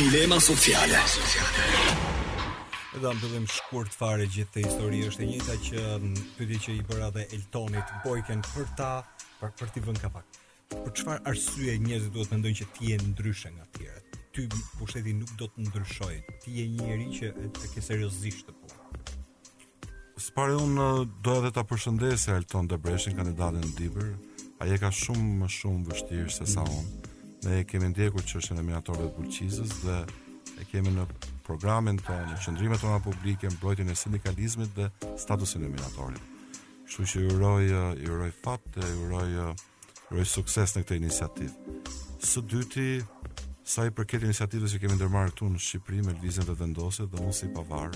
Dilema 0.00 0.40
sociale. 0.42 0.98
Edhe 2.94 3.14
në 3.14 3.18
pëllim 3.22 3.46
shkurt 3.58 3.94
fare 3.94 4.26
gjithë 4.26 4.54
të 4.56 4.64
histori 4.66 5.04
është 5.10 5.22
e 5.22 5.28
njëta 5.30 5.56
që 5.68 5.84
pëllim 5.92 6.58
mm, 6.58 6.64
që 6.66 6.74
i 6.78 6.82
bëra 6.90 7.12
dhe 7.16 7.28
Eltonit 7.38 7.94
Bojken 8.06 8.42
për 8.54 8.66
ta, 8.78 8.90
për, 9.42 9.54
për 9.60 9.72
t'i 9.76 9.84
vën 9.86 9.98
kapak. 10.04 10.40
Për 10.74 10.90
qëfar 10.98 11.22
arsye 11.30 11.76
njëzit 11.84 12.14
duhet 12.16 12.34
me 12.34 12.40
ndojnë 12.42 12.60
që 12.64 12.70
ti 12.78 12.94
e 12.96 13.00
ndryshe 13.02 13.52
nga 13.58 13.66
tjere? 13.78 14.02
ty 14.34 14.46
pushteti 14.78 15.14
nuk 15.14 15.30
do 15.38 15.46
të 15.46 15.68
ndryshoj. 15.68 16.16
Ti 16.42 16.54
je 16.58 16.64
një 16.70 16.88
njerëz 16.88 17.18
që 17.18 17.28
e 17.62 17.70
ke 17.72 17.82
seriozisht 17.82 18.48
të 18.48 18.54
punë. 18.58 18.78
Po. 18.80 19.82
Spare 20.24 20.56
un 20.58 20.78
uh, 20.80 21.02
doja 21.26 21.48
të 21.50 21.52
ta 21.58 21.64
përshëndesë 21.70 22.34
Alton 22.38 22.68
Debreshin, 22.70 23.16
kandidatin 23.18 23.62
e 23.62 23.70
Dibër. 23.78 24.10
Ai 24.62 24.72
e 24.74 24.78
ka 24.82 24.90
shumë 24.94 25.38
më 25.42 25.48
shumë 25.58 25.86
vështirë 25.90 26.32
se 26.34 26.46
sa 26.50 26.64
unë. 26.66 27.12
Ne 27.44 27.60
kemi 27.68 27.90
ndjekur 27.92 28.24
çështën 28.26 28.58
e 28.62 28.66
miratorëve 28.66 29.10
të 29.10 29.16
Bulqizës 29.18 29.72
dhe 29.84 29.98
e 30.62 30.66
kemi 30.70 30.92
në 30.94 31.06
programin 31.46 31.98
tonë, 32.00 32.30
në 32.32 32.38
qendrimet 32.46 32.82
tona 32.82 33.00
publike, 33.04 33.50
mbrojtjen 33.58 33.90
e 33.92 33.96
sindikalizmit 34.00 34.74
dhe 34.78 34.88
statusin 35.20 35.66
e 35.68 35.72
miratorëve. 35.76 36.30
Kështu 36.88 37.06
që 37.12 37.24
ju 37.26 37.34
uroj 37.36 37.68
uh, 37.68 37.90
ju 38.02 38.16
uroj 38.18 38.32
fat, 38.42 38.80
ju 38.80 38.96
uroj 39.06 39.42
uh, 39.48 39.66
uroj 40.14 40.26
sukses 40.36 40.74
në 40.78 40.86
këtë 40.86 41.02
iniciativë. 41.02 41.78
Së 42.24 42.42
dyti, 42.48 42.88
sa 43.64 43.86
i 43.88 43.92
përket 43.96 44.26
iniciativës 44.28 44.74
që 44.74 44.80
kemi 44.82 44.96
ndërmarrë 44.98 45.32
këtu 45.32 45.46
në 45.54 45.60
Shqipëri 45.66 46.02
me 46.04 46.12
lvizjen 46.18 46.50
e 46.52 46.56
vendosjes 46.58 47.06
dhe 47.10 47.22
mos 47.24 47.38
i 47.46 47.48
pavar. 47.54 47.94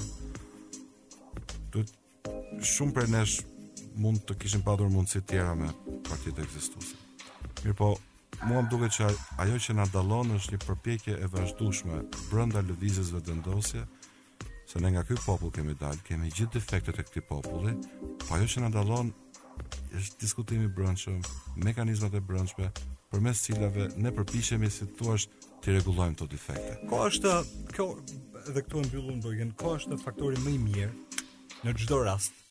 Do 1.74 1.82
shumë 2.72 2.94
për 2.96 3.10
nesh 3.12 3.34
mund 4.00 4.22
të 4.26 4.38
kishim 4.40 4.62
padur 4.64 4.88
mundësi 4.88 5.20
të 5.20 5.30
tjera 5.34 5.54
me 5.54 5.68
partitë 6.08 6.42
ekzistuese. 6.46 6.96
po, 7.76 7.96
mua 8.46 8.62
më 8.62 8.70
duket 8.70 8.90
që 8.96 9.12
ajo 9.44 9.56
që 9.66 9.74
na 9.76 9.86
dallon 9.92 10.30
është 10.40 10.52
një 10.54 10.60
përpjekje 10.66 11.18
e 11.24 11.30
vazhdueshme 11.36 11.96
brenda 12.32 12.62
lëvizjes 12.62 13.06
së 13.12 13.20
vendosjes 13.28 13.84
se 14.68 14.80
ne 14.80 14.88
nga 14.92 15.02
ky 15.04 15.14
popull 15.26 15.50
kemi 15.52 15.74
dalë, 15.74 16.00
kemi 16.04 16.28
gjithë 16.30 16.52
defektet 16.52 16.98
e 16.98 17.02
këtij 17.02 17.22
populli, 17.28 17.72
po 18.24 18.34
ajo 18.34 18.44
që 18.44 18.60
na 18.60 18.68
dallon 18.68 19.12
është 19.96 20.18
diskutimi 20.20 20.64
i 20.64 20.68
brendshëm, 20.68 21.22
mekanizmat 21.56 22.14
e 22.14 22.20
brendshme 22.20 22.68
përmes 23.10 23.40
cilave 23.42 23.88
ne 23.96 24.10
përpiqemi 24.12 24.68
si 24.70 24.84
thua 24.98 25.16
është 25.18 25.37
ti 25.64 25.72
rregullojmë 25.74 26.16
këto 26.18 26.28
defekte. 26.32 26.74
Ko 26.90 27.00
është 27.10 27.32
kjo 27.74 27.86
edhe 28.42 28.62
këtu 28.66 28.82
e 28.82 28.86
mbyllun 28.88 29.22
Bogen, 29.24 29.54
ko 29.62 29.74
është 29.80 30.00
faktori 30.04 30.40
më 30.44 30.54
i 30.54 30.60
mirë 30.66 30.92
në 31.66 31.76
çdo 31.84 32.02
rast 32.10 32.44